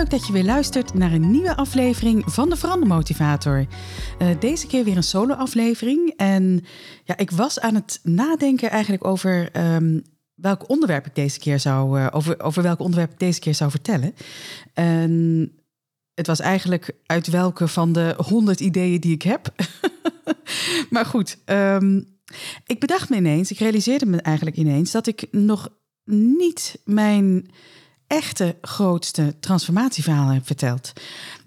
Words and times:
leuk 0.00 0.10
dat 0.10 0.26
je 0.26 0.32
weer 0.32 0.44
luistert 0.44 0.94
naar 0.94 1.12
een 1.12 1.30
nieuwe 1.30 1.56
aflevering 1.56 2.22
van 2.26 2.48
de 2.48 2.56
Verandermotivator. 2.56 3.66
Uh, 4.18 4.28
deze 4.38 4.66
keer 4.66 4.84
weer 4.84 4.96
een 4.96 5.02
solo-aflevering. 5.02 6.12
En 6.16 6.64
ja, 7.04 7.16
ik 7.16 7.30
was 7.30 7.60
aan 7.60 7.74
het 7.74 8.00
nadenken 8.02 8.70
eigenlijk 8.70 9.04
over 9.04 9.50
um, 9.74 10.02
welk 10.34 10.68
onderwerp 10.68 11.06
ik 11.06 11.14
deze 11.14 11.38
keer 11.38 11.58
zou, 11.58 12.00
uh, 12.00 12.06
over, 12.10 12.42
over 12.42 12.62
welk 12.62 12.80
onderwerp 12.80 13.12
ik 13.12 13.18
deze 13.18 13.40
keer 13.40 13.54
zou 13.54 13.70
vertellen. 13.70 14.14
En 14.74 15.52
het 16.14 16.26
was 16.26 16.40
eigenlijk 16.40 16.90
uit 17.06 17.26
welke 17.26 17.68
van 17.68 17.92
de 17.92 18.14
honderd 18.26 18.60
ideeën 18.60 19.00
die 19.00 19.14
ik 19.14 19.22
heb. 19.22 19.54
maar 20.90 21.06
goed, 21.06 21.38
um, 21.46 22.06
ik 22.66 22.80
bedacht 22.80 23.08
me 23.10 23.16
ineens, 23.16 23.50
ik 23.50 23.58
realiseerde 23.58 24.06
me 24.06 24.20
eigenlijk 24.20 24.56
ineens 24.56 24.90
dat 24.90 25.06
ik 25.06 25.26
nog 25.30 25.68
niet 26.04 26.80
mijn 26.84 27.50
echte 28.10 28.56
grootste 28.60 29.34
transformatieverhaal 29.40 30.28
heb 30.28 30.46
verteld. 30.46 30.92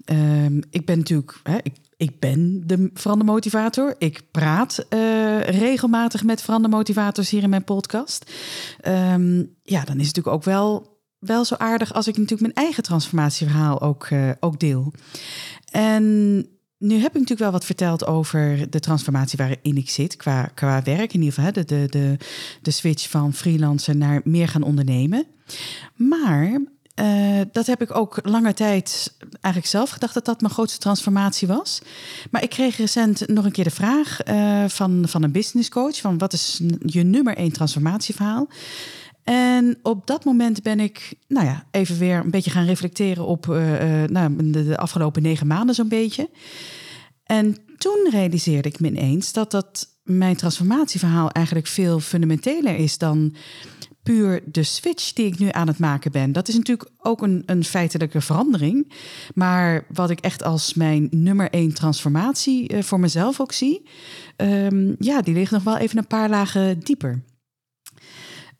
Um, 0.06 0.62
ik 0.70 0.86
ben 0.86 0.98
natuurlijk, 0.98 1.40
hè, 1.42 1.56
ik, 1.62 1.74
ik 1.96 2.20
ben 2.20 2.62
de 2.66 2.90
verandermotivator. 2.94 3.94
Ik 3.98 4.22
praat 4.30 4.86
uh, 4.90 5.40
regelmatig 5.40 6.24
met 6.24 6.42
verandermotivators 6.42 7.30
hier 7.30 7.42
in 7.42 7.50
mijn 7.50 7.64
podcast. 7.64 8.30
Um, 8.88 9.56
ja, 9.62 9.84
dan 9.84 9.98
is 10.00 10.06
het 10.06 10.16
natuurlijk 10.16 10.36
ook 10.36 10.44
wel, 10.44 10.98
wel 11.18 11.44
zo 11.44 11.54
aardig 11.54 11.94
als 11.94 12.08
ik 12.08 12.16
natuurlijk 12.16 12.54
mijn 12.54 12.66
eigen 12.66 12.82
transformatieverhaal 12.82 13.80
ook, 13.80 14.08
uh, 14.10 14.30
ook 14.40 14.60
deel. 14.60 14.92
En 15.70 16.46
nu 16.78 16.94
heb 16.94 17.06
ik 17.06 17.12
natuurlijk 17.12 17.40
wel 17.40 17.50
wat 17.50 17.64
verteld 17.64 18.06
over 18.06 18.70
de 18.70 18.80
transformatie 18.80 19.38
waarin 19.38 19.76
ik 19.76 19.90
zit 19.90 20.16
qua, 20.16 20.50
qua 20.54 20.82
werk. 20.82 21.12
In 21.12 21.22
ieder 21.22 21.34
geval 21.34 21.52
de, 21.52 21.64
de, 21.64 21.86
de, 21.90 22.16
de 22.62 22.70
switch 22.70 23.10
van 23.10 23.32
freelancer 23.32 23.96
naar 23.96 24.20
meer 24.24 24.48
gaan 24.48 24.62
ondernemen. 24.62 25.26
Maar 25.94 26.60
uh, 27.00 27.40
dat 27.52 27.66
heb 27.66 27.82
ik 27.82 27.96
ook 27.96 28.18
lange 28.22 28.54
tijd 28.54 29.16
eigenlijk 29.30 29.66
zelf 29.66 29.90
gedacht 29.90 30.14
dat 30.14 30.24
dat 30.24 30.40
mijn 30.40 30.52
grootste 30.52 30.78
transformatie 30.78 31.48
was. 31.48 31.80
Maar 32.30 32.42
ik 32.42 32.50
kreeg 32.50 32.76
recent 32.76 33.28
nog 33.28 33.44
een 33.44 33.52
keer 33.52 33.64
de 33.64 33.70
vraag 33.70 34.26
uh, 34.28 34.64
van, 34.68 35.04
van 35.08 35.22
een 35.22 35.32
business 35.32 35.68
coach: 35.68 35.96
van 36.00 36.18
wat 36.18 36.32
is 36.32 36.60
je 36.78 37.02
nummer 37.02 37.36
één 37.36 37.52
transformatieverhaal? 37.52 38.48
En 39.24 39.78
op 39.82 40.06
dat 40.06 40.24
moment 40.24 40.62
ben 40.62 40.80
ik, 40.80 41.14
nou 41.28 41.46
ja, 41.46 41.66
even 41.70 41.98
weer 41.98 42.18
een 42.18 42.30
beetje 42.30 42.50
gaan 42.50 42.66
reflecteren 42.66 43.26
op 43.26 43.46
uh, 43.46 44.02
nou, 44.04 44.50
de, 44.50 44.76
afgelopen 44.76 45.22
negen 45.22 45.46
maanden 45.46 45.74
zo'n 45.74 45.88
beetje. 45.88 46.30
En 47.24 47.56
toen 47.78 48.08
realiseerde 48.10 48.68
ik 48.68 48.80
me 48.80 48.88
ineens 48.88 49.32
dat 49.32 49.50
dat 49.50 49.88
mijn 50.02 50.36
transformatieverhaal 50.36 51.30
eigenlijk 51.30 51.66
veel 51.66 52.00
fundamenteler 52.00 52.76
is 52.76 52.98
dan 52.98 53.34
puur 54.02 54.42
de 54.44 54.62
switch 54.62 55.12
die 55.12 55.26
ik 55.26 55.38
nu 55.38 55.48
aan 55.50 55.66
het 55.66 55.78
maken 55.78 56.12
ben. 56.12 56.32
Dat 56.32 56.48
is 56.48 56.54
natuurlijk 56.54 56.90
ook 56.98 57.22
een, 57.22 57.42
een 57.46 57.64
feitelijke 57.64 58.20
verandering. 58.20 58.92
Maar 59.34 59.86
wat 59.92 60.10
ik 60.10 60.20
echt 60.20 60.42
als 60.42 60.74
mijn 60.74 61.08
nummer 61.10 61.50
één 61.50 61.74
transformatie 61.74 62.72
uh, 62.72 62.82
voor 62.82 63.00
mezelf 63.00 63.40
ook 63.40 63.52
zie, 63.52 63.88
um, 64.36 64.96
ja, 64.98 65.22
die 65.22 65.34
ligt 65.34 65.50
nog 65.50 65.62
wel 65.62 65.76
even 65.76 65.98
een 65.98 66.06
paar 66.06 66.28
lagen 66.28 66.78
dieper. 66.78 67.22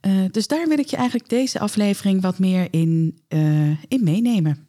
Uh, 0.06 0.24
dus 0.30 0.46
daar 0.46 0.68
wil 0.68 0.78
ik 0.78 0.86
je 0.86 0.96
eigenlijk 0.96 1.28
deze 1.28 1.58
aflevering 1.58 2.22
wat 2.22 2.38
meer 2.38 2.68
in, 2.70 3.18
uh, 3.28 3.82
in 3.88 4.04
meenemen. 4.04 4.68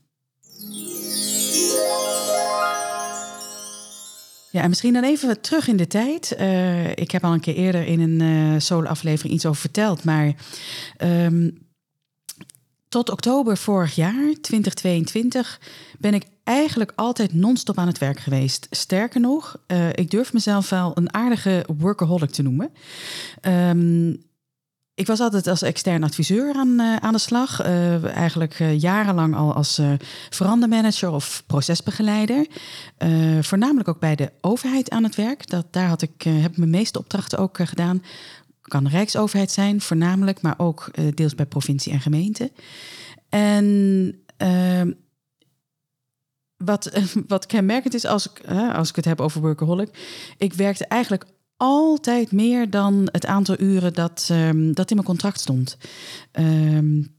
Ja, 4.51 4.61
en 4.61 4.69
misschien 4.69 4.93
dan 4.93 5.03
even 5.03 5.41
terug 5.41 5.67
in 5.67 5.77
de 5.77 5.87
tijd. 5.87 6.35
Uh, 6.39 6.89
ik 6.89 7.11
heb 7.11 7.23
al 7.23 7.33
een 7.33 7.39
keer 7.39 7.55
eerder 7.55 7.85
in 7.85 7.99
een 7.99 8.61
solo-aflevering 8.61 9.33
iets 9.33 9.45
over 9.45 9.61
verteld. 9.61 10.03
Maar 10.03 10.35
um, 11.03 11.67
tot 12.89 13.09
oktober 13.09 13.57
vorig 13.57 13.95
jaar, 13.95 14.33
2022, 14.41 15.61
ben 15.99 16.13
ik 16.13 16.23
eigenlijk 16.43 16.91
altijd 16.95 17.33
non-stop 17.33 17.77
aan 17.77 17.87
het 17.87 17.97
werk 17.97 18.19
geweest. 18.19 18.67
Sterker 18.69 19.19
nog, 19.19 19.57
ik 19.91 20.11
durf 20.11 20.33
mezelf 20.33 20.69
wel 20.69 20.91
een 20.97 21.13
aardige 21.13 21.65
workaholic 21.77 22.29
te 22.29 22.41
noemen. 22.41 22.71
Um, 23.41 24.24
ik 24.95 25.07
was 25.07 25.19
altijd 25.19 25.47
als 25.47 25.61
extern 25.61 26.03
adviseur 26.03 26.53
aan, 26.53 26.81
uh, 26.81 26.95
aan 26.95 27.13
de 27.13 27.19
slag. 27.19 27.65
Uh, 27.65 28.03
eigenlijk 28.05 28.59
uh, 28.59 28.79
jarenlang 28.79 29.35
al 29.35 29.53
als 29.53 29.81
verandermanager 30.29 31.11
of 31.11 31.43
procesbegeleider. 31.47 32.47
voornamelijk 33.41 33.87
ook 33.87 33.99
bij 33.99 34.15
de 34.15 34.31
overheid 34.41 34.89
aan 34.89 35.03
het 35.03 35.15
werk. 35.15 35.49
Dat, 35.49 35.65
daar 35.71 35.87
had 35.87 36.01
ik, 36.01 36.21
heb 36.21 36.57
mijn 36.57 36.69
meeste 36.69 36.99
opdrachten 36.99 37.37
ook 37.37 37.57
gedaan. 37.57 38.03
Kan 38.61 38.87
Rijksoverheid 38.87 39.51
zijn, 39.51 39.81
voornamelijk, 39.81 40.41
maar 40.41 40.55
ook 40.57 40.91
deels 41.15 41.35
bij 41.35 41.45
provincie 41.45 41.91
en 41.91 42.01
gemeente. 42.01 42.51
En 43.29 44.23
ehm, 44.37 44.91
wat, 46.57 46.91
wat 47.27 47.45
kenmerkend 47.45 47.93
is 47.93 48.05
als 48.05 48.29
ik, 48.29 48.49
als 48.73 48.89
ik 48.89 48.95
het 48.95 49.05
heb 49.05 49.21
over 49.21 49.41
workaholic. 49.41 49.89
Ik 50.37 50.53
werkte 50.53 50.85
eigenlijk 50.85 51.25
altijd 51.57 52.31
meer 52.31 52.69
dan 52.69 53.09
het 53.11 53.25
aantal 53.25 53.59
uren 53.59 53.93
dat, 53.93 54.29
um, 54.31 54.73
dat 54.73 54.89
in 54.89 54.95
mijn 54.95 55.07
contract 55.07 55.39
stond. 55.39 55.77
Um, 56.31 57.13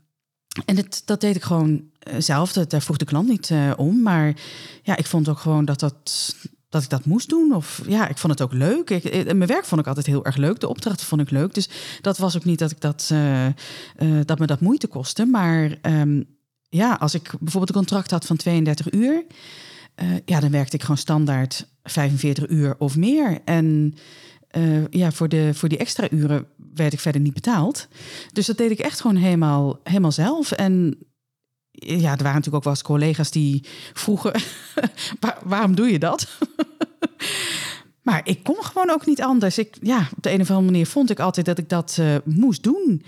en 0.64 0.76
het, 0.76 1.02
dat 1.04 1.20
deed 1.20 1.36
ik 1.36 1.42
gewoon 1.42 1.82
zelf. 2.18 2.52
Dat, 2.52 2.70
daar 2.70 2.82
vroeg 2.82 2.96
de 2.96 3.04
klant 3.04 3.28
niet 3.28 3.50
uh, 3.50 3.72
om. 3.76 4.02
Maar 4.02 4.36
ja, 4.82 4.96
ik 4.96 5.06
vond 5.06 5.28
ook 5.28 5.38
gewoon 5.38 5.64
dat, 5.64 5.80
dat, 5.80 6.34
dat 6.68 6.82
ik 6.82 6.88
dat 6.88 7.04
moest 7.04 7.28
doen. 7.28 7.54
Of 7.54 7.82
ja, 7.86 8.08
ik 8.08 8.18
vond 8.18 8.32
het 8.32 8.42
ook 8.42 8.52
leuk. 8.52 8.90
Ik, 8.90 9.24
mijn 9.24 9.46
werk 9.46 9.64
vond 9.64 9.80
ik 9.80 9.86
altijd 9.86 10.06
heel 10.06 10.24
erg 10.24 10.36
leuk. 10.36 10.60
De 10.60 10.68
opdrachten 10.68 11.06
vond 11.06 11.20
ik 11.20 11.30
leuk. 11.30 11.54
Dus 11.54 11.68
dat 12.00 12.18
was 12.18 12.36
ook 12.36 12.44
niet 12.44 12.58
dat 12.58 12.70
ik 12.70 12.80
dat, 12.80 13.12
dat 14.24 14.38
me 14.38 14.46
dat 14.46 14.60
moeite 14.60 14.86
kostte. 14.86 15.24
Maar 15.24 15.78
um, 15.82 16.24
ja, 16.68 16.94
als 16.94 17.14
ik 17.14 17.22
bijvoorbeeld 17.22 17.68
een 17.68 17.82
contract 17.82 18.10
had 18.10 18.26
van 18.26 18.36
32 18.36 18.92
uur. 18.92 19.24
ja, 20.24 20.40
dan 20.40 20.50
werkte 20.50 20.76
ik 20.76 20.82
gewoon 20.82 20.96
standaard 20.96 21.66
45 21.86 22.48
uur 22.48 22.74
of 22.78 22.96
meer. 22.96 23.38
En 23.44 23.94
uh, 24.56 24.84
ja, 24.90 25.12
voor, 25.12 25.28
de, 25.28 25.50
voor 25.54 25.68
die 25.68 25.78
extra 25.78 26.10
uren 26.10 26.46
werd 26.74 26.92
ik 26.92 27.00
verder 27.00 27.20
niet 27.20 27.34
betaald. 27.34 27.88
Dus 28.32 28.46
dat 28.46 28.56
deed 28.56 28.70
ik 28.70 28.78
echt 28.78 29.00
gewoon 29.00 29.16
helemaal, 29.16 29.80
helemaal 29.82 30.12
zelf. 30.12 30.52
En 30.52 30.98
ja, 31.70 32.10
er 32.10 32.22
waren 32.22 32.24
natuurlijk 32.24 32.54
ook 32.54 32.64
wel 32.64 32.72
eens 32.72 32.82
collega's 32.82 33.30
die 33.30 33.64
vroegen: 33.92 34.32
Waar, 35.20 35.38
waarom 35.44 35.74
doe 35.74 35.90
je 35.90 35.98
dat? 35.98 36.28
Maar 38.06 38.20
ik 38.24 38.42
kon 38.42 38.56
gewoon 38.60 38.90
ook 38.90 39.06
niet 39.06 39.22
anders. 39.22 39.58
Ik, 39.58 39.76
ja, 39.80 40.08
op 40.16 40.22
de 40.22 40.32
een 40.32 40.40
of 40.40 40.50
andere 40.50 40.70
manier 40.70 40.86
vond 40.86 41.10
ik 41.10 41.20
altijd 41.20 41.46
dat 41.46 41.58
ik 41.58 41.68
dat 41.68 41.96
uh, 42.00 42.14
moest 42.24 42.62
doen. 42.62 43.02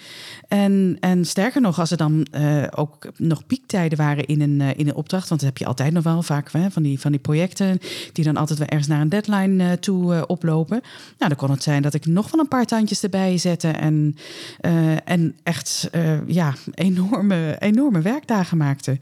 En, 0.48 0.96
en 1.00 1.24
sterker 1.24 1.60
nog, 1.60 1.78
als 1.80 1.90
er 1.90 1.96
dan 1.96 2.26
uh, 2.34 2.64
ook 2.70 3.10
nog 3.16 3.46
piektijden 3.46 3.98
waren 3.98 4.26
in 4.26 4.40
een, 4.40 4.60
uh, 4.60 4.68
in 4.76 4.88
een 4.88 4.94
opdracht, 4.94 5.28
want 5.28 5.40
dat 5.40 5.48
heb 5.48 5.58
je 5.58 5.66
altijd 5.66 5.92
nog 5.92 6.04
wel 6.04 6.22
vaak 6.22 6.52
hè, 6.52 6.70
van, 6.70 6.82
die, 6.82 7.00
van 7.00 7.10
die 7.10 7.20
projecten, 7.20 7.78
die 8.12 8.24
dan 8.24 8.36
altijd 8.36 8.58
wel 8.58 8.68
ergens 8.68 8.88
naar 8.88 9.00
een 9.00 9.08
deadline 9.08 9.78
toe 9.78 10.26
oplopen. 10.26 10.80
Nou, 11.18 11.28
dan 11.28 11.36
kon 11.36 11.50
het 11.50 11.62
zijn 11.62 11.82
dat 11.82 11.94
ik 11.94 12.06
nog 12.06 12.30
wel 12.30 12.40
een 12.40 12.48
paar 12.48 12.66
tandjes 12.66 13.02
erbij 13.02 13.38
zette 13.38 13.68
en, 13.68 14.16
en 15.04 15.36
echt 15.42 15.90
ja, 16.26 16.54
enorme, 16.74 17.56
enorme 17.58 18.00
werkdagen 18.00 18.56
maakte. 18.56 18.98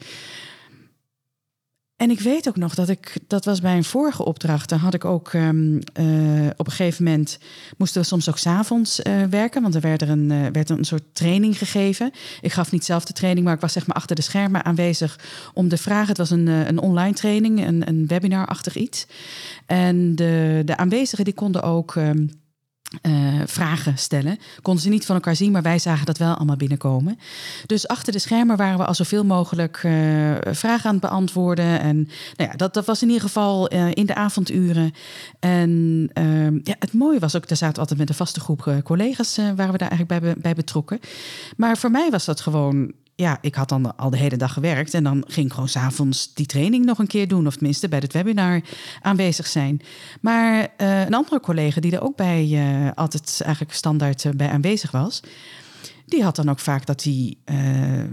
En 1.97 2.11
ik 2.11 2.21
weet 2.21 2.49
ook 2.49 2.57
nog 2.57 2.75
dat 2.75 2.89
ik, 2.89 3.19
dat 3.27 3.45
was 3.45 3.61
bij 3.61 3.77
een 3.77 3.85
vorige 3.85 4.25
opdracht, 4.25 4.69
dan 4.69 4.79
had 4.79 4.95
ik 4.95 5.05
ook 5.05 5.33
um, 5.33 5.75
uh, 5.75 6.47
op 6.57 6.67
een 6.67 6.73
gegeven 6.73 7.05
moment, 7.05 7.39
moesten 7.77 8.01
we 8.01 8.07
soms 8.07 8.29
ook 8.29 8.39
s'avonds 8.39 9.01
uh, 9.01 9.23
werken, 9.23 9.63
want 9.63 9.75
er 9.75 9.81
werd 9.81 10.03
er 10.03 10.11
een, 10.11 10.31
uh, 10.31 10.47
werd 10.53 10.71
een 10.71 10.85
soort 10.85 11.03
training 11.13 11.59
gegeven. 11.59 12.11
Ik 12.41 12.53
gaf 12.53 12.73
niet 12.73 12.85
zelf 12.85 13.05
de 13.05 13.13
training, 13.13 13.47
maar 13.47 13.55
ik 13.55 13.61
was 13.61 13.73
zeg 13.73 13.87
maar 13.87 13.97
achter 13.97 14.17
de 14.17 14.23
schermen 14.23 14.65
aanwezig 14.65 15.19
om 15.55 15.69
de 15.69 15.77
vragen. 15.77 16.09
Het 16.09 16.19
was 16.19 16.31
een, 16.31 16.47
een 16.47 16.79
online 16.79 17.15
training, 17.15 17.67
een, 17.67 17.89
een 17.89 18.07
webinar-achtig 18.07 18.77
iets. 18.77 19.07
En 19.67 20.15
de, 20.15 20.63
de 20.65 20.77
aanwezigen 20.77 21.25
die 21.25 21.35
konden 21.35 21.63
ook. 21.63 21.95
Um, 21.95 22.31
uh, 23.03 23.41
vragen 23.47 23.99
stellen. 23.99 24.39
Konden 24.63 24.83
ze 24.83 24.89
niet 24.89 25.07
van 25.07 25.15
elkaar 25.15 25.37
zien, 25.37 25.53
maar 25.53 25.63
wij 25.63 25.79
zagen 25.79 26.07
dat 26.07 26.19
wel 26.19 26.35
allemaal 26.35 26.57
binnenkomen. 26.57 27.19
Dus 27.67 27.89
achter 27.89 28.13
de 28.13 28.19
schermen 28.19 28.57
waren 28.57 28.79
we 28.79 28.85
al 28.85 28.95
zoveel 28.95 29.25
mogelijk 29.25 29.83
uh, 29.83 29.93
vragen 30.41 30.87
aan 30.87 30.97
het 30.97 31.01
beantwoorden. 31.01 31.81
En 31.81 31.97
nou 32.37 32.51
ja, 32.51 32.57
dat, 32.57 32.75
dat 32.75 32.87
was 32.87 33.03
in 33.03 33.09
ieder 33.09 33.23
geval 33.23 33.73
uh, 33.73 33.91
in 33.93 34.07
de 34.07 34.15
avonduren. 34.15 34.93
En 35.39 36.11
ehm, 36.13 36.59
ja, 36.63 36.75
het 36.79 36.93
mooie 36.93 37.19
was 37.19 37.37
ook, 37.37 37.49
daar 37.49 37.57
zaten 37.57 37.81
altijd 37.81 37.99
met 37.99 38.09
een 38.09 38.15
vaste 38.15 38.41
groep 38.41 38.81
collega's, 38.85 39.37
waren 39.37 39.73
we 39.73 39.79
daar 39.79 39.91
eigenlijk 39.91 40.21
bij, 40.21 40.35
bij 40.39 40.55
betrokken. 40.55 41.01
Maar 41.57 41.77
voor 41.77 41.91
mij 41.91 42.11
was 42.11 42.25
dat 42.25 42.41
gewoon 42.41 42.93
ja, 43.17 43.39
ik 43.41 43.55
had 43.55 43.69
dan 43.69 43.97
al 43.97 44.11
de 44.11 44.17
hele 44.17 44.37
dag 44.37 44.53
gewerkt 44.53 44.95
en 44.95 45.05
dan 45.05 45.25
ging 45.27 45.47
ik 45.47 45.53
gewoon 45.53 45.69
s'avonds 45.69 46.35
die 46.35 46.47
training 46.47 46.85
nog 46.85 46.99
een 46.99 47.07
keer 47.07 47.29
doen, 47.29 47.47
of 47.47 47.55
tenminste 47.55 47.89
bij 47.89 47.99
het 47.99 48.13
webinar 48.13 48.61
aanwezig 49.03 49.47
zijn. 49.47 49.81
Maar 50.21 50.69
uh, 50.79 51.01
een 51.01 51.15
andere 51.15 51.41
collega 51.41 51.81
die 51.81 51.93
er 51.93 52.03
ook 52.03 52.17
bij 52.17 52.49
uh, 52.49 52.91
altijd 52.95 53.41
eigenlijk 53.45 53.75
standaard 53.75 54.25
uh, 54.25 54.33
bij 54.33 54.49
aanwezig 54.49 54.91
was, 54.91 55.23
die 56.07 56.23
had 56.23 56.37
dan 56.37 56.49
ook 56.49 56.59
vaak 56.59 56.87
dat 56.87 57.03
hij, 57.03 57.37
uh, 57.51 58.05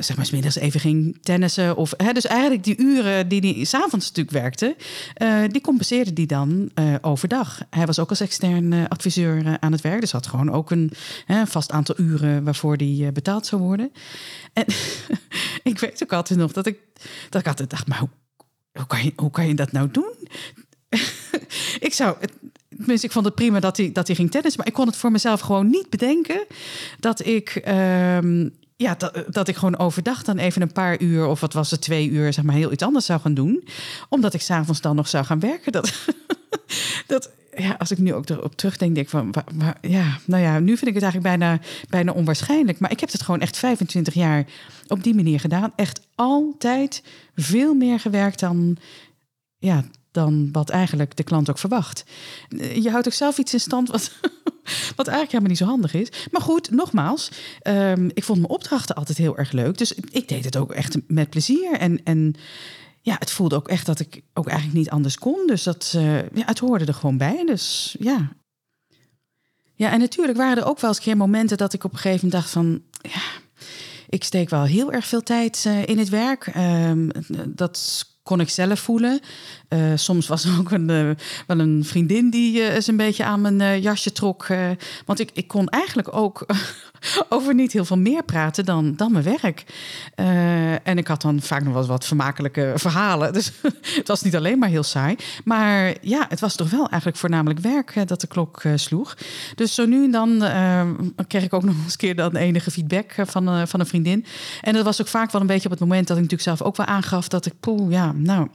zeg 0.00 0.16
maar, 0.16 0.26
smiddags 0.26 0.56
even 0.56 0.80
ging 0.80 1.18
tennissen. 1.22 1.76
Of, 1.76 1.94
hè, 1.96 2.12
dus 2.12 2.26
eigenlijk 2.26 2.64
die 2.64 2.78
uren 2.78 3.28
die 3.28 3.54
hij 3.54 3.64
s'avonds 3.64 4.06
natuurlijk 4.06 4.36
werkte, 4.36 4.76
uh, 5.22 5.42
die 5.48 5.60
compenseerde 5.60 6.12
die 6.12 6.26
dan 6.26 6.70
overdag. 7.00 7.60
Hij 7.70 7.86
was 7.86 7.98
ook 7.98 8.10
als 8.10 8.20
extern 8.20 8.88
adviseur 8.88 9.58
aan 9.60 9.72
het 9.72 9.80
werk. 9.80 10.00
Dus 10.00 10.12
had 10.12 10.26
gewoon 10.26 10.50
ook 10.50 10.70
een 10.70 10.92
hè, 11.24 11.46
vast 11.46 11.70
aantal 11.70 11.94
uren 11.98 12.44
waarvoor 12.44 12.76
die 12.76 13.12
betaald 13.12 13.46
zou 13.46 13.62
worden. 13.62 13.92
En 14.52 14.64
ik 15.72 15.78
weet 15.78 16.02
ook 16.02 16.12
altijd 16.12 16.38
nog 16.38 16.52
dat 16.52 16.66
ik, 16.66 16.78
dat 17.28 17.40
ik 17.40 17.46
altijd 17.46 17.70
dacht, 17.70 17.86
maar 17.86 17.98
hoe, 17.98 18.08
hoe, 18.72 18.86
kan, 18.86 19.04
je, 19.04 19.12
hoe 19.16 19.30
kan 19.30 19.48
je 19.48 19.54
dat 19.54 19.72
nou 19.72 19.90
doen? 19.90 20.14
ik 21.88 21.92
zou, 21.92 22.16
Tenminste, 22.80 23.06
ik 23.06 23.12
vond 23.12 23.24
het 23.24 23.34
prima 23.34 23.60
dat 23.60 23.76
hij, 23.76 23.92
dat 23.92 24.06
hij 24.06 24.16
ging 24.16 24.30
tennis. 24.30 24.56
Maar 24.56 24.66
ik 24.66 24.72
kon 24.72 24.86
het 24.86 24.96
voor 24.96 25.10
mezelf 25.10 25.40
gewoon 25.40 25.70
niet 25.70 25.90
bedenken 25.90 26.46
dat 26.98 27.26
ik. 27.26 27.62
Um, 27.68 28.58
ja, 28.76 28.94
dat, 28.94 29.24
dat 29.28 29.48
ik 29.48 29.56
gewoon 29.56 29.78
overdag 29.78 30.22
dan 30.22 30.38
even 30.38 30.62
een 30.62 30.72
paar 30.72 31.00
uur, 31.00 31.26
of 31.26 31.40
wat 31.40 31.52
was 31.52 31.70
het, 31.70 31.80
twee 31.80 32.08
uur, 32.08 32.32
zeg 32.32 32.44
maar, 32.44 32.54
heel 32.54 32.72
iets 32.72 32.82
anders 32.82 33.06
zou 33.06 33.20
gaan 33.20 33.34
doen. 33.34 33.64
Omdat 34.08 34.34
ik 34.34 34.40
s'avonds 34.40 34.80
dan 34.80 34.96
nog 34.96 35.08
zou 35.08 35.24
gaan 35.24 35.40
werken. 35.40 35.72
Dat, 35.72 35.92
dat, 37.06 37.30
ja, 37.56 37.74
als 37.78 37.90
ik 37.90 37.98
nu 37.98 38.14
ook 38.14 38.28
erop 38.28 38.56
terugdenk, 38.56 38.94
denk 38.94 39.06
ik 39.06 39.12
van, 39.12 39.34
ja, 39.80 40.18
nou 40.24 40.42
ja, 40.42 40.58
nu 40.58 40.76
vind 40.76 40.86
ik 40.86 40.94
het 40.94 41.02
eigenlijk 41.02 41.38
bijna, 41.38 41.60
bijna 41.88 42.12
onwaarschijnlijk. 42.12 42.78
Maar 42.78 42.90
ik 42.90 43.00
heb 43.00 43.12
het 43.12 43.22
gewoon 43.22 43.40
echt 43.40 43.56
25 43.56 44.14
jaar 44.14 44.44
op 44.88 45.02
die 45.02 45.14
manier 45.14 45.40
gedaan. 45.40 45.72
Echt 45.76 46.00
altijd 46.14 47.02
veel 47.34 47.74
meer 47.74 48.00
gewerkt 48.00 48.40
dan, 48.40 48.76
ja, 49.58 49.84
dan 50.10 50.48
wat 50.52 50.70
eigenlijk 50.70 51.16
de 51.16 51.22
klant 51.22 51.50
ook 51.50 51.58
verwacht. 51.58 52.04
Je 52.74 52.90
houdt 52.90 53.06
ook 53.06 53.12
zelf 53.12 53.38
iets 53.38 53.52
in 53.52 53.60
stand 53.60 53.88
wat, 53.88 54.12
wat 54.96 55.06
eigenlijk 55.06 55.30
helemaal 55.30 55.48
niet 55.48 55.58
zo 55.58 55.64
handig 55.64 55.94
is. 55.94 56.08
Maar 56.30 56.40
goed, 56.40 56.70
nogmaals, 56.70 57.30
um, 57.62 58.10
ik 58.14 58.24
vond 58.24 58.38
mijn 58.38 58.50
opdrachten 58.50 58.94
altijd 58.94 59.18
heel 59.18 59.36
erg 59.36 59.52
leuk. 59.52 59.78
Dus 59.78 59.94
ik 59.94 60.28
deed 60.28 60.44
het 60.44 60.56
ook 60.56 60.72
echt 60.72 60.96
met 61.06 61.30
plezier. 61.30 61.72
En, 61.72 62.04
en 62.04 62.34
ja, 63.00 63.16
het 63.18 63.30
voelde 63.30 63.56
ook 63.56 63.68
echt 63.68 63.86
dat 63.86 64.00
ik 64.00 64.22
ook 64.34 64.46
eigenlijk 64.46 64.78
niet 64.78 64.90
anders 64.90 65.18
kon. 65.18 65.46
Dus 65.46 65.62
dat, 65.62 65.92
uh, 65.96 66.16
ja, 66.22 66.44
het 66.44 66.58
hoorde 66.58 66.84
er 66.84 66.94
gewoon 66.94 67.18
bij. 67.18 67.44
Dus 67.46 67.96
ja. 67.98 68.32
Ja, 69.74 69.92
en 69.92 69.98
natuurlijk 69.98 70.38
waren 70.38 70.56
er 70.56 70.68
ook 70.68 70.80
wel 70.80 70.90
eens 70.90 71.00
keer 71.00 71.16
momenten 71.16 71.56
dat 71.56 71.72
ik 71.72 71.84
op 71.84 71.92
een 71.92 71.98
gegeven 71.98 72.26
moment 72.26 72.42
dacht 72.42 72.52
van... 72.52 72.82
Ja, 73.12 73.22
ik 74.08 74.24
steek 74.24 74.50
wel 74.50 74.64
heel 74.64 74.92
erg 74.92 75.06
veel 75.06 75.22
tijd 75.22 75.64
uh, 75.66 75.86
in 75.86 75.98
het 75.98 76.08
werk. 76.08 76.52
Um, 76.56 77.10
dat 77.46 78.06
kon 78.22 78.40
ik 78.40 78.48
zelf 78.48 78.80
voelen. 78.80 79.20
Uh, 79.68 79.92
soms 79.94 80.26
was 80.26 80.44
er 80.44 80.58
ook 80.58 80.70
een, 80.70 80.88
uh, 80.90 81.10
wel 81.46 81.58
een 81.58 81.84
vriendin 81.84 82.30
die 82.30 82.58
uh, 82.58 82.74
eens 82.74 82.86
een 82.86 82.96
beetje 82.96 83.24
aan 83.24 83.40
mijn 83.40 83.80
jasje 83.80 84.12
trok. 84.12 84.46
want 85.06 85.20
ik, 85.20 85.30
ik 85.32 85.48
kon 85.48 85.68
eigenlijk 85.68 86.14
ook 86.14 86.46
over 87.28 87.54
niet 87.54 87.72
heel 87.72 87.84
veel 87.84 87.98
meer 87.98 88.22
praten 88.22 88.64
dan, 88.64 88.94
dan 88.96 89.12
mijn 89.12 89.24
werk. 89.24 89.64
en 90.82 90.98
ik 90.98 91.06
had 91.06 91.22
dan 91.22 91.40
vaak 91.40 91.64
nog 91.64 91.72
wel 91.72 91.86
wat 91.86 92.04
vermakelijke 92.04 92.72
verhalen. 92.76 93.32
Dus 93.40 93.52
het 93.96 94.08
was 94.08 94.22
niet 94.22 94.36
alleen 94.36 94.58
maar 94.58 94.68
heel 94.68 94.82
saai. 94.82 95.16
Maar 95.44 95.94
ja, 96.00 96.26
het 96.28 96.40
was 96.40 96.56
toch 96.56 96.70
wel 96.70 96.88
eigenlijk 96.88 97.16
voornamelijk 97.16 97.60
werk 97.60 98.08
dat 98.08 98.20
de 98.20 98.26
klok 98.26 98.62
sloeg. 98.74 99.16
Dus 99.54 99.74
zo 99.74 99.86
nu 99.86 100.04
en 100.04 100.10
dan 100.10 100.38
kreeg 101.26 101.42
ik 101.44 101.54
ook 101.54 101.62
nog 101.70 101.74
eens 101.84 101.96
keer 101.96 102.16
dan 102.16 102.36
enige 102.36 102.70
feedback 102.70 103.14
van, 103.16 103.68
van 103.68 103.80
een 103.80 103.86
vriendin. 103.86 104.24
En 104.60 104.72
dat 104.74 104.84
was 104.84 105.00
ook 105.00 105.06
vaak 105.06 105.30
wel 105.30 105.40
een 105.40 105.46
beetje 105.46 105.64
op 105.64 105.70
het 105.70 105.80
moment 105.80 106.08
dat 106.08 106.16
ik 106.16 106.22
natuurlijk 106.22 106.48
zelf 106.48 106.68
ook 106.68 106.76
wel 106.76 106.86
aangaf 106.86 107.28
dat 107.28 107.46
ik, 107.46 107.52
poeh, 107.60 107.90
ja, 107.90 108.12
nou, 108.12 108.48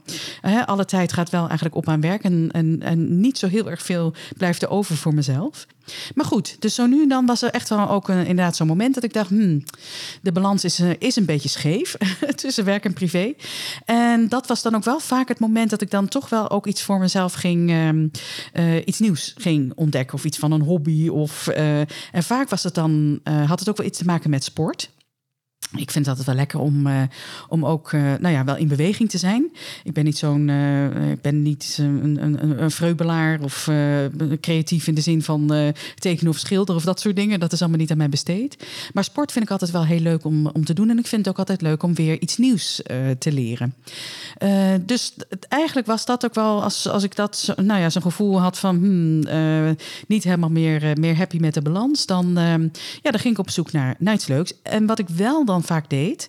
alle 0.64 0.84
tijd 0.84 1.12
gaat 1.12 1.30
wel 1.30 1.44
eigenlijk 1.46 1.74
op 1.74 1.88
aan 1.88 2.00
werk. 2.00 2.22
En, 2.22 2.48
en, 2.52 2.82
en 2.82 3.20
niet 3.20 3.38
zo 3.38 3.48
heel 3.48 3.70
erg 3.70 3.82
veel 3.82 4.14
blijft 4.36 4.62
er 4.62 4.70
over 4.70 4.96
voor 4.96 5.14
mezelf. 5.14 5.66
Maar 6.14 6.24
goed, 6.24 6.56
dus 6.60 6.74
zo 6.74 6.86
nu 6.86 7.02
en 7.02 7.08
dan 7.08 7.26
was 7.26 7.42
er 7.42 7.50
echt 7.50 7.68
wel 7.68 7.88
ook 7.88 8.08
een, 8.08 8.26
inderdaad 8.26 8.56
zo'n 8.56 8.66
moment 8.66 8.94
dat 8.94 9.04
ik 9.04 9.12
dacht: 9.12 9.28
hmm, 9.28 9.62
de 10.22 10.32
balans 10.32 10.64
is, 10.64 10.80
uh, 10.80 10.90
is 10.98 11.16
een 11.16 11.24
beetje 11.24 11.48
scheef 11.48 11.96
tussen 12.34 12.64
werk 12.64 12.84
en 12.84 12.92
privé. 12.92 13.34
En 13.84 14.28
dat 14.28 14.46
was 14.46 14.62
dan 14.62 14.74
ook 14.74 14.84
wel 14.84 15.00
vaak 15.00 15.28
het 15.28 15.38
moment 15.38 15.70
dat 15.70 15.80
ik 15.80 15.90
dan 15.90 16.08
toch 16.08 16.28
wel 16.28 16.50
ook 16.50 16.66
iets 16.66 16.82
voor 16.82 16.98
mezelf 16.98 17.32
ging, 17.32 17.70
uh, 17.70 18.76
iets 18.84 18.98
nieuws 18.98 19.34
ging 19.36 19.72
ontdekken. 19.74 20.14
Of 20.14 20.24
iets 20.24 20.38
van 20.38 20.52
een 20.52 20.62
hobby. 20.62 21.08
Of, 21.08 21.48
uh, 21.48 21.78
en 21.80 22.22
vaak 22.22 22.48
was 22.48 22.62
het 22.62 22.74
dan, 22.74 23.20
had 23.46 23.58
het 23.58 23.68
ook 23.68 23.76
wel 23.76 23.86
iets 23.86 23.98
te 23.98 24.04
maken 24.04 24.30
met 24.30 24.44
sport. 24.44 24.90
Ik 25.70 25.90
vind 25.90 26.06
het 26.06 26.08
altijd 26.08 26.26
wel 26.26 26.34
lekker 26.36 26.60
om, 26.60 26.86
uh, 26.86 27.02
om 27.48 27.66
ook 27.66 27.92
uh, 27.92 28.02
nou 28.20 28.34
ja, 28.34 28.44
wel 28.44 28.56
in 28.56 28.68
beweging 28.68 29.10
te 29.10 29.18
zijn. 29.18 29.52
Ik 29.84 29.92
ben 29.92 30.04
niet 30.04 30.18
zo'n 30.18 30.48
uh, 30.48 31.10
ik 31.10 31.20
ben 31.20 31.42
niet 31.42 31.76
een, 31.80 32.22
een, 32.22 32.62
een 32.62 32.70
vreubelaar 32.70 33.40
of 33.40 33.68
creatief 34.40 34.86
in 34.86 34.94
de 34.94 35.00
zin 35.00 35.22
van 35.22 35.72
tekenen 35.94 36.32
of 36.32 36.38
schilderen 36.38 36.76
of 36.76 36.84
dat 36.84 37.00
soort 37.00 37.16
dingen. 37.16 37.40
Dat 37.40 37.52
is 37.52 37.60
allemaal 37.60 37.78
niet 37.78 37.90
aan 37.90 37.96
mij 37.96 38.08
besteed. 38.08 38.64
Maar 38.92 39.04
sport 39.04 39.32
vind 39.32 39.44
ik 39.44 39.50
altijd 39.50 39.70
wel 39.70 39.84
heel 39.84 40.00
leuk 40.00 40.24
om, 40.24 40.46
om 40.46 40.64
te 40.64 40.74
doen. 40.74 40.90
En 40.90 40.98
ik 40.98 41.06
vind 41.06 41.24
het 41.24 41.30
ook 41.30 41.38
altijd 41.38 41.60
leuk 41.60 41.82
om 41.82 41.94
weer 41.94 42.20
iets 42.20 42.36
nieuws 42.36 42.82
te 43.18 43.32
leren. 43.32 43.74
dus 44.86 45.14
eigenlijk 45.48 45.86
was 45.86 46.04
dat 46.04 46.24
ook 46.24 46.34
wel, 46.34 46.62
als, 46.62 46.88
als 46.88 47.02
ik 47.02 47.16
dat 47.16 47.54
nou 47.56 47.80
ja, 47.80 47.90
zo'n 47.90 48.02
gevoel 48.02 48.40
had 48.40 48.58
van 48.58 48.76
hmm, 48.76 49.76
niet 50.06 50.24
helemaal 50.24 50.50
meer, 50.50 50.96
meer 51.00 51.16
happy 51.16 51.38
met 51.38 51.54
de 51.54 51.62
balans, 51.62 52.06
dan, 52.06 52.32
ja, 53.02 53.10
dan 53.10 53.20
ging 53.20 53.34
ik 53.34 53.38
op 53.38 53.50
zoek 53.50 53.72
naar, 53.72 53.94
naar 53.98 54.14
iets 54.14 54.26
leuks. 54.26 54.52
En 54.62 54.86
wat 54.86 54.98
ik 54.98 55.08
wel 55.08 55.44
dan 55.44 55.55
vaak 55.62 55.90
deed, 55.90 56.28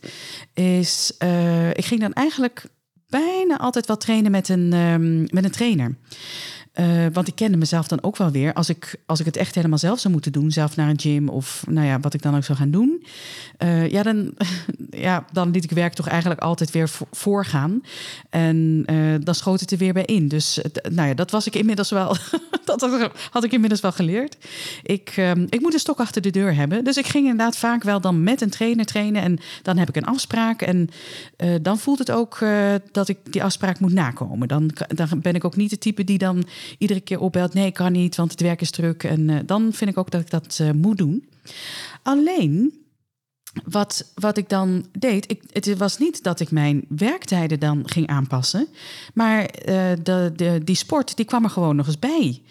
is 0.53 1.15
uh, 1.24 1.69
ik 1.69 1.85
ging 1.85 2.01
dan 2.01 2.13
eigenlijk 2.13 2.63
bijna 3.09 3.57
altijd 3.57 3.85
wel 3.85 3.97
trainen 3.97 4.31
met 4.31 4.50
een, 4.50 4.74
um, 4.74 5.25
met 5.29 5.44
een 5.44 5.51
trainer. 5.51 5.97
Uh, 6.79 7.06
want 7.13 7.27
ik 7.27 7.35
kende 7.35 7.57
mezelf 7.57 7.88
dan 7.88 8.03
ook 8.03 8.18
wel 8.18 8.31
weer. 8.31 8.53
Als 8.53 8.69
ik, 8.69 9.00
als 9.06 9.19
ik 9.19 9.25
het 9.25 9.38
echt 9.38 9.56
helemaal 9.56 9.77
zelf 9.77 10.00
zou 10.00 10.13
moeten 10.13 10.31
doen, 10.31 10.51
zelf 10.51 10.75
naar 10.75 10.89
een 10.89 11.00
gym 11.00 11.29
of 11.29 11.63
nou 11.69 11.88
ja, 11.88 12.00
wat 12.00 12.13
ik 12.13 12.21
dan 12.21 12.35
ook 12.35 12.44
zou 12.44 12.57
gaan 12.57 12.71
doen. 12.71 13.06
Uh, 13.59 13.89
ja, 13.89 14.03
dan, 14.03 14.33
ja, 14.89 15.25
dan 15.31 15.51
liet 15.51 15.63
ik 15.63 15.71
werk 15.71 15.94
toch 15.94 16.07
eigenlijk 16.07 16.41
altijd 16.41 16.71
weer 16.71 16.89
voorgaan. 17.12 17.81
En 18.29 18.83
uh, 18.91 19.15
dan 19.24 19.35
schoot 19.35 19.59
het 19.59 19.71
er 19.71 19.77
weer 19.77 19.94
bij 19.94 20.06
in. 20.06 20.27
Dus 20.27 20.59
nou 20.91 21.07
ja, 21.07 21.13
dat 21.13 21.31
was 21.31 21.47
ik 21.47 21.56
inmiddels 21.56 21.89
wel. 21.89 22.15
dat 22.66 23.09
had 23.31 23.44
ik 23.44 23.51
inmiddels 23.51 23.81
wel 23.81 23.92
geleerd. 23.92 24.37
Ik, 24.83 25.13
um, 25.18 25.47
ik 25.49 25.61
moet 25.61 25.73
een 25.73 25.80
stok 25.80 25.99
achter 25.99 26.21
de 26.21 26.30
deur 26.30 26.56
hebben. 26.56 26.83
Dus 26.83 26.97
ik 26.97 27.07
ging 27.07 27.28
inderdaad 27.28 27.57
vaak 27.57 27.83
wel 27.83 28.01
dan 28.01 28.23
met 28.23 28.42
een 28.42 28.49
trainer 28.49 28.85
trainen. 28.85 29.21
En 29.21 29.40
dan 29.61 29.78
heb 29.78 29.90
ik 29.90 29.95
een 29.95 30.06
afspraak. 30.06 30.61
En 30.61 30.90
dan 31.61 31.80
voelt 31.80 31.99
het 31.99 32.11
ook 32.11 32.40
dat 32.92 33.07
ik 33.07 33.18
die 33.23 33.44
afspraak 33.44 33.80
moet 33.80 33.94
nakomen. 33.94 34.47
Dan, 34.47 34.71
dan 34.87 35.21
ben 35.21 35.35
ik 35.35 35.45
ook 35.45 35.56
niet 35.56 35.69
de 35.69 35.78
type 35.78 36.04
die 36.04 36.18
dan 36.18 36.45
iedere 36.78 37.00
keer 37.00 37.19
opbelt: 37.19 37.54
nee, 37.54 37.66
ik 37.66 37.74
kan 37.74 37.92
niet, 37.92 38.16
want 38.16 38.31
het 38.31 38.42
werk 38.42 38.62
is 38.62 38.71
druk. 38.71 39.04
En 39.04 39.30
uh, 39.30 39.40
dan 39.45 39.74
vind 39.74 39.90
ik 39.90 39.97
ook 39.97 40.12
dat 40.12 40.21
ik 40.21 40.30
dat 40.30 40.59
uh, 40.62 40.71
moet 40.71 40.97
doen. 40.97 41.30
Alleen. 42.04 42.86
Wat, 43.64 44.12
wat 44.16 44.38
ik 44.38 44.50
dan 44.50 44.86
deed, 44.92 45.31
ik, 45.31 45.44
het 45.52 45.78
was 45.78 45.97
niet 45.97 46.24
dat 46.24 46.40
ik 46.40 46.52
mijn 46.52 46.86
werktijden 46.88 47.59
dan 47.59 47.90
ging 47.90 48.07
aanpassen, 48.07 48.68
maar 49.14 49.42
uh, 49.42 49.92
de, 50.04 50.31
de, 50.36 50.62
die 50.64 50.76
sport 50.76 51.16
die 51.16 51.26
kwam 51.26 51.44
er 51.44 51.50
gewoon 51.50 51.76
nog 51.76 51.88
eens 51.88 52.00
bij. 52.00 52.42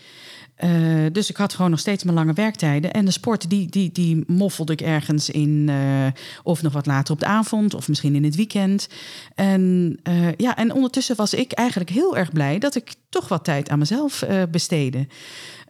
Uh, 0.64 1.06
dus 1.12 1.30
ik 1.30 1.36
had 1.36 1.54
gewoon 1.54 1.70
nog 1.70 1.80
steeds 1.80 2.04
mijn 2.04 2.16
lange 2.16 2.32
werktijden. 2.32 2.92
En 2.92 3.04
de 3.04 3.10
sport, 3.10 3.50
die, 3.50 3.66
die, 3.68 3.92
die 3.92 4.24
moffelde 4.26 4.72
ik 4.72 4.80
ergens 4.80 5.30
in. 5.30 5.66
Uh, 5.68 6.06
of 6.42 6.62
nog 6.62 6.72
wat 6.72 6.86
later 6.86 7.14
op 7.14 7.20
de 7.20 7.26
avond, 7.26 7.74
of 7.74 7.88
misschien 7.88 8.14
in 8.14 8.24
het 8.24 8.36
weekend. 8.36 8.88
En, 9.34 9.96
uh, 10.08 10.32
ja, 10.36 10.56
en 10.56 10.72
ondertussen 10.72 11.16
was 11.16 11.34
ik 11.34 11.52
eigenlijk 11.52 11.90
heel 11.90 12.16
erg 12.16 12.32
blij 12.32 12.58
dat 12.58 12.74
ik 12.74 12.94
toch 13.08 13.28
wat 13.28 13.44
tijd 13.44 13.68
aan 13.68 13.78
mezelf 13.78 14.24
besteedde. 14.50 15.06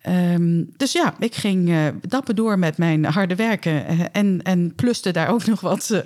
Um, 0.08 0.70
dus 0.76 0.92
ja, 0.92 1.14
ik 1.18 1.34
ging 1.34 1.68
uh, 1.68 1.86
dapper 2.00 2.34
door 2.34 2.58
met 2.58 2.78
mijn 2.78 3.04
harde 3.04 3.34
werken. 3.34 3.92
Uh, 3.92 4.04
en, 4.12 4.42
en 4.42 4.75
pluste 4.75 5.10
daar 5.10 5.28
ook 5.28 5.46
nog 5.52 5.60
wat, 5.60 5.90
uh, 5.92 6.00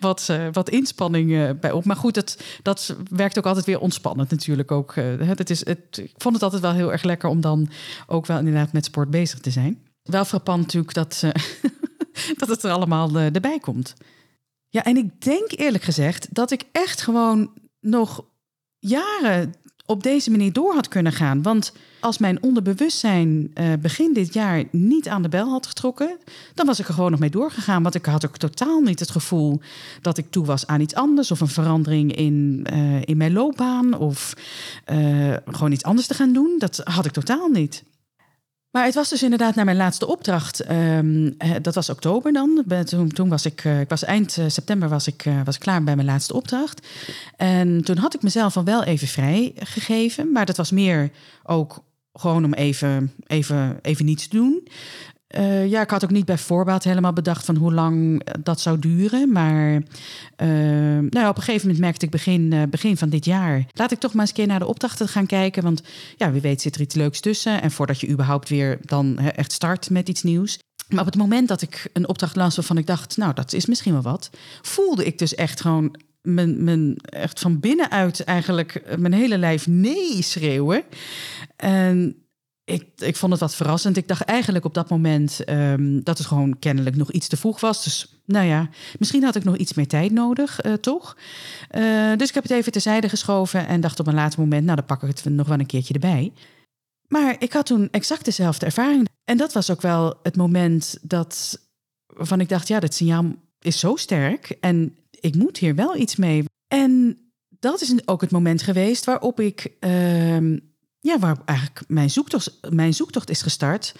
wat, 0.00 0.32
wat 0.52 0.68
inspanning 0.68 1.58
bij 1.60 1.72
op. 1.72 1.84
Maar 1.84 1.96
goed, 1.96 2.14
dat, 2.14 2.42
dat 2.62 2.96
werkt 3.10 3.38
ook 3.38 3.46
altijd 3.46 3.66
weer 3.66 3.80
ontspannend 3.80 4.30
natuurlijk 4.30 4.70
ook. 4.70 4.94
het 4.94 5.50
is, 5.50 5.66
het, 5.66 5.98
ik 5.98 6.14
vond 6.16 6.34
het 6.34 6.42
altijd 6.42 6.62
wel 6.62 6.72
heel 6.72 6.92
erg 6.92 7.02
lekker 7.02 7.28
om 7.28 7.40
dan 7.40 7.68
ook 8.06 8.26
wel 8.26 8.38
inderdaad 8.38 8.72
met 8.72 8.84
sport 8.84 9.10
bezig 9.10 9.38
te 9.38 9.50
zijn. 9.50 9.78
Wel 10.02 10.24
frappant 10.24 10.60
natuurlijk 10.60 10.94
dat, 10.94 11.24
dat 12.40 12.48
het 12.48 12.62
er 12.62 12.70
allemaal 12.70 13.16
erbij 13.16 13.58
komt. 13.58 13.94
Ja, 14.68 14.84
en 14.84 14.96
ik 14.96 15.20
denk 15.24 15.50
eerlijk 15.50 15.84
gezegd 15.84 16.34
dat 16.34 16.50
ik 16.50 16.64
echt 16.72 17.02
gewoon 17.02 17.52
nog 17.80 18.24
jaren 18.78 19.54
op 19.86 20.02
deze 20.02 20.30
manier 20.30 20.52
door 20.52 20.74
had 20.74 20.88
kunnen 20.88 21.12
gaan. 21.12 21.42
Want 21.42 21.72
als 22.00 22.18
mijn 22.18 22.42
onderbewustzijn 22.42 23.50
uh, 23.54 23.72
begin 23.80 24.12
dit 24.12 24.34
jaar 24.34 24.64
niet 24.70 25.08
aan 25.08 25.22
de 25.22 25.28
bel 25.28 25.50
had 25.50 25.66
getrokken, 25.66 26.18
dan 26.54 26.66
was 26.66 26.80
ik 26.80 26.88
er 26.88 26.94
gewoon 26.94 27.10
nog 27.10 27.20
mee 27.20 27.30
doorgegaan. 27.30 27.82
Want 27.82 27.94
ik 27.94 28.06
had 28.06 28.26
ook 28.26 28.36
totaal 28.36 28.80
niet 28.80 29.00
het 29.00 29.10
gevoel 29.10 29.60
dat 30.00 30.18
ik 30.18 30.30
toe 30.30 30.44
was 30.44 30.66
aan 30.66 30.80
iets 30.80 30.94
anders 30.94 31.30
of 31.30 31.40
een 31.40 31.48
verandering 31.48 32.16
in, 32.16 32.66
uh, 32.72 33.02
in 33.02 33.16
mijn 33.16 33.32
loopbaan 33.32 33.98
of 33.98 34.34
uh, 34.92 35.34
gewoon 35.46 35.72
iets 35.72 35.84
anders 35.84 36.06
te 36.06 36.14
gaan 36.14 36.32
doen. 36.32 36.54
Dat 36.58 36.80
had 36.84 37.04
ik 37.04 37.12
totaal 37.12 37.48
niet. 37.48 37.84
Maar 38.74 38.84
het 38.84 38.94
was 38.94 39.08
dus 39.08 39.22
inderdaad 39.22 39.54
naar 39.54 39.64
mijn 39.64 39.76
laatste 39.76 40.06
opdracht. 40.06 40.70
Um, 40.70 41.36
dat 41.62 41.74
was 41.74 41.90
oktober 41.90 42.32
dan. 42.32 42.64
Toen, 42.84 43.08
toen 43.08 43.28
was 43.28 43.46
ik, 43.46 43.64
ik 43.64 43.88
was 43.88 44.04
eind 44.04 44.38
september 44.46 44.88
was 44.88 45.06
ik, 45.06 45.24
was 45.44 45.58
klaar 45.58 45.84
bij 45.84 45.94
mijn 45.94 46.06
laatste 46.06 46.34
opdracht. 46.34 46.86
En 47.36 47.84
toen 47.84 47.96
had 47.96 48.14
ik 48.14 48.22
mezelf 48.22 48.56
al 48.56 48.64
wel 48.64 48.84
even 48.84 49.08
vrij 49.08 49.52
gegeven. 49.58 50.32
Maar 50.32 50.46
dat 50.46 50.56
was 50.56 50.70
meer 50.70 51.10
ook 51.42 51.84
gewoon 52.12 52.44
om 52.44 52.54
even, 52.54 53.12
even, 53.26 53.78
even 53.82 54.04
niets 54.04 54.28
te 54.28 54.36
doen. 54.36 54.68
Uh, 55.38 55.70
ja, 55.70 55.80
ik 55.80 55.90
had 55.90 56.04
ook 56.04 56.10
niet 56.10 56.24
bij 56.24 56.38
voorbaat 56.38 56.84
helemaal 56.84 57.12
bedacht 57.12 57.44
van 57.44 57.56
hoe 57.56 57.72
lang 57.72 58.26
dat 58.42 58.60
zou 58.60 58.78
duren. 58.78 59.32
Maar 59.32 59.72
uh, 59.72 59.80
nou, 61.10 61.28
op 61.28 61.36
een 61.36 61.42
gegeven 61.42 61.66
moment 61.66 61.78
merkte 61.78 62.04
ik 62.04 62.10
begin, 62.10 62.52
uh, 62.52 62.62
begin 62.70 62.96
van 62.96 63.08
dit 63.08 63.24
jaar. 63.24 63.64
Laat 63.72 63.92
ik 63.92 63.98
toch 63.98 64.12
maar 64.12 64.20
eens 64.20 64.30
een 64.30 64.36
keer 64.36 64.46
naar 64.46 64.58
de 64.58 64.66
opdrachten 64.66 65.08
gaan 65.08 65.26
kijken. 65.26 65.62
Want 65.62 65.82
ja, 66.16 66.32
wie 66.32 66.40
weet 66.40 66.60
zit 66.60 66.74
er 66.74 66.80
iets 66.80 66.94
leuks 66.94 67.20
tussen. 67.20 67.62
En 67.62 67.70
voordat 67.70 68.00
je 68.00 68.08
überhaupt 68.08 68.48
weer 68.48 68.78
dan 68.82 69.18
echt 69.18 69.52
start 69.52 69.90
met 69.90 70.08
iets 70.08 70.22
nieuws. 70.22 70.58
Maar 70.88 71.00
op 71.00 71.06
het 71.06 71.16
moment 71.16 71.48
dat 71.48 71.62
ik 71.62 71.90
een 71.92 72.08
opdracht 72.08 72.36
las 72.36 72.56
waarvan 72.56 72.78
ik 72.78 72.86
dacht, 72.86 73.16
nou, 73.16 73.34
dat 73.34 73.52
is 73.52 73.66
misschien 73.66 73.92
wel 73.92 74.02
wat, 74.02 74.30
voelde 74.62 75.04
ik 75.04 75.18
dus 75.18 75.34
echt 75.34 75.60
gewoon 75.60 75.96
mijn, 76.22 76.64
mijn, 76.64 76.96
echt 76.96 77.40
van 77.40 77.60
binnenuit 77.60 78.24
eigenlijk 78.24 78.96
mijn 78.98 79.12
hele 79.12 79.38
lijf 79.38 79.66
nee 79.66 80.22
schreeuwen. 80.22 80.82
En 81.56 82.23
ik, 82.64 82.86
ik 82.96 83.16
vond 83.16 83.32
het 83.32 83.40
wat 83.40 83.54
verrassend. 83.54 83.96
Ik 83.96 84.08
dacht 84.08 84.22
eigenlijk 84.22 84.64
op 84.64 84.74
dat 84.74 84.90
moment 84.90 85.48
um, 85.48 86.02
dat 86.02 86.18
het 86.18 86.26
gewoon 86.26 86.58
kennelijk 86.58 86.96
nog 86.96 87.10
iets 87.10 87.28
te 87.28 87.36
vroeg 87.36 87.60
was. 87.60 87.84
Dus 87.84 88.22
nou 88.24 88.46
ja, 88.46 88.68
misschien 88.98 89.24
had 89.24 89.34
ik 89.34 89.44
nog 89.44 89.56
iets 89.56 89.74
meer 89.74 89.88
tijd 89.88 90.12
nodig, 90.12 90.64
uh, 90.64 90.72
toch? 90.72 91.16
Uh, 91.70 92.16
dus 92.16 92.28
ik 92.28 92.34
heb 92.34 92.42
het 92.42 92.52
even 92.52 92.72
terzijde 92.72 93.08
geschoven 93.08 93.66
en 93.66 93.80
dacht 93.80 94.00
op 94.00 94.06
een 94.06 94.14
later 94.14 94.40
moment, 94.40 94.64
nou 94.64 94.76
dan 94.76 94.86
pak 94.86 95.02
ik 95.02 95.08
het 95.08 95.24
nog 95.24 95.48
wel 95.48 95.58
een 95.58 95.66
keertje 95.66 95.94
erbij. 95.94 96.32
Maar 97.08 97.36
ik 97.38 97.52
had 97.52 97.66
toen 97.66 97.88
exact 97.90 98.24
dezelfde 98.24 98.66
ervaring. 98.66 99.08
En 99.24 99.36
dat 99.36 99.52
was 99.52 99.70
ook 99.70 99.80
wel 99.80 100.18
het 100.22 100.36
moment 100.36 100.98
dat, 101.02 101.60
waarvan 102.06 102.40
ik 102.40 102.48
dacht, 102.48 102.68
ja, 102.68 102.80
dat 102.80 102.94
signaal 102.94 103.24
is 103.60 103.78
zo 103.78 103.96
sterk 103.96 104.56
en 104.60 104.96
ik 105.10 105.34
moet 105.34 105.58
hier 105.58 105.74
wel 105.74 105.96
iets 105.96 106.16
mee. 106.16 106.44
En 106.68 107.18
dat 107.48 107.80
is 107.80 108.06
ook 108.08 108.20
het 108.20 108.30
moment 108.30 108.62
geweest 108.62 109.04
waarop 109.04 109.40
ik, 109.40 109.72
uh, 109.80 110.58
ja, 111.04 111.18
waar 111.18 111.36
eigenlijk 111.44 111.82
mijn 111.88 112.10
zoektocht, 112.10 112.58
mijn 112.68 112.94
zoektocht 112.94 113.30
is 113.30 113.42
gestart. 113.42 113.94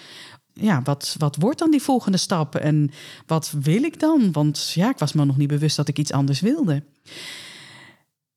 Ja, 0.52 0.82
wat, 0.82 1.14
wat 1.18 1.36
wordt 1.36 1.58
dan 1.58 1.70
die 1.70 1.82
volgende 1.82 2.16
stap 2.18 2.54
en 2.54 2.90
wat 3.26 3.54
wil 3.60 3.82
ik 3.82 4.00
dan? 4.00 4.32
Want 4.32 4.70
ja, 4.74 4.90
ik 4.90 4.98
was 4.98 5.12
me 5.12 5.24
nog 5.24 5.36
niet 5.36 5.48
bewust 5.48 5.76
dat 5.76 5.88
ik 5.88 5.98
iets 5.98 6.12
anders 6.12 6.40
wilde. 6.40 6.82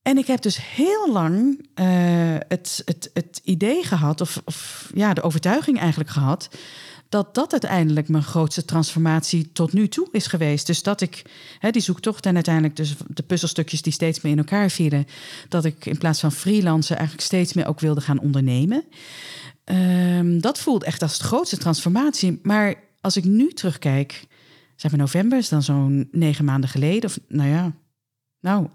En 0.02 0.18
ik 0.18 0.28
heb 0.28 0.42
dus 0.42 0.60
heel 0.72 1.12
lang 1.12 1.68
uh, 1.76 1.86
het, 2.48 2.82
het, 2.86 3.10
het 3.14 3.42
idee 3.44 3.84
gehad, 3.84 4.22
of, 4.22 4.42
of 4.46 4.90
ja, 4.94 5.14
de 5.14 5.22
overtuiging 5.22 5.80
eigenlijk 5.80 6.10
gehad, 6.10 6.50
dat 7.10 7.36
dat 7.36 7.52
uiteindelijk 7.52 8.10
mijn 8.10 8.24
grootste 8.24 8.66
transformatie 8.66 9.52
tot 9.52 9.74
nu 9.74 9.88
toe 9.88 10.08
is 10.12 10.28
geweest. 10.28 10.68
Dus 10.68 10.84
dat 10.84 11.02
ik 11.02 11.22
hè, 11.60 11.72
die 11.72 11.82
zoektocht 11.82 12.26
en 12.26 12.36
uiteindelijk 12.36 12.76
dus 12.76 12.96
de 13.08 13.24
puzzelstukjes 13.24 13.82
die 13.82 13.94
steeds 13.94 14.22
meer 14.22 14.32
in 14.32 14.38
elkaar 14.38 14.70
vielen, 14.70 15.06
dat 15.50 15.66
ik 15.66 15.86
in 15.86 15.98
plaats 15.98 16.20
van 16.20 16.32
freelancen 16.32 16.96
eigenlijk 16.98 17.28
steeds 17.28 17.54
meer 17.54 17.68
ook 17.68 17.80
wilde 17.80 18.02
gaan 18.02 18.20
ondernemen. 18.20 18.84
Um, 19.66 20.42
dat 20.42 20.60
voelt 20.60 20.84
echt 20.84 21.02
als 21.02 21.18
de 21.18 21.24
grootste 21.24 21.58
transformatie. 21.58 22.40
Maar 22.44 22.76
als 23.02 23.18
ik 23.18 23.24
nu 23.24 23.54
terugkijk, 23.54 24.28
zeg 24.76 24.92
maar 24.92 25.00
november 25.00 25.38
is 25.38 25.50
dan 25.50 25.64
zo'n 25.64 26.08
negen 26.12 26.46
maanden 26.46 26.70
geleden, 26.70 27.10
of 27.10 27.20
nou 27.28 27.50
ja, 27.50 27.72
nou, 28.40 28.68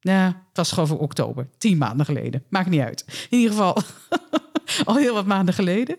ja, 0.00 0.26
het 0.26 0.56
was 0.56 0.72
gewoon 0.72 0.88
voor 0.88 0.98
oktober, 0.98 1.48
tien 1.58 1.78
maanden 1.78 2.06
geleden, 2.06 2.44
maakt 2.48 2.70
niet 2.70 2.80
uit. 2.80 3.04
In 3.30 3.38
ieder 3.38 3.50
geval 3.50 3.82
al 4.84 4.96
heel 4.96 5.14
wat 5.14 5.26
maanden 5.26 5.54
geleden. 5.54 5.96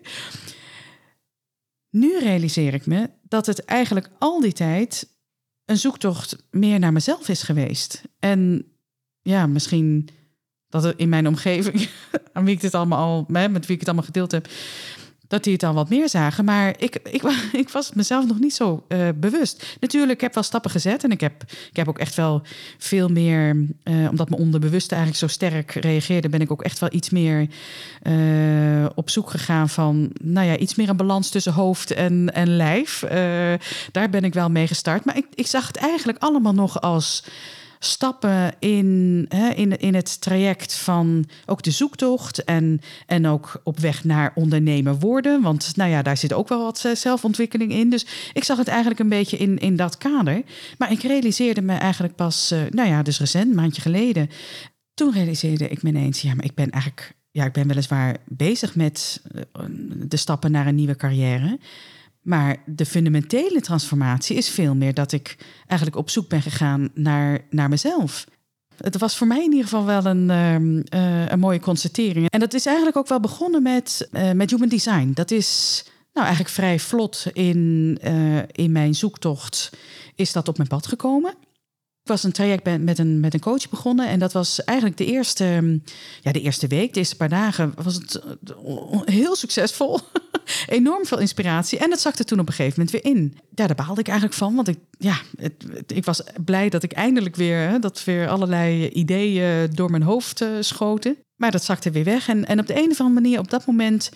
Nu 1.92 2.20
realiseer 2.20 2.74
ik 2.74 2.86
me 2.86 3.10
dat 3.24 3.46
het 3.46 3.66
eigenlijk 3.66 4.10
al 4.20 4.40
die 4.40 4.54
tijd 4.54 5.08
een 5.66 5.78
zoektocht 5.78 6.36
meer 6.52 6.80
naar 6.80 6.94
mezelf 6.94 7.30
is 7.30 7.44
geweest. 7.44 8.02
En 8.20 8.66
ja, 9.22 9.48
misschien 9.48 10.10
dat 10.70 10.86
er 10.86 10.94
in 10.98 11.10
mijn 11.10 11.28
omgeving, 11.28 11.90
aan 12.34 12.46
wie 12.46 12.54
ik 12.54 12.62
dit 12.62 12.76
allemaal 12.76 13.00
al, 13.00 13.26
met 13.28 13.66
wie 13.66 13.74
ik 13.74 13.80
het 13.80 13.88
allemaal 13.88 14.06
gedeeld 14.06 14.32
heb, 14.32 14.48
dat 15.32 15.44
die 15.44 15.54
het 15.54 15.64
al 15.64 15.74
wat 15.74 15.90
meer 15.90 16.10
zagen. 16.10 16.46
Maar 16.46 16.74
ik, 16.78 16.96
ik, 17.04 17.22
ik 17.64 17.70
was 17.70 17.94
mezelf 17.94 18.28
nog 18.28 18.40
niet 18.40 18.54
zo 18.54 18.84
uh, 18.88 19.08
bewust. 19.16 19.78
Natuurlijk, 19.80 20.12
ik 20.12 20.22
heb 20.22 20.34
wel 20.34 20.44
stappen 20.44 20.72
gezet. 20.72 21.04
En 21.04 21.12
ik 21.12 21.22
heb, 21.22 21.44
ik 21.70 21.76
heb 21.76 21.88
ook 21.88 22.00
echt 22.00 22.16
wel 22.16 22.42
veel 22.78 23.08
meer, 23.08 23.56
uh, 23.84 24.10
omdat 24.10 24.30
mijn 24.30 24.42
onderbewuste 24.42 24.96
eigenlijk 24.96 25.24
zo 25.24 25.34
sterk 25.34 25.72
reageerde, 25.72 26.30
ben 26.30 26.42
ik 26.42 26.52
ook 26.52 26.62
echt 26.62 26.80
wel 26.80 26.90
iets 26.94 27.10
meer 27.10 27.48
uh, 28.04 28.86
op 28.96 29.10
zoek 29.10 29.30
gegaan 29.30 29.70
van, 29.70 30.12
nou 30.22 30.48
ja, 30.48 30.58
iets 30.58 30.76
meer 30.76 30.90
een 30.90 30.98
balans 30.98 31.30
tussen 31.30 31.54
hoofd 31.54 31.92
en, 31.92 32.34
en 32.34 32.56
lijf. 32.56 33.00
daar 33.92 34.10
ben 34.10 34.24
ik 34.24 34.34
wel 34.34 34.50
mee 34.50 34.68
gestart. 34.68 35.06
Maar 35.06 35.18
ik, 35.18 35.26
ik 35.34 35.48
zag 35.48 35.68
het 35.68 35.78
eigenlijk 35.78 36.20
allemaal 36.20 36.54
nog 36.54 36.82
als 36.82 37.24
stappen 37.84 38.54
in, 38.60 39.26
hè, 39.30 39.50
in, 39.50 39.78
in 39.80 39.96
het 39.96 40.22
traject 40.22 40.76
van 40.76 41.26
ook 41.46 41.62
de 41.62 41.72
zoektocht 41.72 42.44
en, 42.44 42.82
en 43.06 43.28
ook 43.28 43.62
op 43.64 43.80
weg 43.80 44.04
naar 44.04 44.32
ondernemer 44.36 45.00
worden. 45.00 45.42
Want 45.42 45.76
nou 45.76 45.90
ja, 45.90 46.02
daar 46.02 46.18
zit 46.18 46.34
ook 46.34 46.48
wel 46.48 46.64
wat 46.64 46.86
eh, 46.86 46.96
zelfontwikkeling 46.96 47.72
in. 47.72 47.90
Dus 47.90 48.06
ik 48.34 48.44
zag 48.44 48.58
het 48.58 48.68
eigenlijk 48.68 49.00
een 49.00 49.10
beetje 49.10 49.38
in, 49.38 49.58
in 49.58 49.76
dat 49.76 49.98
kader. 49.98 50.42
Maar 50.78 50.92
ik 50.92 51.02
realiseerde 51.02 51.62
me 51.62 51.74
eigenlijk 51.74 52.16
pas, 52.16 52.52
uh, 52.52 52.60
nou 52.70 52.90
ja, 52.90 53.02
dus 53.02 53.20
recent, 53.20 53.50
een 53.50 53.56
maandje 53.56 53.82
geleden. 53.82 54.30
Toen 54.94 55.14
realiseerde 55.14 55.68
ik 55.68 55.84
me 55.84 55.90
ineens, 55.90 56.22
ja, 56.22 56.36
maar 56.36 56.46
ik 56.46 56.56
ben 56.56 56.70
eigenlijk, 56.70 57.16
ja, 57.32 57.46
ik 57.46 57.54
ben 57.54 57.68
weliswaar 57.68 58.18
bezig 58.26 58.76
met 58.76 59.22
eh, 59.34 59.64
de 60.08 60.18
stappen 60.18 60.52
naar 60.52 60.68
een 60.68 60.76
nieuwe 60.76 60.96
carrière. 60.96 61.60
Maar 62.22 62.58
de 62.66 62.86
fundamentele 62.86 63.62
transformatie 63.62 64.36
is 64.36 64.50
veel 64.50 64.76
meer 64.76 64.94
dat 64.94 65.12
ik 65.12 65.38
eigenlijk 65.68 66.00
op 66.00 66.10
zoek 66.10 66.30
ben 66.30 66.42
gegaan 66.42 66.90
naar, 66.94 67.40
naar 67.50 67.70
mezelf. 67.70 68.26
Het 68.78 68.98
was 68.98 69.18
voor 69.18 69.28
mij 69.28 69.44
in 69.44 69.52
ieder 69.52 69.64
geval 69.64 69.86
wel 69.86 70.06
een, 70.06 70.30
uh, 70.94 71.30
een 71.30 71.40
mooie 71.40 71.60
constatering. 71.60 72.30
En 72.30 72.40
dat 72.40 72.54
is 72.54 72.66
eigenlijk 72.66 72.98
ook 72.98 73.08
wel 73.08 73.20
begonnen 73.20 73.64
met, 73.64 74.10
uh, 74.12 74.32
met 74.32 74.52
human 74.52 74.70
design. 74.70 75.12
Dat 75.14 75.32
is 75.32 75.84
nou 76.14 76.26
eigenlijk 76.26 76.56
vrij 76.56 76.80
vlot 76.80 77.26
in, 77.34 77.98
uh, 78.04 78.38
in 78.52 78.72
mijn 78.72 78.96
zoektocht 78.96 79.70
is 80.16 80.32
dat 80.32 80.48
op 80.48 80.58
mijn 80.58 80.70
pad 80.70 80.88
gekomen. 80.88 81.32
Ik 82.02 82.08
was 82.08 82.24
een 82.24 82.32
traject 82.32 82.80
met 82.80 83.00
een, 83.00 83.20
met 83.20 83.34
een 83.34 83.40
coach 83.40 83.70
begonnen. 83.70 84.08
En 84.08 84.20
dat 84.20 84.34
was 84.34 84.64
eigenlijk 84.64 84.98
de 84.98 85.06
eerste, 85.06 85.80
ja, 86.22 86.32
de 86.32 86.42
eerste 86.42 86.68
week, 86.68 86.94
de 86.94 87.00
eerste 87.00 87.16
paar 87.16 87.30
dagen, 87.30 87.74
was 87.84 87.96
het 87.96 88.22
heel 89.06 89.36
succesvol. 89.36 90.00
Enorm 90.68 91.06
veel 91.06 91.20
inspiratie. 91.20 91.80
En 91.80 91.90
dat 91.90 92.00
zakte 92.00 92.24
toen 92.24 92.40
op 92.40 92.48
een 92.48 92.54
gegeven 92.54 92.80
moment 92.80 93.04
weer 93.04 93.14
in. 93.14 93.38
Ja, 93.56 93.68
daar 93.68 93.76
baalde 93.76 94.00
ik 94.00 94.08
eigenlijk 94.08 94.38
van. 94.38 94.56
Want 94.56 94.68
ik, 94.68 94.78
ja, 94.98 95.16
het, 95.38 95.54
ik 95.88 96.06
was 96.06 96.24
blij 96.46 96.70
dat 96.70 96.84
ik 96.84 96.92
eindelijk 96.92 97.36
weer, 97.36 97.58
hè, 97.58 97.80
dat 97.80 98.04
weer 98.04 98.28
allerlei 98.28 98.90
ideeën 98.90 99.70
door 99.74 99.92
mijn 99.92 100.04
hoofd 100.04 100.42
uh, 100.42 100.50
schoten. 100.60 101.18
Maar 101.36 101.52
dat 101.52 101.64
zakte 101.64 101.92
weer 101.92 102.04
weg. 102.04 102.28
En, 102.28 102.46
en 102.46 102.60
op 102.60 102.68
de 102.68 102.76
een 102.76 102.92
of 102.92 103.00
andere 103.00 103.22
manier, 103.22 103.40
op 103.40 103.50
dat 103.50 103.66
moment 103.66 104.12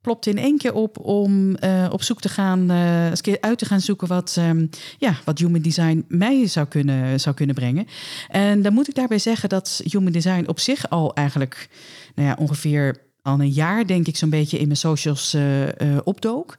plopte 0.00 0.30
in 0.30 0.38
één 0.38 0.58
keer 0.58 0.74
op 0.74 0.98
om 0.98 1.56
uh, 1.64 1.86
op 1.90 2.02
zoek 2.02 2.20
te 2.20 2.28
gaan, 2.28 2.70
uh, 2.70 3.08
eens 3.08 3.20
keer 3.20 3.38
uit 3.40 3.58
te 3.58 3.64
gaan 3.64 3.80
zoeken 3.80 4.08
wat, 4.08 4.36
um, 4.38 4.68
ja, 4.98 5.16
wat 5.24 5.38
human 5.38 5.62
design 5.62 6.04
mij 6.08 6.46
zou 6.46 6.66
kunnen, 6.66 7.20
zou 7.20 7.34
kunnen 7.34 7.54
brengen. 7.54 7.86
En 8.28 8.62
dan 8.62 8.72
moet 8.72 8.88
ik 8.88 8.94
daarbij 8.94 9.18
zeggen 9.18 9.48
dat 9.48 9.80
human 9.84 10.12
design 10.12 10.44
op 10.46 10.60
zich 10.60 10.90
al 10.90 11.14
eigenlijk 11.14 11.68
nou 12.14 12.28
ja, 12.28 12.36
ongeveer 12.38 13.07
al 13.28 13.40
een 13.40 13.50
jaar, 13.50 13.86
denk 13.86 14.06
ik, 14.06 14.16
zo'n 14.16 14.30
beetje 14.30 14.58
in 14.58 14.66
mijn 14.66 14.78
socials 14.78 15.34
uh, 15.34 15.98
opdook. 16.04 16.56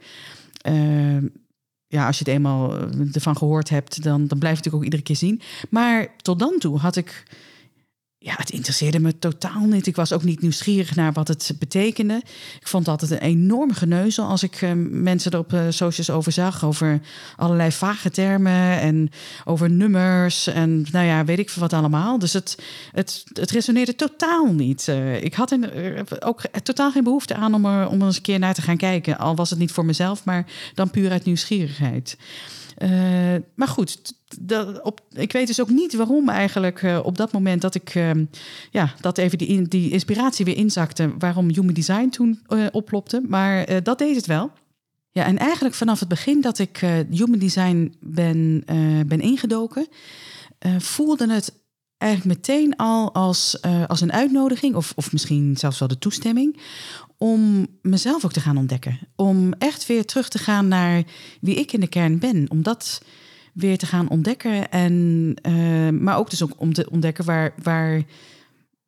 Ehm, 0.61 1.25
ja, 1.87 2.07
als 2.07 2.17
je 2.17 2.23
het 2.23 2.33
eenmaal 2.33 2.73
ervan 3.11 3.37
gehoord 3.37 3.69
hebt, 3.69 4.03
dan, 4.03 4.27
dan 4.27 4.39
blijf 4.39 4.57
je 4.57 4.63
het 4.63 4.73
ook 4.73 4.83
iedere 4.83 5.01
keer 5.01 5.15
zien. 5.15 5.41
Maar 5.69 6.07
tot 6.21 6.39
dan 6.39 6.55
toe 6.59 6.77
had 6.77 6.95
ik 6.95 7.23
ja, 8.21 8.33
het 8.37 8.49
interesseerde 8.49 8.99
me 8.99 9.19
totaal 9.19 9.65
niet. 9.65 9.87
Ik 9.87 9.95
was 9.95 10.13
ook 10.13 10.23
niet 10.23 10.41
nieuwsgierig 10.41 10.95
naar 10.95 11.13
wat 11.13 11.27
het 11.27 11.51
betekende. 11.59 12.21
Ik 12.59 12.67
vond 12.67 12.85
het 12.85 13.01
altijd 13.01 13.21
een 13.21 13.27
enorm 13.27 13.73
geneuzel 13.73 14.25
als 14.25 14.43
ik 14.43 14.61
uh, 14.61 14.71
mensen 14.89 15.31
er 15.31 15.37
op 15.37 15.53
uh, 15.53 15.65
socials 15.69 16.09
over 16.09 16.31
zag. 16.31 16.65
Over 16.65 17.01
allerlei 17.35 17.71
vage 17.71 18.09
termen 18.09 18.79
en 18.79 19.11
over 19.45 19.69
nummers 19.69 20.47
en 20.47 20.85
nou 20.91 21.05
ja, 21.05 21.25
weet 21.25 21.39
ik 21.39 21.49
veel 21.49 21.61
wat 21.61 21.73
allemaal. 21.73 22.19
Dus 22.19 22.33
het, 22.33 22.57
het, 22.91 23.23
het 23.33 23.51
resoneerde 23.51 23.95
totaal 23.95 24.45
niet. 24.45 24.87
Uh, 24.89 25.23
ik 25.23 25.33
had 25.33 25.57
ook 26.19 26.41
totaal 26.63 26.91
geen 26.91 27.03
behoefte 27.03 27.35
aan 27.35 27.53
om 27.53 27.65
er, 27.65 27.87
om 27.87 28.01
eens 28.01 28.15
een 28.15 28.21
keer 28.21 28.39
naar 28.39 28.53
te 28.53 28.61
gaan 28.61 28.77
kijken. 28.77 29.17
Al 29.17 29.35
was 29.35 29.49
het 29.49 29.59
niet 29.59 29.71
voor 29.71 29.85
mezelf, 29.85 30.25
maar 30.25 30.45
dan 30.73 30.89
puur 30.89 31.11
uit 31.11 31.25
nieuwsgierigheid. 31.25 32.17
Maar 33.55 33.67
goed, 33.67 34.13
dat, 34.39 34.81
op, 34.81 35.01
ik 35.11 35.31
weet 35.31 35.47
dus 35.47 35.61
ook 35.61 35.69
niet 35.69 35.93
waarom 35.93 36.29
eigenlijk 36.29 36.83
op 37.03 37.17
dat 37.17 37.31
moment 37.31 37.61
dat 37.61 37.75
ik 37.75 37.89
ehm, 37.95 38.25
ja, 38.71 38.93
dat 39.01 39.17
even 39.17 39.37
die, 39.37 39.67
die 39.67 39.91
inspiratie 39.91 40.45
weer 40.45 40.57
inzakte, 40.57 41.17
waarom 41.17 41.49
Human 41.49 41.73
Design 41.73 42.09
toen 42.09 42.41
oplopte. 42.71 43.21
Maar 43.27 43.83
dat 43.83 43.97
deed 43.97 44.15
het 44.15 44.25
wel. 44.25 44.51
Ja, 45.11 45.25
en 45.25 45.37
eigenlijk 45.37 45.75
vanaf 45.75 45.99
het 45.99 46.09
begin 46.09 46.41
dat 46.41 46.59
ik 46.59 46.77
Human 47.09 47.39
Design 47.39 47.95
ben, 47.99 48.63
ben 49.07 49.19
ingedoken, 49.19 49.87
voelde 50.77 51.33
het 51.33 51.53
eigenlijk 51.99 52.39
meteen 52.39 52.75
al 52.75 53.13
als, 53.13 53.61
als 53.87 54.01
een 54.01 54.13
uitnodiging, 54.13 54.75
of, 54.75 54.93
of 54.95 55.11
misschien 55.11 55.57
zelfs 55.57 55.79
wel 55.79 55.87
de 55.87 55.97
toestemming, 55.97 56.59
om 57.17 57.67
mezelf 57.81 58.25
ook 58.25 58.31
te 58.33 58.39
gaan 58.39 58.57
ontdekken. 58.57 58.99
Om 59.15 59.53
echt 59.53 59.85
weer 59.85 60.05
terug 60.05 60.29
te 60.29 60.37
gaan 60.37 60.67
naar 60.67 61.03
wie 61.41 61.55
ik 61.55 61.73
in 61.73 61.79
de 61.79 61.87
kern 61.87 62.19
ben. 62.19 62.45
Om 62.49 62.63
dat 62.63 63.01
weer 63.53 63.77
te 63.77 63.85
gaan 63.85 64.09
ontdekken. 64.09 64.71
En, 64.71 65.35
uh, 65.47 65.89
maar 65.89 66.17
ook 66.17 66.29
dus 66.29 66.43
ook 66.43 66.53
om 66.57 66.73
te 66.73 66.89
ontdekken 66.89 67.25
waar, 67.25 67.53
waar, 67.63 68.03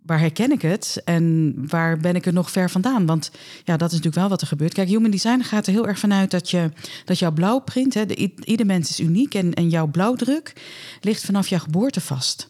waar 0.05 0.19
herken 0.19 0.51
ik 0.51 0.61
het 0.61 1.01
en 1.05 1.53
waar 1.67 1.97
ben 1.97 2.15
ik 2.15 2.25
er 2.25 2.33
nog 2.33 2.51
ver 2.51 2.69
vandaan. 2.69 3.05
Want 3.05 3.31
ja, 3.63 3.77
dat 3.77 3.87
is 3.87 3.95
natuurlijk 3.95 4.21
wel 4.21 4.29
wat 4.29 4.41
er 4.41 4.47
gebeurt. 4.47 4.73
Kijk, 4.73 4.87
human 4.87 5.11
design 5.11 5.41
gaat 5.41 5.67
er 5.67 5.73
heel 5.73 5.87
erg 5.87 5.99
vanuit 5.99 6.31
dat, 6.31 6.49
je, 6.49 6.71
dat 7.05 7.19
jouw 7.19 7.31
blauwprint, 7.31 7.93
hè, 7.93 8.05
de, 8.05 8.31
ieder 8.43 8.65
mens 8.65 8.89
is 8.89 8.99
uniek 8.99 9.33
en, 9.33 9.53
en 9.53 9.69
jouw 9.69 9.87
blauwdruk 9.87 10.53
ligt 11.01 11.25
vanaf 11.25 11.47
jouw 11.47 11.59
geboorte 11.59 12.01
vast. 12.01 12.49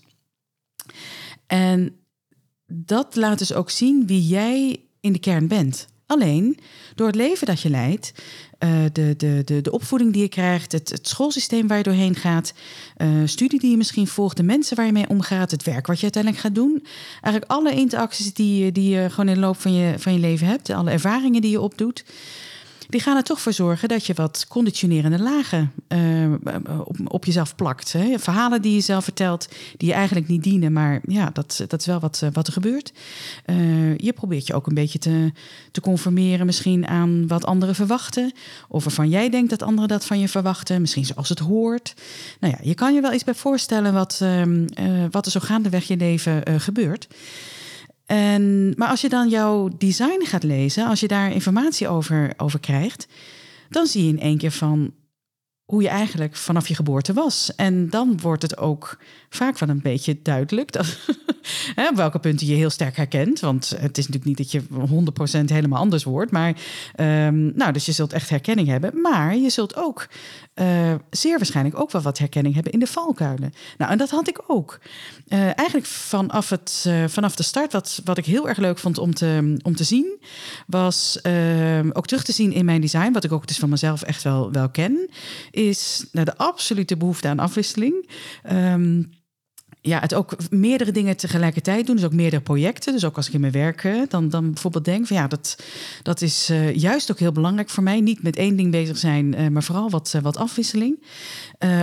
En 1.48 1.96
dat 2.68 3.16
laat 3.16 3.38
dus 3.38 3.54
ook 3.54 3.70
zien 3.70 4.08
wie 4.08 4.28
jij 4.28 4.80
in 5.00 5.14
de 5.14 5.20
kern 5.20 5.48
bent. 5.48 5.88
Alleen 6.06 6.58
door 6.96 7.08
het 7.08 7.16
leven 7.16 7.48
dat 7.48 7.62
je 7.62 7.70
leidt, 7.70 8.14
uh, 8.60 8.84
de, 8.92 9.14
de, 9.18 9.42
de, 9.46 9.62
de 9.62 9.72
opvoeding 9.72 10.14
die 10.14 10.22
je 10.22 10.30
krijgt, 10.30 10.72
het, 10.72 10.90
het 10.90 11.08
schoolsysteem 11.08 11.68
waar 11.68 11.78
je 11.78 11.84
doorheen 11.84 12.16
gaat, 12.16 12.54
uh, 12.98 13.08
studie 13.26 13.60
die 13.60 13.72
je 13.72 13.78
misschien 13.78 14.08
volgt, 14.08 14.38
de 14.38 14.44
mensen 14.44 14.76
waar 14.76 14.86
je 14.86 14.92
mee 14.92 15.10
omgaat, 15.10 15.52
het 15.52 15.64
werk 15.64 15.88
wat 15.88 15.98
je 15.98 16.04
uiteindelijk 16.04 16.44
gaat 16.44 16.56
doen. 16.56 16.86
Eigenlijk 17.22 17.52
alle 17.52 17.74
interacties 17.74 18.34
die, 18.34 18.72
die 18.72 18.90
je 18.90 19.10
gewoon 19.10 19.28
in 19.28 19.34
de 19.34 19.40
loop 19.40 19.62
van 19.62 19.74
je, 19.74 19.94
van 19.98 20.14
je 20.14 20.20
leven 20.20 20.48
hebt, 20.48 20.70
alle 20.70 20.92
ervaringen 20.92 21.42
die 21.42 21.52
je 21.52 21.62
opdoet 21.62 22.04
die 22.92 23.02
gaan 23.02 23.18
er 23.18 23.24
toch 23.24 23.42
voor 23.42 23.54
zorgen 23.54 23.90
dat 23.90 24.06
je 24.06 24.14
wat 24.14 24.46
conditionerende 24.48 25.20
lagen 25.20 25.72
uh, 25.88 26.34
op, 26.84 26.98
op, 27.08 27.26
jezelf 27.26 27.56
plakt. 27.56 27.94
Hè? 27.94 28.20
Verhalen 28.20 28.62
die 28.62 28.74
je 28.74 28.82
zelf 28.82 29.04
vertelt, 29.04 29.48
die 29.78 29.88
je 29.88 29.94
eigenlijk 29.94 30.28
niet 30.28 30.44
dienen, 30.44 30.74
maar 30.74 31.02
ja, 31.08 31.30
dat, 31.34 31.64
dat 31.68 31.80
is 31.80 31.86
wel 31.86 32.00
wat, 32.00 32.24
wat 32.34 32.48
er 32.48 32.54
gebeurt. 32.54 32.94
Uh, 33.46 33.98
je 33.98 34.14
probeert 34.14 34.48
je 34.48 34.54
ook 34.54 34.68
een 34.68 34.74
beetje 34.74 35.00
te, 35.00 35.32
te 35.72 35.82
conformeren, 35.82 36.46
misschien 36.46 36.88
aan 36.88 37.28
wat 37.28 37.46
anderen 37.46 37.76
verwachten, 37.76 38.34
of 38.68 38.84
waarvan 38.84 39.10
jij 39.10 39.30
denkt 39.30 39.50
dat 39.50 39.64
anderen 39.64 39.90
dat 39.90 40.06
van 40.06 40.20
je 40.20 40.28
verwachten, 40.28 40.82
misschien 40.82 41.06
zoals 41.06 41.30
het 41.30 41.40
hoort. 41.40 41.94
Nou 42.40 42.54
ja, 42.54 42.60
je 42.64 42.76
kan 42.76 42.94
je 42.94 43.02
wel 43.02 43.14
iets 43.14 43.24
bij 43.24 43.36
voorstellen 43.36 43.94
wat, 43.94 44.20
uh, 44.24 44.44
wat 45.12 45.26
er 45.26 45.32
zo 45.32 45.40
gaandeweg 45.40 45.88
je 45.88 45.98
leven 45.98 46.60
gebeurt. 46.62 47.08
En, 48.12 48.74
maar 48.76 48.88
als 48.88 49.02
je 49.02 49.10
dan 49.10 49.30
jouw 49.30 49.70
design 49.78 50.26
gaat 50.26 50.44
lezen, 50.44 50.88
als 50.88 51.00
je 51.00 51.08
daar 51.08 51.32
informatie 51.32 51.88
over, 51.88 52.34
over 52.38 52.60
krijgt, 52.60 53.08
dan 53.70 53.86
zie 53.86 54.04
je 54.04 54.10
in 54.10 54.20
één 54.20 54.38
keer 54.38 54.52
van 54.52 54.94
hoe 55.66 55.82
je 55.82 55.88
eigenlijk 55.88 56.36
vanaf 56.36 56.68
je 56.68 56.76
geboorte 56.76 57.14
was. 57.14 57.56
En 57.56 57.90
dan 57.90 58.20
wordt 58.22 58.42
het 58.42 58.58
ook 58.58 58.98
vaak 59.36 59.60
wel 59.60 59.70
een 59.70 59.82
beetje 59.82 60.20
duidelijk 60.22 60.72
dat, 60.72 60.98
hè, 61.76 61.96
welke 61.96 62.20
punten 62.20 62.48
je 62.48 62.54
heel 62.54 62.70
sterk 62.70 62.96
herkent. 62.96 63.40
Want 63.40 63.70
het 63.70 63.98
is 63.98 64.08
natuurlijk 64.08 64.26
niet 64.26 64.38
dat 64.38 64.52
je 64.52 65.42
100% 65.42 65.46
helemaal 65.46 65.80
anders 65.80 66.04
wordt. 66.04 66.32
Maar, 66.32 66.56
um, 66.96 67.52
nou, 67.56 67.72
dus 67.72 67.86
je 67.86 67.92
zult 67.92 68.14
echt 68.14 68.30
herkenning 68.30 68.68
hebben. 68.68 69.02
Maar 69.02 69.36
je 69.36 69.50
zult 69.50 69.76
ook 69.76 70.08
uh, 70.56 70.94
zeer 71.10 71.38
waarschijnlijk 71.38 71.80
ook 71.80 71.92
wel 71.92 72.02
wat 72.02 72.18
herkenning 72.18 72.54
hebben 72.54 72.74
in 72.74 72.80
de 72.80 72.88
valkuilen. 72.88 73.54
Nou, 73.78 73.92
en 73.92 73.98
dat 73.98 74.10
had 74.10 74.28
ik 74.28 74.44
ook. 74.48 74.80
Uh, 75.28 75.40
eigenlijk 75.44 75.86
vanaf, 75.86 76.50
het, 76.50 76.86
uh, 76.88 77.04
vanaf 77.08 77.36
de 77.36 77.44
start, 77.44 77.72
wat, 77.74 78.02
wat 78.04 78.18
ik 78.18 78.26
heel 78.26 78.48
erg 78.48 78.58
leuk 78.58 78.78
vond 78.78 78.98
om 78.98 79.14
te, 79.14 79.58
om 79.62 79.76
te 79.76 79.84
zien, 79.84 80.20
was 80.68 81.22
ehm, 81.22 81.90
ook 81.94 82.08
terug 82.08 82.24
te 82.24 82.32
zien 82.32 82.52
in 82.52 82.66
mijn 82.66 82.82
design, 82.82 83.12
wat 83.12 83.24
ik 83.24 83.32
ook 83.32 83.48
dus 83.48 83.58
van 83.58 83.70
mezelf 83.70 84.02
echt 84.02 84.24
wel, 84.24 84.52
wel 84.52 84.70
ken, 84.70 85.10
is 85.52 86.06
nou, 86.12 86.26
de 86.26 86.38
absolute 86.38 86.98
behoefte 86.98 87.28
aan 87.28 87.40
afwisseling. 87.40 88.10
Um, 88.52 89.20
ja, 89.82 90.00
het 90.00 90.14
ook 90.14 90.36
meerdere 90.50 90.92
dingen 90.92 91.18
tegelijkertijd 91.18 91.86
doen. 91.86 91.96
Dus 91.96 92.06
ook 92.06 92.14
meerdere 92.14 92.42
projecten. 92.42 92.94
Dus 92.94 93.06
ook 93.06 93.16
als 93.16 93.28
ik 93.28 93.34
in 93.34 93.40
mijn 93.40 93.52
werk 93.52 94.10
dan, 94.10 94.30
dan 94.30 94.52
bijvoorbeeld 94.52 94.86
denk 94.86 95.08
van 95.08 95.18
ja, 95.18 95.28
dat, 95.28 95.64
dat 96.04 96.22
is 96.22 96.50
uh, 96.50 96.76
juist 96.76 97.12
ook 97.12 97.20
heel 97.20 97.32
belangrijk 97.32 97.70
voor 97.70 97.84
mij. 97.84 98.00
Niet 98.00 98.24
met 98.24 98.36
één 98.36 98.56
ding 98.56 98.72
bezig 98.72 98.98
zijn, 98.98 99.40
uh, 99.40 99.48
maar 99.48 99.64
vooral 99.64 99.90
wat, 99.90 100.14
uh, 100.16 100.22
wat 100.22 100.38
afwisseling. 100.38 101.04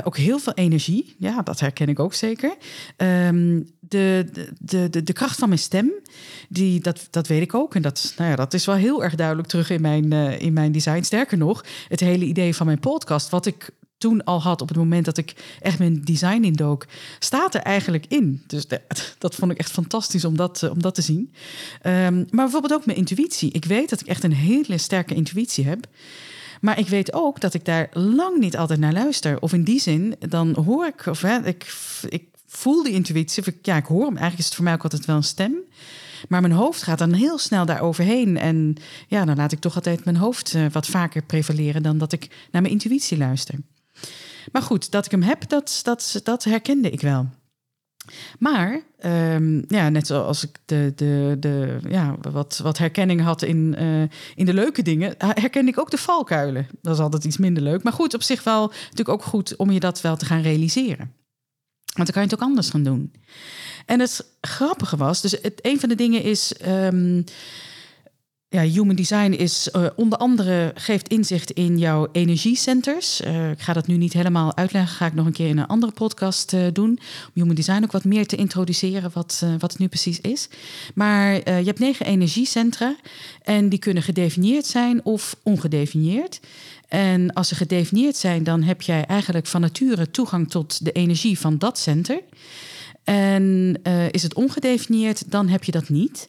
ook 0.05 0.17
heel 0.17 0.39
veel 0.39 0.53
energie. 0.53 1.17
Ja, 1.19 1.43
dat 1.43 1.61
herken 1.61 1.89
ik 1.89 1.99
ook 1.99 2.15
zeker. 2.15 2.57
Um, 2.97 3.67
de, 3.81 4.27
de, 4.59 4.89
de, 4.89 5.03
de 5.03 5.13
kracht 5.13 5.39
van 5.39 5.49
mijn 5.49 5.61
stem, 5.61 5.93
die, 6.49 6.81
dat, 6.81 7.07
dat 7.11 7.27
weet 7.27 7.43
ik 7.43 7.55
ook. 7.55 7.75
En 7.75 7.83
dat, 7.83 8.15
nou 8.17 8.31
ja, 8.31 8.37
dat 8.37 8.55
is 8.55 8.67
wel 8.67 8.75
heel 8.75 9.05
erg 9.05 9.15
duidelijk 9.15 9.49
terug 9.49 9.71
in 9.71 9.81
mijn, 9.81 10.13
in 10.41 10.53
mijn 10.53 10.73
design. 10.73 11.03
Sterker 11.03 11.39
nog, 11.39 11.65
het 11.89 12.01
hele 12.01 12.25
idee 12.25 12.55
van 12.55 12.67
mijn 12.67 12.81
podcast, 12.81 13.31
wat 13.31 13.47
ik 13.47 13.71
toen 13.99 14.25
al 14.25 14.43
had 14.43 14.61
op 14.61 14.69
het 14.69 14.77
moment 14.77 15.05
dat 15.05 15.19
ik 15.19 15.35
echt 15.61 15.79
mijn 15.79 16.05
design 16.05 16.43
indook, 16.43 16.87
staat 17.19 17.55
er 17.55 17.61
eigenlijk 17.61 18.05
in. 18.09 18.43
Dus 18.47 18.67
dat, 19.19 19.35
vond 19.35 19.53
ik 19.53 19.59
echt 19.59 19.71
fantastisch 19.71 20.25
om 20.25 20.37
dat, 20.37 20.63
eh, 20.63 20.71
om 20.71 20.83
dat 20.83 20.95
te 20.95 21.03
zien. 21.03 21.33
Um, 21.87 22.27
maar 22.31 22.45
bijvoorbeeld 22.45 22.73
ook 22.73 22.87
mijn 22.87 22.99
intuïtie. 22.99 23.53
Ik 23.53 23.65
weet 23.65 23.91
dat 23.91 24.01
ik 24.01 24.07
echt 24.07 24.25
een 24.25 24.33
hele 24.33 24.79
sterke 24.79 25.15
intuïtie 25.15 25.67
heb. 25.67 25.87
Maar 26.61 26.79
ik 26.79 26.89
weet 26.89 27.13
ook 27.13 27.41
dat 27.41 27.55
ik 27.55 27.65
daar 27.65 27.89
lang 27.93 28.39
niet 28.39 28.57
altijd 28.57 28.81
naar 28.81 28.93
luister. 28.93 29.41
Of 29.41 29.53
in 29.53 29.65
die 29.65 29.81
zin, 29.81 30.15
dan 30.29 30.57
hoor 30.65 30.87
ik, 30.87 31.07
of 31.07 31.21
hè, 31.21 31.47
ik, 31.47 31.75
ik 32.09 32.25
voel 32.47 32.83
die 32.83 32.93
intuïtie. 32.93 33.45
Ik, 33.45 33.57
ja, 33.63 33.77
ik 33.77 33.87
hoor 33.87 34.05
hem. 34.05 34.17
Eigenlijk 34.17 34.39
is 34.39 34.45
het 34.45 34.55
voor 34.55 34.65
mij 34.65 34.73
ook 34.73 34.83
altijd 34.83 35.05
wel 35.05 35.17
een 35.17 35.23
stem. 35.23 35.55
Maar 36.29 36.41
mijn 36.41 36.53
hoofd 36.53 36.83
gaat 36.83 36.99
dan 36.99 37.13
heel 37.13 37.39
snel 37.39 37.67
daar 37.67 37.81
overheen. 37.81 38.37
En 38.37 38.77
ja, 39.09 39.25
dan 39.25 39.37
laat 39.37 39.53
ik 39.53 39.61
toch 39.61 39.75
altijd 39.75 40.05
mijn 40.05 40.17
hoofd 40.17 40.55
uh, 40.55 40.67
wat 40.73 40.87
vaker 40.87 41.23
prevaleren 41.23 41.83
dan 41.83 41.99
dat 41.99 42.13
ik 42.13 42.29
naar 42.51 42.63
mijn 42.63 42.75
intuïtie 42.75 43.19
luister. 43.19 43.55
Maar 44.53 44.63
goed, 44.63 44.91
dat 44.91 45.05
ik 45.05 45.11
hem 45.11 45.23
heb, 45.23 45.49
dat, 45.49 45.81
dat, 45.83 46.21
dat 46.23 46.45
herkende 46.45 46.91
ik 46.91 47.01
wel. 47.01 47.29
Maar 48.39 48.81
um, 49.05 49.65
ja, 49.69 49.89
net 49.89 50.07
zoals 50.07 50.45
ik 50.45 50.59
de, 50.65 50.93
de, 50.97 51.37
de, 51.41 51.79
ja, 51.89 52.17
wat, 52.31 52.61
wat 52.63 52.79
herkenning 52.79 53.21
had 53.21 53.43
in, 53.43 53.75
uh, 53.79 54.03
in 54.35 54.47
de 54.47 54.55
leuke 54.55 54.83
dingen, 54.83 55.15
herkende 55.19 55.71
ik 55.71 55.79
ook 55.79 55.91
de 55.91 55.99
valkuilen. 55.99 56.67
Dat 56.83 56.95
is 56.95 57.01
altijd 57.01 57.25
iets 57.25 57.37
minder 57.37 57.63
leuk. 57.63 57.83
Maar 57.83 57.93
goed, 57.93 58.15
op 58.15 58.23
zich 58.23 58.45
wel 58.45 58.67
natuurlijk 58.69 59.09
ook 59.09 59.23
goed 59.23 59.57
om 59.57 59.71
je 59.71 59.81
dat 59.81 60.01
wel 60.01 60.17
te 60.17 60.25
gaan 60.25 60.43
realiseren. 60.43 61.13
Want 61.95 62.13
dan 62.13 62.13
kan 62.13 62.23
je 62.23 62.29
het 62.29 62.35
ook 62.35 62.49
anders 62.49 62.71
gaan 62.71 62.83
doen. 62.83 63.13
En 63.87 64.01
het 64.01 64.37
grappige 64.41 64.97
was, 64.97 65.21
dus 65.21 65.39
het, 65.43 65.59
een 65.63 65.81
van 65.81 65.89
de 65.89 65.95
dingen 65.95 66.23
is. 66.23 66.55
Um, 66.67 67.25
ja, 68.51 68.63
human 68.63 68.97
design 68.97 69.33
is 69.33 69.69
uh, 69.77 69.87
onder 69.97 70.19
andere 70.19 70.73
geeft 70.75 71.09
inzicht 71.09 71.51
in 71.51 71.79
jouw 71.79 72.09
energiecenters. 72.13 73.21
Uh, 73.21 73.51
ik 73.51 73.61
ga 73.61 73.73
dat 73.73 73.87
nu 73.87 73.97
niet 73.97 74.13
helemaal 74.13 74.57
uitleggen, 74.57 74.97
ga 74.97 75.07
ik 75.07 75.15
nog 75.15 75.27
een 75.27 75.33
keer 75.33 75.49
in 75.49 75.59
een 75.59 75.67
andere 75.67 75.93
podcast 75.93 76.53
uh, 76.53 76.67
doen. 76.73 76.89
Om 76.89 77.31
human 77.35 77.55
design 77.55 77.83
ook 77.83 77.93
wat 77.93 78.05
meer 78.05 78.27
te 78.27 78.37
introduceren, 78.37 79.11
wat, 79.15 79.45
wat 79.59 79.71
het 79.71 79.81
nu 79.81 79.89
precies 79.89 80.21
is. 80.21 80.49
Maar 80.95 81.33
je 81.35 81.65
hebt 81.65 81.79
negen 81.79 82.07
energiecentra 82.07 82.97
en 83.43 83.69
die 83.69 83.79
kunnen 83.79 84.03
gedefinieerd 84.03 84.67
zijn 84.67 85.05
of 85.05 85.37
ongedefinieerd. 85.43 86.41
En 86.89 87.33
als 87.33 87.49
ze 87.49 87.55
gedefinieerd 87.55 88.17
zijn, 88.17 88.45
dan 88.45 88.63
heb 88.63 88.83
jij 88.83 89.05
eigenlijk 89.05 89.47
van 89.47 89.61
nature 89.61 90.11
toegang 90.11 90.51
tot 90.51 90.85
de 90.85 90.93
energie 90.93 91.39
van 91.39 91.59
dat 91.59 91.79
center. 91.79 92.21
En 93.05 93.77
is 94.11 94.23
het 94.23 94.35
ongedefinieerd, 94.35 95.31
dan 95.31 95.49
heb 95.49 95.65
je 95.65 95.73
dat 95.73 95.89
niet 95.89 96.29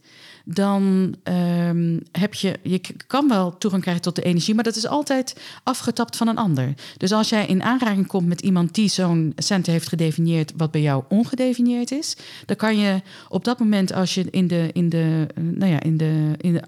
dan 0.53 1.15
um, 1.23 2.01
heb 2.11 2.33
je, 2.33 2.59
je 2.63 2.81
kan 3.07 3.27
wel 3.27 3.57
toegang 3.57 3.81
krijgen 3.81 4.03
tot 4.03 4.15
de 4.15 4.21
energie, 4.21 4.55
maar 4.55 4.63
dat 4.63 4.75
is 4.75 4.87
altijd 4.87 5.35
afgetapt 5.63 6.17
van 6.17 6.27
een 6.27 6.37
ander. 6.37 6.73
Dus 6.97 7.11
als 7.11 7.29
jij 7.29 7.45
in 7.45 7.63
aanraking 7.63 8.07
komt 8.07 8.27
met 8.27 8.41
iemand 8.41 8.75
die 8.75 8.89
zo'n 8.89 9.33
center 9.35 9.71
heeft 9.71 9.87
gedefinieerd, 9.87 10.53
wat 10.57 10.71
bij 10.71 10.81
jou 10.81 11.03
ongedefinieerd 11.09 11.91
is, 11.91 12.17
dan 12.45 12.55
kan 12.55 12.77
je 12.77 13.01
op 13.29 13.43
dat 13.43 13.59
moment, 13.59 13.93
als 13.93 14.13
je 14.13 14.25
in 14.29 14.47
de, 14.47 14.69
in 14.73 14.89
de, 14.89 15.27
nou 15.35 15.71
ja, 15.71 15.81
in 15.81 15.97
de, 15.97 16.33
in 16.37 16.53
de 16.53 16.61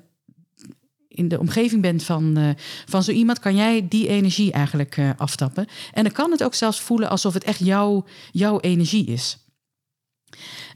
in 1.08 1.28
de 1.28 1.40
omgeving 1.40 1.82
bent 1.82 2.04
van, 2.04 2.38
uh, 2.38 2.50
van 2.86 3.04
zo 3.04 3.12
iemand, 3.12 3.40
kan 3.40 3.56
jij 3.56 3.88
die 3.88 4.08
energie 4.08 4.52
eigenlijk 4.52 4.98
uh, 4.98 5.10
aftappen. 5.18 5.66
En 5.94 6.04
dan 6.04 6.12
kan 6.12 6.32
het 6.32 6.44
ook 6.44 6.54
zelfs 6.54 6.82
voelen 6.82 7.10
alsof 7.10 7.34
het 7.34 7.44
echt 7.44 7.60
jouw, 7.60 8.06
jouw 8.32 8.60
energie 8.60 9.06
is. 9.06 9.38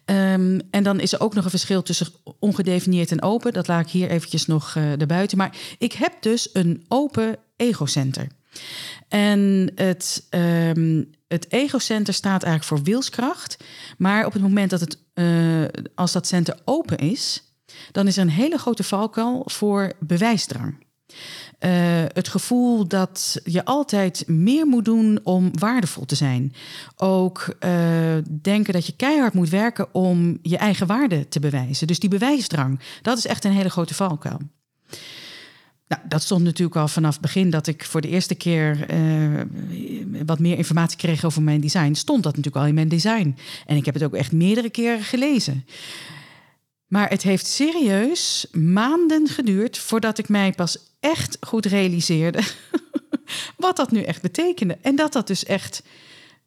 Um, 0.05 0.61
en 0.71 0.83
dan 0.83 0.99
is 0.99 1.13
er 1.13 1.19
ook 1.19 1.33
nog 1.33 1.43
een 1.43 1.49
verschil 1.49 1.83
tussen 1.83 2.07
ongedefinieerd 2.39 3.11
en 3.11 3.21
open. 3.21 3.53
Dat 3.53 3.67
laat 3.67 3.85
ik 3.85 3.91
hier 3.91 4.09
eventjes 4.09 4.45
nog 4.45 4.75
uh, 4.75 5.01
erbuiten. 5.01 5.37
Maar 5.37 5.57
ik 5.77 5.93
heb 5.93 6.13
dus 6.19 6.49
een 6.53 6.85
open 6.87 7.37
egocenter. 7.55 8.27
En 9.07 9.71
het, 9.75 10.27
um, 10.29 11.09
het 11.27 11.51
egocenter 11.51 12.13
staat 12.13 12.43
eigenlijk 12.43 12.63
voor 12.63 12.91
wilskracht. 12.91 13.57
Maar 13.97 14.25
op 14.25 14.33
het 14.33 14.41
moment 14.41 14.69
dat 14.69 14.79
het, 14.79 14.97
uh, 15.13 15.65
als 15.95 16.11
dat 16.11 16.27
center 16.27 16.59
open 16.65 16.97
is, 16.97 17.43
dan 17.91 18.07
is 18.07 18.17
er 18.17 18.23
een 18.23 18.29
hele 18.29 18.57
grote 18.57 18.83
valkuil 18.83 19.41
voor 19.45 19.93
bewijsdrang. 19.99 20.84
Uh, 21.59 21.71
het 22.07 22.27
gevoel 22.27 22.87
dat 22.87 23.41
je 23.43 23.65
altijd 23.65 24.23
meer 24.27 24.67
moet 24.67 24.85
doen 24.85 25.19
om 25.23 25.59
waardevol 25.59 26.05
te 26.05 26.15
zijn. 26.15 26.53
Ook 26.95 27.55
uh, 27.59 27.71
denken 28.41 28.73
dat 28.73 28.85
je 28.85 28.95
keihard 28.95 29.33
moet 29.33 29.49
werken 29.49 29.93
om 29.93 30.39
je 30.41 30.57
eigen 30.57 30.87
waarde 30.87 31.27
te 31.27 31.39
bewijzen. 31.39 31.87
Dus 31.87 31.99
die 31.99 32.09
bewijsdrang, 32.09 32.79
dat 33.01 33.17
is 33.17 33.25
echt 33.25 33.45
een 33.45 33.51
hele 33.51 33.69
grote 33.69 33.93
valkuil. 33.93 34.39
Nou, 35.87 36.01
dat 36.07 36.21
stond 36.21 36.43
natuurlijk 36.43 36.77
al 36.77 36.87
vanaf 36.87 37.13
het 37.13 37.21
begin 37.21 37.49
dat 37.49 37.67
ik 37.67 37.85
voor 37.85 38.01
de 38.01 38.07
eerste 38.07 38.35
keer 38.35 38.93
uh, 38.93 39.41
wat 40.25 40.39
meer 40.39 40.57
informatie 40.57 40.97
kreeg 40.97 41.23
over 41.23 41.41
mijn 41.41 41.61
design. 41.61 41.93
Stond 41.93 42.23
dat 42.23 42.35
natuurlijk 42.35 42.63
al 42.63 42.69
in 42.69 42.75
mijn 42.75 42.87
design. 42.87 43.37
En 43.65 43.75
ik 43.75 43.85
heb 43.85 43.93
het 43.93 44.03
ook 44.03 44.13
echt 44.13 44.31
meerdere 44.31 44.69
keren 44.69 45.03
gelezen. 45.03 45.65
Maar 46.95 47.09
het 47.09 47.21
heeft 47.21 47.47
serieus 47.47 48.47
maanden 48.51 49.27
geduurd 49.27 49.77
voordat 49.77 50.17
ik 50.17 50.29
mij 50.29 50.51
pas 50.51 50.77
echt 50.99 51.37
goed 51.41 51.65
realiseerde 51.65 52.43
wat 53.57 53.75
dat 53.75 53.91
nu 53.91 54.01
echt 54.01 54.21
betekende. 54.21 54.77
En 54.81 54.95
dat 54.95 55.13
dat 55.13 55.27
dus 55.27 55.45
echt. 55.45 55.83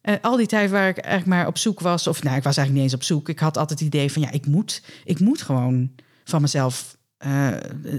Uh, 0.02 0.14
al 0.20 0.36
die 0.36 0.46
tijd 0.46 0.70
waar 0.70 0.88
ik 0.88 0.98
eigenlijk 0.98 1.26
maar 1.26 1.46
op 1.46 1.58
zoek 1.58 1.80
was, 1.80 2.06
of 2.06 2.22
nou, 2.22 2.36
ik 2.36 2.42
was 2.42 2.56
eigenlijk 2.56 2.72
niet 2.72 2.82
eens 2.82 3.02
op 3.02 3.06
zoek. 3.06 3.28
Ik 3.28 3.38
had 3.38 3.56
altijd 3.56 3.78
het 3.78 3.88
idee 3.88 4.12
van 4.12 4.22
ja, 4.22 4.30
ik 4.30 4.46
moet, 4.46 4.82
ik 5.04 5.20
moet 5.20 5.42
gewoon 5.42 5.90
van 6.24 6.40
mezelf 6.40 6.96
uh, 7.26 7.52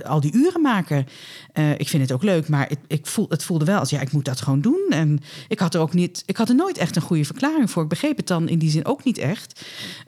al 0.03 0.19
die 0.19 0.33
uren 0.33 0.61
maken. 0.61 1.07
Uh, 1.53 1.71
ik 1.71 1.87
vind 1.87 2.01
het 2.01 2.11
ook 2.11 2.23
leuk, 2.23 2.47
maar 2.47 2.67
het, 2.67 2.79
ik 2.87 3.07
voel, 3.07 3.25
het 3.29 3.43
voelde 3.43 3.65
wel 3.65 3.79
als 3.79 3.89
ja, 3.89 3.99
ik 3.99 4.11
moet 4.11 4.25
dat 4.25 4.41
gewoon 4.41 4.61
doen. 4.61 4.85
En 4.89 5.19
ik 5.47 5.59
had 5.59 5.73
er 5.73 5.81
ook 5.81 5.93
niet, 5.93 6.23
ik 6.25 6.37
had 6.37 6.49
er 6.49 6.55
nooit 6.55 6.77
echt 6.77 6.95
een 6.95 7.01
goede 7.01 7.25
verklaring 7.25 7.71
voor. 7.71 7.83
Ik 7.83 7.89
begreep 7.89 8.17
het 8.17 8.27
dan 8.27 8.47
in 8.47 8.59
die 8.59 8.69
zin 8.69 8.85
ook 8.85 9.03
niet 9.03 9.17
echt. 9.17 9.65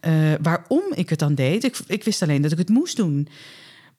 Uh, 0.08 0.34
waarom 0.41 0.84
ik 0.93 1.10
het 1.10 1.19
dan 1.19 1.36
deed. 1.36 1.63
Ik, 1.63 1.80
ik 1.88 2.04
wist 2.04 2.21
alleen 2.21 2.41
dat 2.41 2.52
ik 2.52 2.58
het 2.58 2.69
moest 2.69 2.95
doen. 2.95 3.28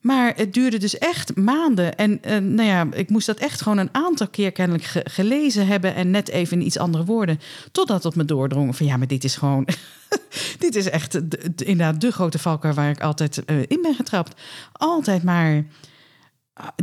Maar 0.03 0.33
het 0.35 0.53
duurde 0.53 0.77
dus 0.77 0.97
echt 0.97 1.35
maanden. 1.35 1.95
En 1.95 2.19
uh, 2.25 2.37
nou 2.37 2.69
ja, 2.69 2.87
ik 2.91 3.09
moest 3.09 3.25
dat 3.25 3.37
echt 3.37 3.61
gewoon 3.61 3.77
een 3.77 3.89
aantal 3.91 4.27
keer 4.27 4.51
kennelijk 4.51 4.85
ge 4.85 5.01
gelezen 5.09 5.67
hebben. 5.67 5.95
En 5.95 6.11
net 6.11 6.29
even 6.29 6.59
in 6.59 6.65
iets 6.65 6.77
andere 6.77 7.05
woorden. 7.05 7.39
Totdat 7.71 8.03
het 8.03 8.15
me 8.15 8.25
doordrong 8.25 8.75
van 8.75 8.85
ja, 8.85 8.97
maar 8.97 9.07
dit 9.07 9.23
is 9.23 9.35
gewoon. 9.35 9.67
dit 10.59 10.75
is 10.75 10.89
echt 10.89 11.11
de, 11.11 11.27
de, 11.55 11.65
inderdaad 11.65 12.01
de 12.01 12.11
grote 12.11 12.39
valkuil 12.39 12.73
waar 12.73 12.89
ik 12.89 13.01
altijd 13.01 13.43
uh, 13.45 13.57
in 13.67 13.81
ben 13.81 13.95
getrapt. 13.95 14.41
Altijd 14.71 15.23
maar 15.23 15.65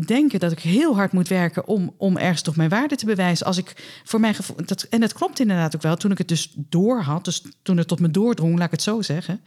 denken 0.06 0.40
dat 0.40 0.52
ik 0.52 0.60
heel 0.60 0.94
hard 0.94 1.12
moet 1.12 1.28
werken 1.28 1.66
om, 1.66 1.94
om 1.96 2.16
ergens 2.16 2.42
toch 2.42 2.56
mijn 2.56 2.68
waarde 2.68 2.96
te 2.96 3.06
bewijzen. 3.06 3.46
Als 3.46 3.56
ik 3.56 4.00
voor 4.04 4.20
mijn 4.20 4.34
gevoel. 4.34 4.56
Dat, 4.64 4.82
en 4.82 5.00
dat 5.00 5.12
klopt 5.12 5.40
inderdaad 5.40 5.76
ook 5.76 5.82
wel. 5.82 5.96
Toen 5.96 6.10
ik 6.10 6.18
het 6.18 6.28
dus 6.28 6.52
door 6.56 7.00
had, 7.00 7.24
dus 7.24 7.42
toen 7.62 7.76
het 7.76 7.88
tot 7.88 8.00
me 8.00 8.10
doordrong, 8.10 8.54
laat 8.56 8.66
ik 8.66 8.70
het 8.70 8.82
zo 8.82 9.02
zeggen 9.02 9.40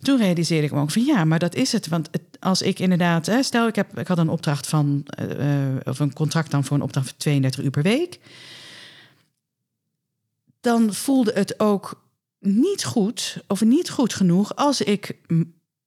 toen 0.00 0.18
realiseerde 0.18 0.66
ik 0.66 0.72
me 0.72 0.80
ook 0.80 0.90
van 0.90 1.04
ja, 1.04 1.24
maar 1.24 1.38
dat 1.38 1.54
is 1.54 1.72
het. 1.72 1.88
Want 1.88 2.10
als 2.38 2.62
ik 2.62 2.78
inderdaad, 2.78 3.26
hè, 3.26 3.42
stel 3.42 3.66
ik, 3.66 3.74
heb, 3.74 3.98
ik 3.98 4.06
had 4.06 4.18
een 4.18 4.28
opdracht 4.28 4.66
van, 4.66 5.06
uh, 5.22 5.76
of 5.84 5.98
een 5.98 6.12
contract 6.12 6.50
dan 6.50 6.64
voor 6.64 6.76
een 6.76 6.82
opdracht 6.82 7.08
van 7.08 7.16
32 7.16 7.64
uur 7.64 7.70
per 7.70 7.82
week. 7.82 8.18
Dan 10.60 10.94
voelde 10.94 11.32
het 11.34 11.60
ook 11.60 12.02
niet 12.38 12.84
goed 12.84 13.42
of 13.46 13.64
niet 13.64 13.90
goed 13.90 14.14
genoeg 14.14 14.56
als 14.56 14.80
ik 14.80 15.16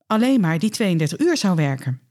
alleen 0.08 0.42
maar 0.42 0.60
die 0.60 0.70
32 0.70 1.20
uur 1.20 1.38
zou 1.38 1.56
werken. 1.56 2.02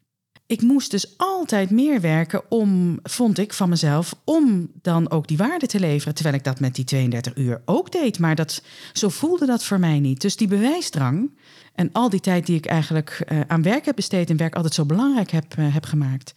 Ik 0.47 0.63
moest 0.63 0.91
dus 0.91 1.15
altijd 1.17 1.71
meer 1.71 2.01
werken 2.01 2.51
om, 2.51 2.99
vond 3.03 3.39
ik 3.39 3.53
van 3.53 3.69
mezelf, 3.69 4.15
om 4.25 4.71
dan 4.83 5.11
ook 5.11 5.29
die 5.29 5.37
waarde 5.37 5.67
te 5.67 5.81
leveren. 5.81 6.15
Terwijl 6.15 6.37
ik 6.37 6.45
dat 6.45 6.61
met 6.61 6.75
die 6.75 6.85
32 6.85 7.37
uur 7.37 7.63
ook 7.65 7.93
deed. 7.93 8.19
Maar 8.19 8.35
dat, 8.35 8.63
zo 8.93 9.09
voelde 9.09 9.47
dat 9.47 9.65
voor 9.65 9.81
mij 9.81 10.01
niet. 10.01 10.21
Dus 10.21 10.37
die 10.37 10.49
bewijsdrang, 10.49 11.31
en 11.75 11.91
al 11.93 12.09
die 12.09 12.21
tijd 12.21 12.47
die 12.47 12.57
ik 12.57 12.67
eigenlijk 12.67 13.25
uh, 13.33 13.41
aan 13.47 13.63
werk 13.63 13.85
heb 13.85 13.97
besteed 13.97 14.31
en 14.31 14.37
werk 14.37 14.55
altijd 14.55 14.75
zo 14.75 14.85
belangrijk 14.85 15.31
heb, 15.31 15.57
uh, 15.59 15.75
heb 15.75 15.85
gemaakt. 15.85 16.35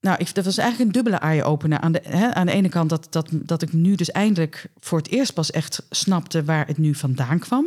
Nou, 0.00 0.18
ik, 0.18 0.34
dat 0.34 0.44
was 0.44 0.58
eigenlijk 0.58 0.88
een 0.88 1.02
dubbele 1.02 1.16
eye-opener. 1.16 1.80
Aan 1.80 1.92
de, 1.92 2.32
aan 2.34 2.46
de 2.46 2.52
ene 2.52 2.68
kant 2.68 2.90
dat, 2.90 3.06
dat, 3.10 3.28
dat 3.32 3.62
ik 3.62 3.72
nu 3.72 3.94
dus 3.94 4.10
eindelijk 4.10 4.66
voor 4.78 4.98
het 4.98 5.08
eerst 5.08 5.34
pas 5.34 5.50
echt 5.50 5.82
snapte 5.90 6.44
waar 6.44 6.66
het 6.66 6.78
nu 6.78 6.94
vandaan 6.94 7.38
kwam. 7.38 7.66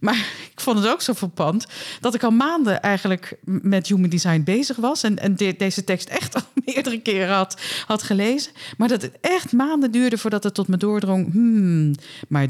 Maar 0.00 0.14
ik 0.52 0.60
vond 0.60 0.78
het 0.78 0.88
ook 0.88 1.00
zo 1.02 1.12
verpand 1.12 1.66
dat 2.00 2.14
ik 2.14 2.22
al 2.22 2.30
maanden 2.30 2.82
eigenlijk 2.82 3.38
met 3.44 3.86
human 3.86 4.08
design 4.08 4.42
bezig 4.42 4.76
was. 4.76 5.02
En, 5.02 5.18
en 5.18 5.36
de, 5.36 5.54
deze 5.58 5.84
tekst 5.84 6.08
echt 6.08 6.34
al 6.36 6.42
meerdere 6.64 7.00
keren 7.00 7.34
had, 7.34 7.60
had 7.86 8.02
gelezen. 8.02 8.52
Maar 8.76 8.88
dat 8.88 9.02
het 9.02 9.18
echt 9.20 9.52
maanden 9.52 9.90
duurde 9.90 10.18
voordat 10.18 10.44
het 10.44 10.54
tot 10.54 10.68
me 10.68 10.76
doordrong. 10.76 11.32
Hmm, 11.32 11.94
maar 12.28 12.48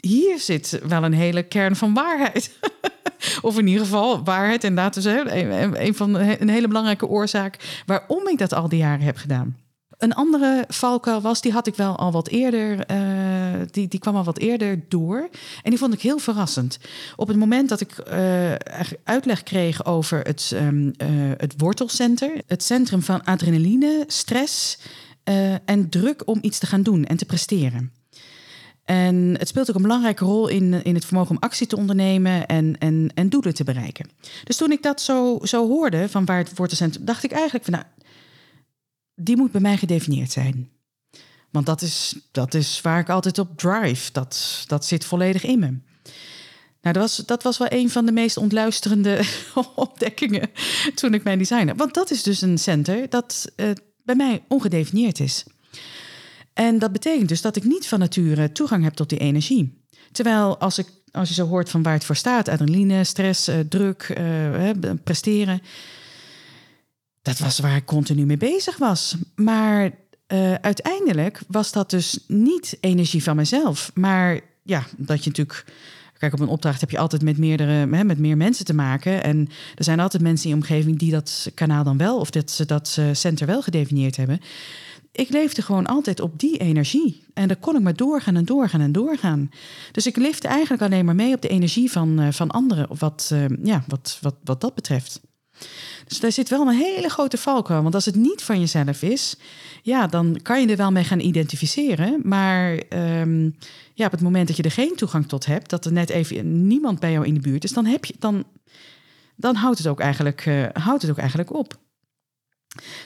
hier 0.00 0.38
zit 0.38 0.80
wel 0.88 1.04
een 1.04 1.12
hele 1.12 1.42
kern 1.42 1.76
van 1.76 1.94
waarheid. 1.94 2.50
of 3.42 3.58
in 3.58 3.66
ieder 3.66 3.84
geval 3.84 4.24
waarheid. 4.24 4.64
En 4.64 4.74
laten 4.74 5.02
we 5.02 5.80
een, 5.80 5.94
van 5.94 6.14
een 6.14 6.48
hele 6.48 6.68
belangrijke 6.68 7.06
oorzaak 7.06 7.82
waarom 7.86 8.28
ik 8.28 8.38
dat 8.38 8.52
al 8.52 8.68
die 8.68 8.78
jaren 8.78 9.04
heb 9.04 9.16
gedaan. 9.16 9.56
Een 9.98 10.14
andere 10.14 10.64
valkuil 10.68 11.20
was, 11.20 11.40
die 11.40 11.52
had 11.52 11.66
ik 11.66 11.74
wel 11.74 11.96
al 11.96 12.12
wat 12.12 12.28
eerder, 12.28 12.90
uh, 12.90 13.60
die, 13.70 13.88
die 13.88 14.00
kwam 14.00 14.16
al 14.16 14.24
wat 14.24 14.38
eerder 14.38 14.80
door. 14.88 15.28
En 15.62 15.70
die 15.70 15.78
vond 15.78 15.94
ik 15.94 16.00
heel 16.00 16.18
verrassend. 16.18 16.78
Op 17.16 17.28
het 17.28 17.36
moment 17.36 17.68
dat 17.68 17.80
ik 17.80 18.08
uh, 18.12 18.52
uitleg 19.04 19.42
kreeg 19.42 19.84
over 19.84 20.20
het, 20.20 20.52
um, 20.54 20.92
het 21.36 21.54
wortelcenter, 21.56 22.30
het 22.46 22.62
centrum 22.62 23.02
van 23.02 23.24
adrenaline, 23.24 24.04
stress 24.06 24.78
en 25.64 25.88
druk 25.88 26.22
om 26.24 26.38
iets 26.40 26.58
te 26.58 26.66
gaan 26.66 26.82
doen 26.82 27.04
en 27.04 27.16
te 27.16 27.24
presteren. 27.24 27.92
En 28.86 29.34
het 29.38 29.48
speelt 29.48 29.68
ook 29.70 29.76
een 29.76 29.82
belangrijke 29.82 30.24
rol 30.24 30.48
in, 30.48 30.84
in 30.84 30.94
het 30.94 31.04
vermogen 31.04 31.30
om 31.30 31.42
actie 31.42 31.66
te 31.66 31.76
ondernemen 31.76 32.46
en, 32.46 32.78
en, 32.78 33.10
en 33.14 33.28
doelen 33.28 33.54
te 33.54 33.64
bereiken. 33.64 34.10
Dus 34.44 34.56
toen 34.56 34.72
ik 34.72 34.82
dat 34.82 35.00
zo, 35.00 35.38
zo 35.42 35.68
hoorde 35.68 36.08
van 36.08 36.24
waar 36.24 36.38
het 36.38 36.56
wortelcentrum, 36.56 37.04
dacht 37.04 37.24
ik 37.24 37.32
eigenlijk 37.32 37.64
van 37.64 37.74
nou, 37.74 37.84
die 39.14 39.36
moet 39.36 39.52
bij 39.52 39.60
mij 39.60 39.76
gedefinieerd 39.76 40.32
zijn. 40.32 40.70
Want 41.50 41.66
dat 41.66 41.82
is, 41.82 42.16
dat 42.30 42.54
is 42.54 42.80
waar 42.80 43.00
ik 43.00 43.08
altijd 43.08 43.38
op 43.38 43.58
drive. 43.58 44.12
Dat, 44.12 44.64
dat 44.66 44.84
zit 44.84 45.04
volledig 45.04 45.44
in 45.44 45.58
me. 45.58 45.78
Nou, 46.80 46.94
dat 46.94 46.96
was, 46.96 47.16
dat 47.16 47.42
was 47.42 47.58
wel 47.58 47.68
een 47.70 47.90
van 47.90 48.06
de 48.06 48.12
meest 48.12 48.36
ontluisterende 48.36 49.20
ontdekkingen 49.74 50.50
toen 50.94 51.14
ik 51.14 51.24
mijn 51.24 51.38
designer. 51.38 51.76
Want 51.76 51.94
dat 51.94 52.10
is 52.10 52.22
dus 52.22 52.40
een 52.40 52.58
center 52.58 53.08
dat 53.08 53.52
uh, 53.56 53.70
bij 54.02 54.14
mij 54.14 54.42
ongedefinieerd 54.48 55.20
is. 55.20 55.44
En 56.56 56.78
dat 56.78 56.92
betekent 56.92 57.28
dus 57.28 57.40
dat 57.40 57.56
ik 57.56 57.64
niet 57.64 57.86
van 57.86 57.98
nature 57.98 58.52
toegang 58.52 58.84
heb 58.84 58.94
tot 58.94 59.08
die 59.08 59.18
energie. 59.18 59.82
Terwijl 60.12 60.58
als, 60.58 60.78
ik, 60.78 60.86
als 61.12 61.28
je 61.28 61.34
zo 61.34 61.46
hoort 61.46 61.70
van 61.70 61.82
waar 61.82 61.92
het 61.92 62.04
voor 62.04 62.16
staat, 62.16 62.48
adrenaline, 62.48 63.04
stress, 63.04 63.48
uh, 63.48 63.58
druk, 63.68 64.14
uh, 64.18 64.70
presteren, 65.04 65.62
dat 67.22 67.38
was 67.38 67.58
waar 67.58 67.76
ik 67.76 67.84
continu 67.84 68.26
mee 68.26 68.36
bezig 68.36 68.76
was. 68.76 69.16
Maar 69.34 69.84
uh, 69.84 70.54
uiteindelijk 70.54 71.40
was 71.48 71.72
dat 71.72 71.90
dus 71.90 72.18
niet 72.26 72.76
energie 72.80 73.22
van 73.22 73.36
mezelf. 73.36 73.90
Maar 73.94 74.40
ja, 74.62 74.84
dat 74.96 75.24
je 75.24 75.28
natuurlijk. 75.28 75.64
Kijk, 76.18 76.32
op 76.32 76.40
een 76.40 76.48
opdracht 76.48 76.80
heb 76.80 76.90
je 76.90 76.98
altijd 76.98 77.22
met 77.22 77.38
meerdere, 77.38 77.86
met 77.86 78.18
meer 78.18 78.36
mensen 78.36 78.64
te 78.64 78.74
maken. 78.74 79.22
En 79.22 79.48
er 79.74 79.84
zijn 79.84 80.00
altijd 80.00 80.22
mensen 80.22 80.50
in 80.50 80.56
je 80.56 80.62
omgeving 80.62 80.98
die 80.98 81.10
dat 81.10 81.50
kanaal 81.54 81.84
dan 81.84 81.96
wel, 81.96 82.18
of 82.18 82.30
dat 82.30 82.50
ze 82.50 82.66
dat 82.66 82.98
center 83.12 83.46
wel 83.46 83.62
gedefinieerd 83.62 84.16
hebben. 84.16 84.40
Ik 85.16 85.28
leefde 85.28 85.62
gewoon 85.62 85.86
altijd 85.86 86.20
op 86.20 86.38
die 86.38 86.58
energie. 86.58 87.24
En 87.34 87.48
dan 87.48 87.58
kon 87.60 87.76
ik 87.76 87.82
maar 87.82 87.96
doorgaan 87.96 88.36
en 88.36 88.44
doorgaan 88.44 88.80
en 88.80 88.92
doorgaan. 88.92 89.50
Dus 89.92 90.06
ik 90.06 90.16
leefde 90.16 90.48
eigenlijk 90.48 90.82
alleen 90.82 91.04
maar 91.04 91.14
mee 91.14 91.34
op 91.34 91.42
de 91.42 91.48
energie 91.48 91.90
van, 91.90 92.20
uh, 92.20 92.28
van 92.30 92.50
anderen, 92.50 92.88
wat, 92.98 93.30
uh, 93.32 93.44
ja, 93.62 93.84
wat, 93.86 94.18
wat, 94.20 94.34
wat 94.44 94.60
dat 94.60 94.74
betreft. 94.74 95.20
Dus 96.06 96.20
daar 96.20 96.32
zit 96.32 96.48
wel 96.48 96.66
een 96.66 96.76
hele 96.76 97.08
grote 97.08 97.38
valkuil. 97.38 97.82
Want 97.82 97.94
als 97.94 98.04
het 98.04 98.14
niet 98.14 98.42
van 98.42 98.60
jezelf 98.60 99.02
is, 99.02 99.36
ja, 99.82 100.06
dan 100.06 100.40
kan 100.42 100.60
je 100.60 100.66
er 100.66 100.76
wel 100.76 100.92
mee 100.92 101.04
gaan 101.04 101.20
identificeren. 101.20 102.20
Maar 102.22 102.82
um, 103.20 103.56
ja, 103.94 104.06
op 104.06 104.12
het 104.12 104.20
moment 104.20 104.48
dat 104.48 104.56
je 104.56 104.62
er 104.62 104.70
geen 104.70 104.94
toegang 104.96 105.28
tot 105.28 105.46
hebt, 105.46 105.70
dat 105.70 105.84
er 105.84 105.92
net 105.92 106.10
even 106.10 106.66
niemand 106.66 107.00
bij 107.00 107.12
jou 107.12 107.26
in 107.26 107.34
de 107.34 107.40
buurt 107.40 107.64
is, 107.64 107.72
dan, 107.72 107.86
heb 107.86 108.04
je, 108.04 108.14
dan, 108.18 108.44
dan 109.36 109.54
houdt, 109.54 109.78
het 109.78 109.86
ook 109.86 110.00
eigenlijk, 110.00 110.46
uh, 110.46 110.66
houdt 110.72 111.02
het 111.02 111.10
ook 111.10 111.18
eigenlijk 111.18 111.52
op. 111.52 111.84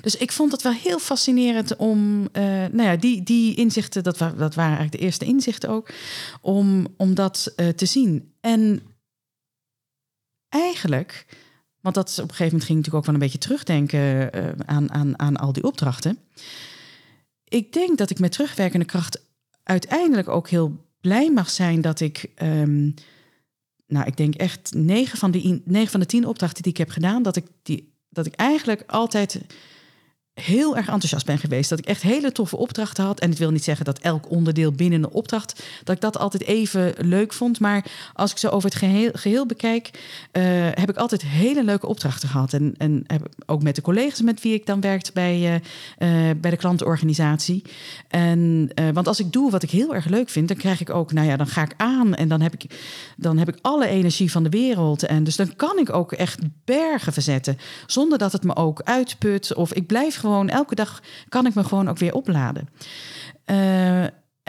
Dus 0.01 0.17
ik 0.17 0.33
vond 0.33 0.53
het 0.53 0.63
wel 0.63 0.73
heel 0.73 0.99
fascinerend 0.99 1.77
om, 1.77 2.21
uh, 2.21 2.43
nou 2.53 2.83
ja, 2.83 2.97
die, 2.97 3.23
die 3.23 3.55
inzichten, 3.55 4.03
dat, 4.03 4.19
dat 4.19 4.55
waren 4.55 4.77
eigenlijk 4.77 4.93
de 4.93 4.99
eerste 4.99 5.25
inzichten 5.25 5.69
ook, 5.69 5.91
om, 6.41 6.87
om 6.97 7.15
dat 7.15 7.53
uh, 7.57 7.69
te 7.69 7.87
zien. 7.87 8.33
En 8.41 8.83
eigenlijk 10.49 11.27
want 11.81 11.95
dat 11.95 12.09
op 12.11 12.17
een 12.17 12.23
gegeven 12.23 12.45
moment 12.45 12.65
ging 12.65 12.79
natuurlijk 12.79 12.95
ook 12.95 13.05
wel 13.05 13.15
een 13.15 13.31
beetje 13.31 13.39
terugdenken 13.39 14.37
uh, 14.37 14.49
aan, 14.67 14.93
aan, 14.93 15.19
aan 15.19 15.37
al 15.37 15.53
die 15.53 15.65
opdrachten. 15.65 16.19
Ik 17.45 17.73
denk 17.73 17.99
dat 17.99 18.11
ik 18.11 18.19
met 18.19 18.33
terugwerkende 18.33 18.85
kracht 18.85 19.25
uiteindelijk 19.63 20.29
ook 20.29 20.49
heel 20.49 20.89
blij 21.01 21.31
mag 21.31 21.51
zijn 21.51 21.81
dat 21.81 22.01
ik, 22.01 22.31
um, 22.43 22.95
nou, 23.87 24.07
ik 24.07 24.17
denk 24.17 24.35
echt 24.35 24.75
negen 24.75 25.19
van, 25.19 25.31
de, 25.31 25.63
negen 25.65 25.91
van 25.91 26.01
de 26.01 26.07
tien 26.07 26.27
opdrachten 26.27 26.63
die 26.63 26.73
ik 26.73 26.79
heb 26.79 26.91
gedaan, 26.91 27.23
dat 27.23 27.37
ik, 27.37 27.47
die, 27.63 27.93
dat 28.11 28.27
ik 28.27 28.35
eigenlijk 28.35 28.83
altijd 28.87 29.41
heel 30.41 30.77
erg 30.77 30.87
enthousiast 30.87 31.27
ben 31.27 31.39
geweest. 31.39 31.71
Dat 31.71 31.79
ik 31.79 31.87
echt 31.87 32.03
hele 32.03 32.33
toffe 32.33 32.57
opdrachten 32.57 33.05
had. 33.05 33.21
En 33.21 33.31
het 33.31 33.39
wil 33.39 33.51
niet 33.51 33.65
zeggen 33.65 33.85
dat 33.85 33.99
elk 33.99 34.31
onderdeel 34.31 34.73
binnen 34.73 35.03
een 35.03 35.11
opdracht... 35.11 35.63
dat 35.85 35.95
ik 35.95 36.01
dat 36.01 36.19
altijd 36.19 36.43
even 36.43 36.95
leuk 36.99 37.33
vond. 37.33 37.61
Maar 37.61 37.85
als 38.15 38.31
ik 38.31 38.39
zo 38.39 38.49
over 38.49 38.69
het 38.69 38.79
geheel, 38.79 39.11
geheel 39.13 39.47
bekijk... 39.47 39.91
Uh, 40.33 40.43
heb 40.71 40.91
ik 40.91 40.97
altijd 40.97 41.23
hele 41.23 41.65
leuke 41.65 41.87
opdrachten 41.87 42.29
gehad. 42.29 42.53
En, 42.53 42.75
en 42.77 43.05
heb, 43.07 43.29
ook 43.47 43.63
met 43.63 43.75
de 43.75 43.83
collega's 43.83 44.23
met 44.23 44.43
wie 44.43 44.55
ik 44.55 44.67
dan 44.67 44.81
werkte 44.81 45.11
bij, 45.15 45.39
uh, 45.41 45.53
uh, 45.53 46.35
bij 46.37 46.51
de 46.51 46.57
klantenorganisatie. 46.57 47.63
En, 48.09 48.71
want 48.93 49.07
als 49.07 49.21
ik 49.21 49.33
doe 49.33 49.51
wat 49.51 49.63
ik 49.63 49.71
heel 49.71 49.95
erg 49.95 50.07
leuk 50.07 50.29
vind... 50.29 50.49
dan 50.49 50.57
krijg 50.57 50.81
ik 50.81 50.91
ook, 50.91 51.13
nou 51.13 51.27
ja, 51.27 51.37
dan 51.37 51.47
ga 51.47 51.63
ik 51.63 51.75
aan... 51.77 52.15
en 52.15 52.29
dan 52.29 52.41
heb 52.41 52.55
ik, 52.55 52.65
dan 53.17 53.39
heb 53.39 53.49
ik 53.49 53.59
alle 53.61 53.87
energie 53.87 54.31
van 54.31 54.43
de 54.43 54.49
wereld. 54.49 55.03
En 55.03 55.25
dus 55.25 55.37
dan 55.37 55.57
kan 55.57 55.79
ik 55.79 55.93
ook 55.93 56.13
echt 56.13 56.41
bergen 56.65 57.13
verzetten... 57.13 57.59
zonder 57.87 58.19
dat 58.19 58.33
het 58.33 58.45
me 58.45 58.57
ook 58.57 58.83
uitput. 58.85 59.55
Of 59.55 59.73
ik 59.73 59.87
blijf 59.87 60.17
gewoon, 60.17 60.30
elke 60.39 60.75
dag 60.75 61.03
kan 61.29 61.47
ik 61.47 61.55
me 61.55 61.65
gewoon 61.65 61.89
ook 61.89 61.99
weer 61.99 62.15
opladen. 62.15 62.69
Uh, 63.47 64.05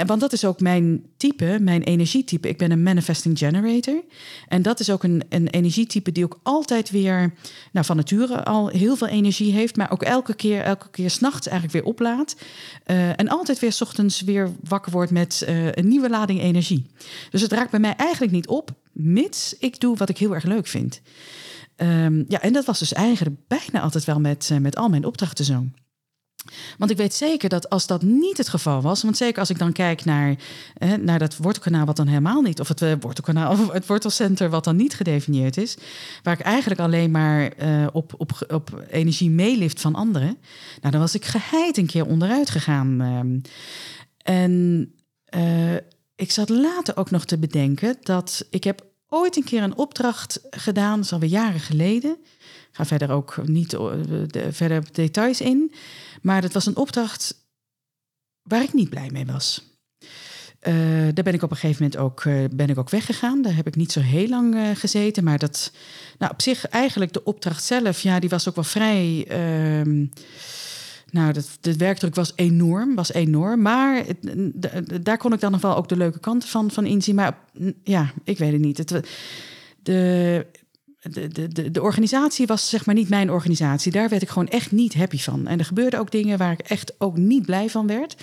want 0.05 0.21
dat 0.21 0.33
is 0.33 0.45
ook 0.45 0.59
mijn 0.59 1.05
type, 1.17 1.57
mijn 1.61 1.83
energietype. 1.83 2.49
Ik 2.49 2.57
ben 2.57 2.71
een 2.71 2.83
manifesting 2.83 3.37
generator. 3.37 4.03
En 4.47 4.61
dat 4.61 4.79
is 4.79 4.89
ook 4.89 5.03
een, 5.03 5.23
een 5.29 5.47
energietype 5.47 6.11
die 6.11 6.23
ook 6.23 6.39
altijd 6.43 6.89
weer, 6.89 7.33
nou, 7.71 7.85
van 7.85 7.95
nature 7.95 8.43
al 8.43 8.67
heel 8.67 8.95
veel 8.95 9.07
energie 9.07 9.53
heeft, 9.53 9.75
maar 9.75 9.91
ook 9.91 10.03
elke 10.03 10.33
keer, 10.33 10.61
elke 10.61 10.89
keer 10.89 11.09
s'nachts 11.09 11.47
eigenlijk 11.47 11.77
weer 11.77 11.93
oplaadt. 11.93 12.35
Uh, 12.85 13.19
en 13.19 13.27
altijd 13.27 13.59
weer 13.59 13.71
s 13.71 13.81
ochtends 13.81 14.21
weer 14.21 14.49
wakker 14.63 14.91
wordt 14.91 15.11
met 15.11 15.45
uh, 15.49 15.71
een 15.71 15.87
nieuwe 15.87 16.09
lading 16.09 16.41
energie. 16.41 16.85
Dus 17.29 17.41
het 17.41 17.51
raakt 17.51 17.71
bij 17.71 17.79
mij 17.79 17.95
eigenlijk 17.95 18.31
niet 18.31 18.47
op, 18.47 18.71
mits 18.91 19.55
ik 19.59 19.79
doe 19.79 19.97
wat 19.97 20.09
ik 20.09 20.17
heel 20.17 20.33
erg 20.33 20.43
leuk 20.43 20.67
vind. 20.67 21.01
Um, 21.81 22.25
ja, 22.27 22.41
en 22.41 22.53
dat 22.53 22.65
was 22.65 22.79
dus 22.79 22.93
eigenlijk 22.93 23.35
bijna 23.47 23.81
altijd 23.81 24.05
wel 24.05 24.19
met, 24.19 24.49
uh, 24.51 24.57
met 24.57 24.75
al 24.75 24.89
mijn 24.89 25.05
opdrachten 25.05 25.45
zo. 25.45 25.65
Want 26.77 26.91
ik 26.91 26.97
weet 26.97 27.13
zeker 27.13 27.49
dat 27.49 27.69
als 27.69 27.87
dat 27.87 28.01
niet 28.01 28.37
het 28.37 28.49
geval 28.49 28.81
was, 28.81 29.03
want 29.03 29.17
zeker 29.17 29.39
als 29.39 29.49
ik 29.49 29.57
dan 29.57 29.71
kijk 29.71 30.05
naar, 30.05 30.35
eh, 30.73 30.93
naar 30.93 31.19
dat 31.19 31.37
wortelkanaal 31.37 31.85
wat 31.85 31.95
dan 31.95 32.07
helemaal 32.07 32.41
niet, 32.41 32.59
of 32.59 32.67
het 32.67 32.81
uh, 32.81 32.93
wortelkanaal 32.99 33.51
of 33.51 33.71
het 33.71 33.85
wortelcenter 33.85 34.49
wat 34.49 34.63
dan 34.63 34.75
niet 34.75 34.93
gedefinieerd 34.93 35.57
is, 35.57 35.77
waar 36.23 36.39
ik 36.39 36.45
eigenlijk 36.45 36.79
alleen 36.79 37.11
maar 37.11 37.53
uh, 37.63 37.87
op, 37.91 38.13
op, 38.17 38.31
op 38.47 38.83
energie 38.89 39.29
meelift 39.29 39.81
van 39.81 39.95
anderen, 39.95 40.37
nou 40.81 40.91
dan 40.91 40.99
was 41.01 41.15
ik 41.15 41.25
geheid 41.25 41.77
een 41.77 41.85
keer 41.85 42.05
onderuit 42.05 42.49
gegaan. 42.49 43.01
en 44.17 44.93
ik 46.15 46.31
zat 46.31 46.49
later 46.49 46.97
ook 46.97 47.11
nog 47.11 47.25
te 47.25 47.37
bedenken 47.37 47.97
dat 48.01 48.45
ik 48.49 48.63
heb 48.63 48.90
ooit 49.13 49.35
een 49.35 49.43
keer 49.43 49.63
een 49.63 49.77
opdracht 49.77 50.41
gedaan, 50.49 50.95
dat 50.95 51.05
is 51.05 51.13
alweer 51.13 51.29
jaren 51.29 51.59
geleden. 51.59 52.17
Ik 52.69 52.77
ga 52.77 52.85
verder 52.85 53.11
ook 53.11 53.47
niet 53.47 53.69
de, 53.69 54.47
verder 54.51 54.83
details 54.91 55.41
in. 55.41 55.73
Maar 56.21 56.41
dat 56.41 56.53
was 56.53 56.65
een 56.65 56.77
opdracht 56.77 57.35
waar 58.41 58.63
ik 58.63 58.73
niet 58.73 58.89
blij 58.89 59.09
mee 59.11 59.25
was. 59.25 59.69
Uh, 60.67 60.73
daar 61.13 61.23
ben 61.23 61.33
ik 61.33 61.41
op 61.41 61.51
een 61.51 61.57
gegeven 61.57 61.83
moment 61.83 62.01
ook, 62.01 62.23
uh, 62.23 62.43
ben 62.51 62.69
ik 62.69 62.77
ook 62.77 62.89
weggegaan. 62.89 63.41
Daar 63.41 63.55
heb 63.55 63.67
ik 63.67 63.75
niet 63.75 63.91
zo 63.91 63.99
heel 63.99 64.27
lang 64.27 64.77
gezeten. 64.79 65.23
Maar 65.23 65.37
dat, 65.37 65.71
nou, 66.17 66.31
op 66.31 66.41
zich 66.41 66.65
eigenlijk 66.65 67.13
de 67.13 67.23
opdracht 67.23 67.63
zelf, 67.63 68.01
ja, 68.01 68.19
die 68.19 68.29
was 68.29 68.49
ook 68.49 68.55
wel 68.55 68.63
vrij. 68.63 69.25
Uh, 69.29 70.07
nou, 71.11 71.33
dat, 71.33 71.57
de 71.61 71.75
werkdruk 71.77 72.15
was 72.15 72.33
enorm, 72.35 72.95
was 72.95 73.13
enorm. 73.13 73.61
Maar 73.61 74.03
daar 75.01 75.17
kon 75.17 75.33
ik 75.33 75.39
dan 75.39 75.51
nog 75.51 75.61
wel 75.61 75.75
ook 75.75 75.89
de 75.89 75.97
leuke 75.97 76.19
kanten 76.19 76.49
van, 76.49 76.71
van 76.71 76.85
inzien. 76.85 77.15
Maar 77.15 77.37
ja, 77.83 78.11
ik 78.23 78.37
weet 78.37 78.51
het 78.51 78.61
niet. 78.61 78.77
Het, 78.77 78.89
de, 79.83 80.45
de, 81.01 81.47
de, 81.47 81.71
de, 81.71 81.81
organisatie 81.81 82.47
was 82.47 82.69
zeg 82.69 82.85
maar 82.85 82.95
niet 82.95 83.09
mijn 83.09 83.31
organisatie. 83.31 83.91
Daar 83.91 84.09
werd 84.09 84.21
ik 84.21 84.29
gewoon 84.29 84.47
echt 84.47 84.71
niet 84.71 84.93
happy 84.93 85.17
van. 85.17 85.47
En 85.47 85.59
er 85.59 85.65
gebeurden 85.65 85.99
ook 85.99 86.11
dingen 86.11 86.37
waar 86.37 86.51
ik 86.51 86.59
echt 86.59 86.93
ook 86.97 87.17
niet 87.17 87.45
blij 87.45 87.69
van 87.69 87.87
werd. 87.87 88.15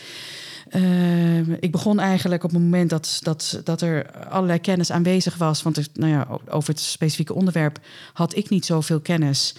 Uh, 0.70 1.48
ik 1.48 1.72
begon 1.72 1.98
eigenlijk 1.98 2.44
op 2.44 2.50
het 2.50 2.60
moment 2.60 2.90
dat, 2.90 3.18
dat, 3.22 3.60
dat 3.64 3.80
er 3.80 4.26
allerlei 4.28 4.58
kennis 4.58 4.90
aanwezig 4.90 5.36
was. 5.36 5.62
Want 5.62 5.76
er, 5.76 5.86
nou 5.92 6.12
ja, 6.12 6.38
over 6.48 6.70
het 6.70 6.80
specifieke 6.80 7.34
onderwerp 7.34 7.78
had 8.12 8.36
ik 8.36 8.48
niet 8.48 8.66
zoveel 8.66 9.00
kennis. 9.00 9.54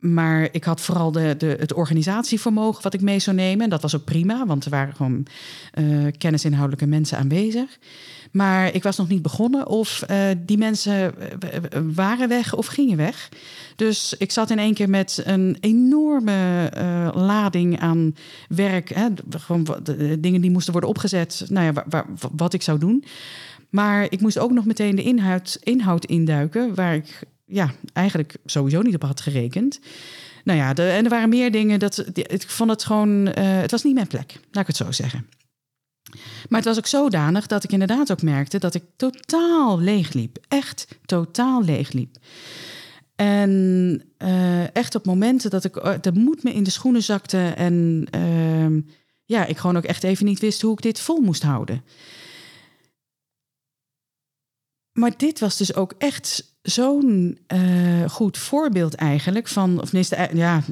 Maar 0.00 0.48
ik 0.52 0.64
had 0.64 0.80
vooral 0.80 1.12
de, 1.12 1.34
de, 1.38 1.56
het 1.58 1.72
organisatievermogen 1.72 2.82
wat 2.82 2.94
ik 2.94 3.00
mee 3.00 3.18
zou 3.18 3.36
nemen. 3.36 3.64
En 3.64 3.70
dat 3.70 3.82
was 3.82 3.96
ook 3.96 4.04
prima, 4.04 4.46
want 4.46 4.64
er 4.64 4.70
waren 4.70 4.94
gewoon 4.94 5.26
uh, 5.74 6.06
kennisinhoudelijke 6.18 6.86
mensen 6.86 7.18
aanwezig. 7.18 7.78
Maar 8.32 8.74
ik 8.74 8.82
was 8.82 8.96
nog 8.96 9.08
niet 9.08 9.22
begonnen 9.22 9.66
of 9.66 10.04
uh, 10.10 10.16
die 10.38 10.58
mensen 10.58 11.14
waren 11.94 12.28
weg 12.28 12.54
of 12.54 12.66
gingen 12.66 12.96
weg. 12.96 13.28
Dus 13.76 14.14
ik 14.18 14.32
zat 14.32 14.50
in 14.50 14.58
één 14.58 14.74
keer 14.74 14.90
met 14.90 15.22
een 15.24 15.56
enorme 15.60 16.70
lading 17.14 17.80
aan 17.80 18.14
werk. 18.48 18.88
Hè, 18.88 19.06
gewoon 19.30 19.66
dingen 20.18 20.40
die 20.40 20.50
moesten 20.50 20.72
worden 20.72 20.90
opgezet. 20.90 21.44
Nou 21.48 21.72
ja, 21.72 22.04
wat 22.36 22.52
ik 22.52 22.62
zou 22.62 22.78
doen. 22.78 23.04
Maar 23.70 24.06
ik 24.10 24.20
moest 24.20 24.38
ook 24.38 24.50
nog 24.50 24.64
meteen 24.64 24.96
de 24.96 25.02
inhoud, 25.02 25.58
inhoud 25.62 26.04
induiken, 26.04 26.74
waar 26.74 26.94
ik 26.94 27.22
ja, 27.50 27.74
eigenlijk 27.92 28.36
sowieso 28.44 28.82
niet 28.82 28.94
op 28.94 29.02
had 29.02 29.20
gerekend. 29.20 29.80
Nou 30.44 30.58
ja, 30.58 30.72
de, 30.72 30.88
en 30.88 31.04
er 31.04 31.10
waren 31.10 31.28
meer 31.28 31.50
dingen 31.52 31.78
dat 31.78 32.04
ik 32.12 32.50
vond 32.50 32.70
het 32.70 32.84
gewoon, 32.84 33.26
uh, 33.26 33.34
het 33.36 33.70
was 33.70 33.82
niet 33.82 33.94
mijn 33.94 34.06
plek, 34.06 34.40
laat 34.50 34.68
ik 34.68 34.76
het 34.76 34.86
zo 34.86 34.92
zeggen. 34.92 35.26
Maar 36.48 36.58
het 36.60 36.68
was 36.68 36.78
ook 36.78 36.86
zodanig 36.86 37.46
dat 37.46 37.64
ik 37.64 37.72
inderdaad 37.72 38.12
ook 38.12 38.22
merkte 38.22 38.58
dat 38.58 38.74
ik 38.74 38.84
totaal 38.96 39.80
leeg 39.80 40.12
liep. 40.12 40.38
Echt 40.48 40.86
totaal 41.04 41.64
leeg 41.64 41.92
liep. 41.92 42.16
En 43.16 43.50
uh, 44.18 44.76
echt 44.76 44.94
op 44.94 45.04
momenten 45.04 45.50
dat 45.50 45.64
ik 45.64 45.76
uh, 45.76 45.94
de 46.00 46.12
moed 46.12 46.42
me 46.42 46.52
in 46.52 46.62
de 46.62 46.70
schoenen 46.70 47.02
zakte 47.02 47.48
en 47.48 48.06
uh, 48.16 48.82
ja, 49.24 49.46
ik 49.46 49.58
gewoon 49.58 49.76
ook 49.76 49.84
echt 49.84 50.04
even 50.04 50.26
niet 50.26 50.40
wist 50.40 50.60
hoe 50.60 50.72
ik 50.72 50.82
dit 50.82 51.00
vol 51.00 51.20
moest 51.20 51.42
houden. 51.42 51.84
Maar 54.92 55.16
dit 55.16 55.40
was 55.40 55.56
dus 55.56 55.74
ook 55.74 55.94
echt 55.98 56.49
zo'n 56.62 57.38
uh, 57.52 58.10
goed 58.10 58.38
voorbeeld 58.38 58.94
eigenlijk 58.94 59.48
van, 59.48 59.80
of 59.80 59.84
tenminste, 59.84 60.16
eh, 60.16 60.36
ja, 60.36 60.62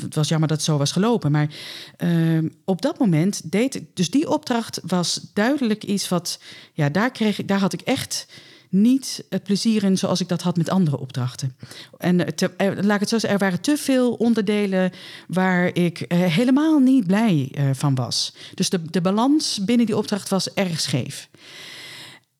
het 0.00 0.14
was 0.14 0.28
jammer 0.28 0.48
dat 0.48 0.56
het 0.56 0.66
zo 0.66 0.78
was 0.78 0.92
gelopen, 0.92 1.30
maar 1.30 1.50
uh, 1.98 2.50
op 2.64 2.82
dat 2.82 2.98
moment 2.98 3.52
deed 3.52 3.82
dus 3.94 4.10
die 4.10 4.30
opdracht 4.30 4.80
was 4.86 5.30
duidelijk 5.34 5.84
iets 5.84 6.08
wat, 6.08 6.40
ja, 6.72 6.88
daar 6.88 7.10
kreeg 7.10 7.38
ik, 7.38 7.48
daar 7.48 7.58
had 7.58 7.72
ik 7.72 7.80
echt 7.80 8.26
niet 8.68 9.24
het 9.28 9.42
plezier 9.42 9.82
in 9.82 9.98
zoals 9.98 10.20
ik 10.20 10.28
dat 10.28 10.42
had 10.42 10.56
met 10.56 10.68
andere 10.68 10.98
opdrachten. 10.98 11.56
En 11.98 12.34
te, 12.34 12.50
laat 12.58 12.94
ik 12.94 13.00
het 13.00 13.08
zo 13.08 13.18
zeggen, 13.18 13.30
er 13.30 13.38
waren 13.38 13.60
te 13.60 13.76
veel 13.76 14.12
onderdelen 14.12 14.90
waar 15.26 15.76
ik 15.76 16.04
helemaal 16.08 16.78
niet 16.78 17.06
blij 17.06 17.52
van 17.72 17.94
was. 17.94 18.34
Dus 18.54 18.70
de, 18.70 18.82
de 18.90 19.00
balans 19.00 19.64
binnen 19.64 19.86
die 19.86 19.96
opdracht 19.96 20.28
was 20.28 20.52
erg 20.52 20.80
scheef. 20.80 21.28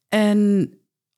En 0.08 0.70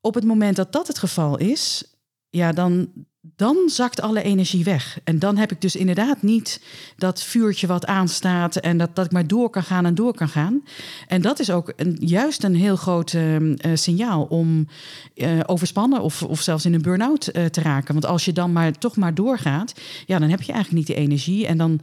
op 0.02 0.14
het 0.14 0.24
moment 0.24 0.56
dat 0.56 0.72
dat 0.72 0.86
het 0.86 0.98
geval 0.98 1.38
is, 1.38 1.84
ja, 2.30 2.52
dan, 2.52 2.88
dan 3.20 3.56
zakt 3.66 4.00
alle 4.00 4.22
energie 4.22 4.64
weg. 4.64 5.00
En 5.04 5.18
dan 5.18 5.36
heb 5.36 5.50
ik 5.50 5.60
dus 5.60 5.76
inderdaad 5.76 6.22
niet 6.22 6.62
dat 6.96 7.22
vuurtje 7.22 7.66
wat 7.66 7.86
aanstaat 7.86 8.56
en 8.56 8.78
dat, 8.78 8.96
dat 8.96 9.04
ik 9.04 9.12
maar 9.12 9.26
door 9.26 9.50
kan 9.50 9.62
gaan 9.62 9.86
en 9.86 9.94
door 9.94 10.14
kan 10.14 10.28
gaan. 10.28 10.62
En 11.06 11.22
dat 11.22 11.38
is 11.38 11.50
ook 11.50 11.72
een, 11.76 11.96
juist 12.00 12.44
een 12.44 12.54
heel 12.54 12.76
groot 12.76 13.12
uh, 13.12 13.54
signaal 13.74 14.22
om 14.22 14.68
uh, 15.14 15.40
overspannen 15.46 16.02
of, 16.02 16.22
of 16.22 16.40
zelfs 16.40 16.64
in 16.64 16.74
een 16.74 16.82
burn-out 16.82 17.28
uh, 17.32 17.44
te 17.44 17.60
raken. 17.60 17.92
Want 17.92 18.06
als 18.06 18.24
je 18.24 18.32
dan 18.32 18.52
maar 18.52 18.72
toch 18.72 18.96
maar 18.96 19.14
doorgaat, 19.14 19.72
ja, 20.06 20.18
dan 20.18 20.30
heb 20.30 20.42
je 20.42 20.52
eigenlijk 20.52 20.86
niet 20.86 20.96
de 20.96 21.02
energie 21.02 21.46
en 21.46 21.58
dan, 21.58 21.80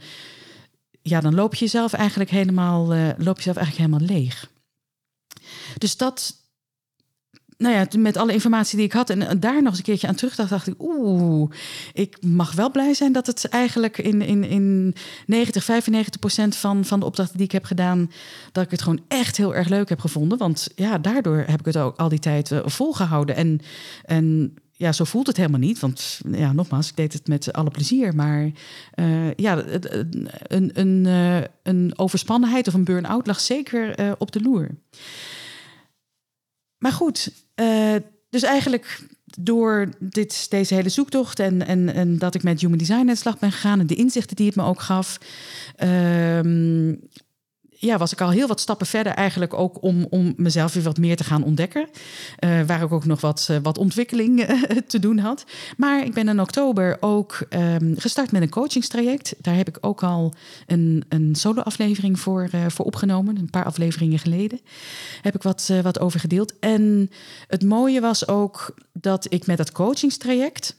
ja, 1.02 1.20
dan 1.20 1.34
loop 1.34 1.54
je 1.54 1.64
jezelf 1.64 1.92
eigenlijk 1.92 2.30
helemaal, 2.30 2.86
loop 3.18 3.36
je 3.36 3.42
zelf 3.42 3.56
eigenlijk 3.56 3.76
helemaal 3.76 4.16
leeg. 4.16 4.50
Dus 5.78 5.96
dat, 5.96 6.39
nou 7.60 7.74
ja, 7.74 7.86
met 7.98 8.16
alle 8.16 8.32
informatie 8.32 8.76
die 8.76 8.86
ik 8.86 8.92
had 8.92 9.10
en 9.10 9.40
daar 9.40 9.62
nog 9.62 9.68
eens 9.68 9.78
een 9.78 9.84
keertje 9.84 10.06
aan 10.06 10.14
terugdacht, 10.14 10.50
dacht 10.50 10.66
ik, 10.66 10.74
oeh, 10.78 11.50
ik 11.92 12.16
mag 12.20 12.52
wel 12.52 12.70
blij 12.70 12.94
zijn 12.94 13.12
dat 13.12 13.26
het 13.26 13.48
eigenlijk 13.48 13.98
in, 13.98 14.22
in, 14.22 14.44
in 14.44 14.94
90, 15.26 15.64
95 15.64 16.20
procent 16.20 16.56
van, 16.56 16.84
van 16.84 17.00
de 17.00 17.06
opdrachten 17.06 17.36
die 17.36 17.46
ik 17.46 17.52
heb 17.52 17.64
gedaan, 17.64 18.10
dat 18.52 18.64
ik 18.64 18.70
het 18.70 18.82
gewoon 18.82 19.00
echt 19.08 19.36
heel 19.36 19.54
erg 19.54 19.68
leuk 19.68 19.88
heb 19.88 20.00
gevonden. 20.00 20.38
Want 20.38 20.68
ja, 20.76 20.98
daardoor 20.98 21.44
heb 21.46 21.60
ik 21.60 21.64
het 21.64 21.76
ook 21.76 21.96
al 21.96 22.08
die 22.08 22.18
tijd 22.18 22.50
uh, 22.50 22.60
volgehouden. 22.64 23.36
En, 23.36 23.60
en 24.04 24.54
ja, 24.72 24.92
zo 24.92 25.04
voelt 25.04 25.26
het 25.26 25.36
helemaal 25.36 25.60
niet. 25.60 25.80
Want 25.80 26.20
ja, 26.30 26.52
nogmaals, 26.52 26.88
ik 26.88 26.96
deed 26.96 27.12
het 27.12 27.28
met 27.28 27.52
alle 27.52 27.70
plezier. 27.70 28.14
Maar 28.14 28.50
uh, 28.94 29.34
ja, 29.34 29.64
een, 29.66 30.70
een, 30.74 31.06
een 31.62 31.92
overspannenheid 31.96 32.68
of 32.68 32.74
een 32.74 32.84
burn-out 32.84 33.26
lag 33.26 33.40
zeker 33.40 34.14
op 34.18 34.32
de 34.32 34.40
loer. 34.40 34.68
Maar 36.80 36.92
goed, 36.92 37.32
uh, 37.60 37.94
dus 38.30 38.42
eigenlijk 38.42 39.00
door 39.38 39.88
dit, 39.98 40.50
deze 40.50 40.74
hele 40.74 40.88
zoektocht 40.88 41.38
en, 41.38 41.66
en, 41.66 41.94
en 41.94 42.18
dat 42.18 42.34
ik 42.34 42.42
met 42.42 42.60
Human 42.60 42.78
Design 42.78 42.98
aan 42.98 43.06
de 43.06 43.14
slag 43.14 43.38
ben 43.38 43.52
gegaan 43.52 43.80
en 43.80 43.86
de 43.86 43.94
inzichten 43.94 44.36
die 44.36 44.46
het 44.46 44.56
me 44.56 44.62
ook 44.62 44.80
gaf, 44.80 45.18
uh, 45.84 46.40
ja, 47.80 47.98
was 47.98 48.12
ik 48.12 48.20
al 48.20 48.30
heel 48.30 48.46
wat 48.46 48.60
stappen 48.60 48.86
verder 48.86 49.12
eigenlijk 49.12 49.54
ook 49.54 49.82
om, 49.82 50.06
om 50.10 50.32
mezelf 50.36 50.72
weer 50.72 50.82
wat 50.82 50.98
meer 50.98 51.16
te 51.16 51.24
gaan 51.24 51.42
ontdekken. 51.42 51.88
Uh, 52.44 52.62
waar 52.62 52.82
ik 52.82 52.92
ook 52.92 53.04
nog 53.04 53.20
wat, 53.20 53.48
uh, 53.50 53.56
wat 53.62 53.78
ontwikkeling 53.78 54.50
uh, 54.50 54.62
te 54.86 54.98
doen 54.98 55.18
had. 55.18 55.44
Maar 55.76 56.04
ik 56.04 56.14
ben 56.14 56.28
in 56.28 56.40
oktober 56.40 56.96
ook 57.00 57.46
um, 57.50 57.94
gestart 57.98 58.32
met 58.32 58.42
een 58.42 58.48
coachingstraject. 58.50 59.34
Daar 59.38 59.54
heb 59.54 59.68
ik 59.68 59.78
ook 59.80 60.02
al 60.02 60.32
een, 60.66 61.04
een 61.08 61.34
solo-aflevering 61.34 62.20
voor, 62.20 62.50
voor 62.68 62.84
opgenomen. 62.84 63.36
Een 63.36 63.50
paar 63.50 63.64
afleveringen 63.64 64.18
geleden 64.18 64.60
heb 65.22 65.34
ik 65.34 65.42
wat, 65.42 65.72
wat 65.82 66.00
over 66.00 66.20
gedeeld. 66.20 66.58
En 66.58 67.10
het 67.46 67.62
mooie 67.62 68.00
was 68.00 68.28
ook 68.28 68.74
dat 68.92 69.32
ik 69.32 69.46
met 69.46 69.56
dat 69.56 69.72
coachingstraject 69.72 70.78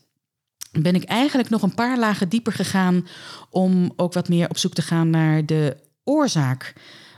ben 0.71 0.95
ik 0.95 1.03
eigenlijk 1.03 1.49
nog 1.49 1.61
een 1.61 1.73
paar 1.73 1.97
lagen 1.97 2.29
dieper 2.29 2.53
gegaan 2.53 3.07
om 3.49 3.93
ook 3.95 4.13
wat 4.13 4.29
meer 4.29 4.49
op 4.49 4.57
zoek 4.57 4.73
te 4.73 4.81
gaan 4.81 5.09
naar 5.09 5.45
de 5.45 5.89
oorzaak 6.03 6.73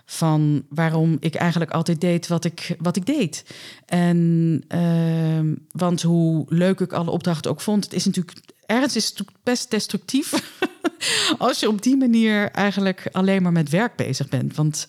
van 0.06 0.65
waarom 0.69 1.17
ik 1.19 1.36
eigenlijk 1.36 1.72
altijd 1.72 2.02
deed 2.02 2.28
wat 2.28 2.46
ik, 2.46 2.76
wat 2.80 2.96
ik 2.96 3.06
deed. 3.06 3.46
En 3.86 4.62
uh, 4.76 5.54
want 5.72 6.02
hoe 6.02 6.46
leuk 6.50 6.80
ik 6.80 6.93
alle 6.93 7.12
opdrachten 7.12 7.52
ook 7.52 7.62
vond, 7.62 7.84
het 7.84 7.93
is 7.93 8.06
natuurlijk 8.06 8.38
ergens 8.65 8.96
is 8.96 9.13
het 9.15 9.28
best 9.43 9.72
destructief 9.72 10.60
als 11.38 11.60
je 11.60 11.67
op 11.67 11.82
die 11.82 11.98
manier 11.98 12.52
eigenlijk 12.52 13.10
alleen 13.12 13.41
maar 13.41 13.52
met 13.52 13.69
werk 13.69 13.96
bezig 13.96 14.30
bent. 14.30 14.56
Want 14.56 14.88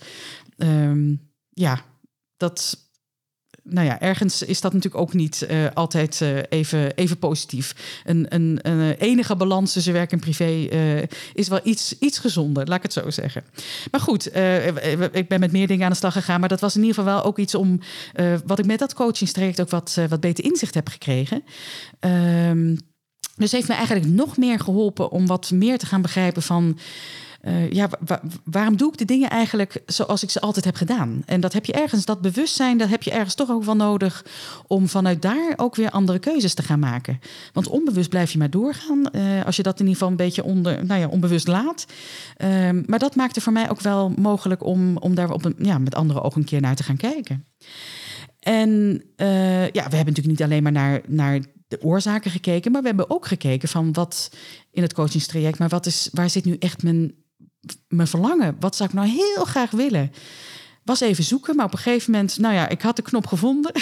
um, 0.57 1.31
ja, 1.51 1.85
dat 2.37 2.84
nou 3.69 3.87
ja, 3.87 4.01
ergens 4.01 4.43
is 4.43 4.61
dat 4.61 4.73
natuurlijk 4.73 5.03
ook 5.03 5.13
niet 5.13 5.47
uh, 5.51 5.67
altijd 5.75 6.21
uh, 6.21 6.39
even, 6.49 6.95
even 6.95 7.19
positief. 7.19 8.01
Een, 8.05 8.27
een, 8.29 8.61
enige 8.99 9.37
balans 9.37 9.73
tussen 9.73 9.93
werk 9.93 10.13
en 10.13 10.19
privé 10.19 10.69
uh, 10.73 11.03
is 11.33 11.49
wel 11.49 11.61
iets, 11.63 11.99
iets 11.99 12.19
gezonder, 12.19 12.67
laat 12.67 12.77
ik 12.77 12.83
het 12.83 12.93
zo 12.93 13.11
zeggen. 13.11 13.45
Maar 13.91 14.01
goed, 14.01 14.27
ik 15.13 15.29
ben 15.29 15.41
met 15.41 15.53
meer 15.53 15.67
dingen 15.67 15.85
aan 15.85 15.91
de 15.91 15.97
slag 15.97 16.13
gegaan. 16.13 16.41
Maar 16.41 16.49
dat 16.49 16.61
was 16.61 16.75
in 16.77 16.81
ieder 16.81 16.95
geval 16.95 17.13
wel 17.13 17.25
ook 17.25 17.39
iets 17.39 17.55
om 17.55 17.81
wat 18.47 18.59
ik 18.59 18.67
met 18.67 18.79
dat 18.79 18.95
coachingstraject 18.95 19.61
ook 19.61 19.71
wat, 19.71 19.99
wat 20.09 20.21
beter 20.21 20.45
inzicht 20.45 20.75
heb 20.75 20.89
gekregen. 20.89 21.45
Um, 22.01 22.79
dus 23.37 23.53
heeft 23.53 23.69
me 23.69 23.75
eigenlijk 23.75 24.07
nog 24.07 24.37
meer 24.37 24.61
geholpen 24.61 25.11
om 25.11 25.27
wat 25.27 25.51
meer 25.51 25.79
te 25.79 25.87
gaan 25.87 26.03
begrijpen 26.03 26.43
van 26.43 26.79
uh, 27.47 27.71
ja, 27.71 27.89
waarom 28.45 28.77
doe 28.77 28.93
ik 28.93 28.99
de 28.99 29.05
dingen 29.05 29.31
eigenlijk 29.31 29.83
zoals 29.87 30.23
ik 30.23 30.31
ze 30.31 30.41
altijd 30.41 30.65
heb 30.65 30.75
gedaan? 30.75 31.23
En 31.27 31.41
dat 31.41 31.53
heb 31.53 31.65
je 31.65 31.73
ergens, 31.73 32.05
dat 32.05 32.21
bewustzijn, 32.21 32.79
dat 32.79 32.89
heb 32.89 33.03
je 33.03 33.11
ergens 33.11 33.35
toch 33.35 33.51
ook 33.51 33.65
wel 33.65 33.77
nodig 33.77 34.25
om 34.67 34.89
vanuit 34.89 35.23
daar 35.23 35.53
ook 35.57 35.77
weer 35.77 35.91
andere 35.91 36.19
keuzes 36.19 36.55
te 36.55 36.63
gaan 36.63 36.79
maken. 36.79 37.21
Want 37.53 37.69
onbewust 37.69 38.09
blijf 38.09 38.33
je 38.33 38.39
maar 38.39 38.51
doorgaan, 38.51 39.09
uh, 39.13 39.45
als 39.45 39.57
je 39.57 39.63
dat 39.63 39.81
in 39.81 39.87
ieder 39.87 39.95
geval 39.95 40.11
een 40.11 40.25
beetje 40.25 40.45
onder, 40.45 40.87
nou 40.87 41.01
ja, 41.01 41.07
onbewust 41.07 41.49
laat. 41.49 41.87
Uh, 42.45 42.71
maar 42.87 42.99
dat 42.99 43.17
maakte 43.17 43.41
voor 43.41 43.53
mij 43.53 43.71
ook 43.71 43.81
wel 43.81 44.13
mogelijk 44.17 44.65
om, 44.65 44.97
om 44.97 45.15
daar 45.15 45.31
op 45.31 45.45
een, 45.45 45.55
ja, 45.59 45.79
met 45.79 45.95
andere 45.95 46.23
ogen 46.23 46.41
een 46.41 46.47
keer 46.47 46.61
naar 46.61 46.77
te 46.77 46.83
gaan 46.83 46.97
kijken. 46.97 47.45
En 48.41 49.03
uh, 49.17 49.65
ja, 49.65 49.89
we 49.89 49.97
hebben 49.97 50.15
natuurlijk 50.15 50.27
niet 50.27 50.43
alleen 50.43 50.63
maar 50.63 50.73
naar, 50.73 51.01
naar 51.07 51.41
de 51.69 51.83
oorzaken 51.83 52.31
gekeken, 52.31 52.73
maar 52.73 52.81
we 52.81 52.87
hebben 52.87 53.11
ook 53.11 53.27
gekeken 53.27 53.69
van 53.69 53.93
wat 53.93 54.31
in 54.71 54.83
het 54.83 54.93
coachingstraject, 54.93 55.59
maar 55.59 55.69
wat 55.69 55.87
is, 55.87 56.09
waar 56.13 56.31
zit 56.31 56.45
nu 56.45 56.57
echt 56.59 56.83
mijn 56.83 57.15
mijn 57.89 58.09
verlangen. 58.09 58.57
Wat 58.61 58.77
zou 58.77 58.89
ik 58.89 58.95
nou 58.95 59.09
heel 59.09 59.45
graag 59.45 59.71
willen? 59.71 60.13
Was 60.85 61.01
even 61.01 61.25
zoeken, 61.25 61.57
maar 61.57 61.65
op 61.65 61.73
een 61.73 61.79
gegeven 61.79 62.13
moment, 62.13 62.39
nou 62.39 62.55
ja, 62.55 62.69
ik 62.69 62.83
had 62.83 62.97
de 62.97 63.03
knop 63.03 63.27
gevonden. 63.27 63.73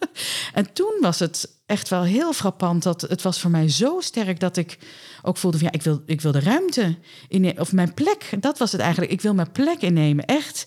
en 0.54 0.72
toen 0.72 0.98
was 1.00 1.18
het 1.18 1.60
echt 1.66 1.88
wel 1.88 2.02
heel 2.02 2.32
frappant 2.32 2.82
dat 2.82 3.00
het 3.00 3.22
was 3.22 3.40
voor 3.40 3.50
mij 3.50 3.68
zo 3.68 4.00
sterk 4.00 4.40
dat 4.40 4.56
ik 4.56 4.78
ook 5.22 5.36
voelde 5.36 5.58
van 5.58 5.66
ja, 5.66 5.72
ik 5.72 5.82
wil, 5.82 6.02
ik 6.06 6.20
wil 6.20 6.32
de 6.32 6.40
ruimte 6.40 6.98
in, 7.28 7.60
of 7.60 7.72
mijn 7.72 7.94
plek. 7.94 8.28
Dat 8.40 8.58
was 8.58 8.72
het 8.72 8.80
eigenlijk. 8.80 9.12
Ik 9.12 9.20
wil 9.20 9.34
mijn 9.34 9.52
plek 9.52 9.80
innemen. 9.80 10.24
Echt 10.24 10.66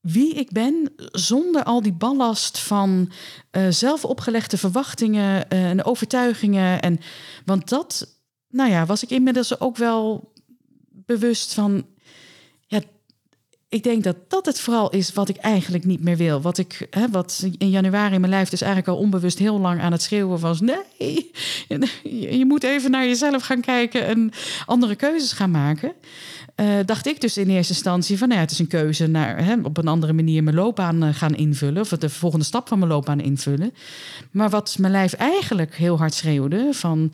wie 0.00 0.34
ik 0.34 0.50
ben 0.50 0.92
zonder 1.12 1.64
al 1.64 1.82
die 1.82 1.92
ballast 1.92 2.58
van 2.58 3.12
uh, 3.52 3.66
zelf 3.68 4.04
opgelegde 4.04 4.58
verwachtingen 4.58 5.46
uh, 5.52 5.70
en 5.70 5.84
overtuigingen. 5.84 6.82
En, 6.82 7.00
want 7.44 7.68
dat, 7.68 8.18
nou 8.48 8.70
ja, 8.70 8.86
was 8.86 9.02
ik 9.02 9.10
inmiddels 9.10 9.60
ook 9.60 9.76
wel 9.76 10.31
bewust 11.06 11.54
van, 11.54 11.86
ja, 12.66 12.80
ik 13.68 13.82
denk 13.82 14.04
dat 14.04 14.16
dat 14.28 14.46
het 14.46 14.60
vooral 14.60 14.90
is 14.90 15.12
wat 15.12 15.28
ik 15.28 15.36
eigenlijk 15.36 15.84
niet 15.84 16.02
meer 16.02 16.16
wil. 16.16 16.40
Wat 16.40 16.58
ik, 16.58 16.86
hè, 16.90 17.08
wat 17.10 17.46
in 17.58 17.70
januari 17.70 18.18
mijn 18.18 18.32
lijf 18.32 18.48
dus 18.48 18.60
eigenlijk 18.60 18.92
al 18.92 19.02
onbewust 19.04 19.38
heel 19.38 19.58
lang 19.58 19.80
aan 19.80 19.92
het 19.92 20.02
schreeuwen 20.02 20.40
was: 20.40 20.60
nee, 20.60 21.30
je 22.38 22.44
moet 22.46 22.62
even 22.62 22.90
naar 22.90 23.06
jezelf 23.06 23.42
gaan 23.42 23.60
kijken 23.60 24.06
en 24.06 24.30
andere 24.66 24.94
keuzes 24.94 25.32
gaan 25.32 25.50
maken. 25.50 25.92
Uh, 26.56 26.66
dacht 26.84 27.06
ik 27.06 27.20
dus 27.20 27.36
in 27.36 27.48
eerste 27.48 27.72
instantie 27.72 28.18
van, 28.18 28.28
nou 28.28 28.40
ja, 28.40 28.46
het 28.46 28.54
is 28.54 28.58
een 28.58 28.66
keuze 28.66 29.06
naar 29.06 29.44
hè, 29.44 29.54
op 29.62 29.76
een 29.76 29.88
andere 29.88 30.12
manier 30.12 30.42
mijn 30.42 30.56
loopbaan 30.56 31.04
uh, 31.04 31.14
gaan 31.14 31.34
invullen, 31.34 31.82
of 31.82 31.88
de 31.88 32.08
volgende 32.08 32.44
stap 32.44 32.68
van 32.68 32.78
mijn 32.78 32.90
loopbaan 32.90 33.20
invullen. 33.20 33.74
Maar 34.30 34.50
wat 34.50 34.76
mijn 34.78 34.92
lijf 34.92 35.12
eigenlijk 35.12 35.76
heel 35.76 35.98
hard 35.98 36.14
schreeuwde 36.14 36.68
van, 36.70 37.12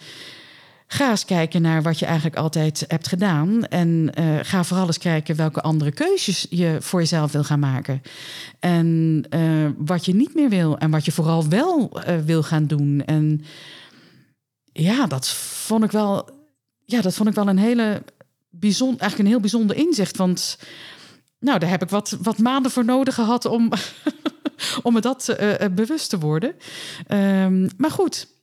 Ga 0.90 1.10
eens 1.10 1.24
kijken 1.24 1.62
naar 1.62 1.82
wat 1.82 1.98
je 1.98 2.06
eigenlijk 2.06 2.36
altijd 2.36 2.84
hebt 2.86 3.08
gedaan. 3.08 3.64
En 3.64 4.12
uh, 4.18 4.38
ga 4.42 4.64
vooral 4.64 4.86
eens 4.86 4.98
kijken 4.98 5.36
welke 5.36 5.60
andere 5.60 5.92
keuzes 5.92 6.46
je 6.50 6.76
voor 6.80 7.00
jezelf 7.00 7.32
wil 7.32 7.44
gaan 7.44 7.58
maken. 7.58 8.02
En 8.60 9.24
uh, 9.30 9.70
wat 9.76 10.04
je 10.04 10.14
niet 10.14 10.34
meer 10.34 10.48
wil 10.48 10.78
en 10.78 10.90
wat 10.90 11.04
je 11.04 11.12
vooral 11.12 11.48
wel 11.48 11.90
uh, 12.08 12.18
wil 12.24 12.42
gaan 12.42 12.66
doen. 12.66 13.02
En 13.06 13.44
ja, 14.72 15.06
dat 15.06 15.28
vond 15.28 15.84
ik 15.84 15.90
wel, 15.90 16.28
ja, 16.84 17.00
dat 17.00 17.14
vond 17.14 17.28
ik 17.28 17.34
wel 17.34 17.48
een 17.48 17.58
hele 17.58 18.02
bijzonder, 18.50 19.00
eigenlijk 19.00 19.18
een 19.18 19.34
heel 19.34 19.42
bijzonder 19.42 19.76
inzicht. 19.76 20.16
Want 20.16 20.58
nou, 21.38 21.58
daar 21.58 21.70
heb 21.70 21.82
ik 21.82 21.88
wat, 21.88 22.16
wat 22.22 22.38
maanden 22.38 22.70
voor 22.70 22.84
nodig 22.84 23.14
gehad 23.14 23.44
om, 23.44 23.72
om 24.82 24.92
me 24.92 25.00
dat 25.00 25.36
bewust 25.74 26.10
te 26.10 26.18
worden. 26.18 26.54
Um, 27.08 27.68
maar 27.76 27.90
goed 27.90 28.36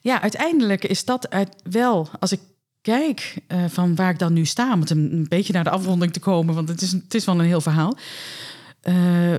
ja, 0.00 0.22
uiteindelijk 0.22 0.84
is 0.84 1.04
dat 1.04 1.28
wel, 1.70 2.08
als 2.20 2.32
ik 2.32 2.40
kijk 2.80 3.36
uh, 3.48 3.64
van 3.68 3.94
waar 3.94 4.10
ik 4.10 4.18
dan 4.18 4.32
nu 4.32 4.44
sta, 4.44 4.72
om 4.72 4.82
een, 4.84 5.12
een, 5.12 5.28
beetje 5.28 5.52
naar 5.52 5.64
de 5.64 5.70
afronding 5.70 6.12
te 6.12 6.20
komen, 6.20 6.54
want 6.54 6.68
het 6.68 6.80
is, 6.80 6.92
het 6.92 7.14
is 7.14 7.24
wel 7.24 7.38
een 7.38 7.46
heel 7.46 7.60
verhaal. 7.60 7.96
Uh, 8.88 9.36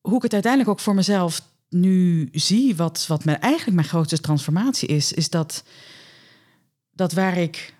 hoe 0.00 0.16
ik 0.16 0.22
het 0.22 0.32
uiteindelijk 0.32 0.70
ook 0.70 0.80
voor 0.80 0.94
mezelf 0.94 1.42
nu 1.68 2.28
zie, 2.32 2.76
wat, 2.76 3.04
wat 3.08 3.24
mijn, 3.24 3.40
eigenlijk 3.40 3.76
mijn 3.76 3.88
grootste 3.88 4.20
transformatie 4.20 4.88
is, 4.88 5.12
is 5.12 5.30
dat, 5.30 5.64
dat 6.90 7.12
waar 7.12 7.38
ik, 7.38 7.74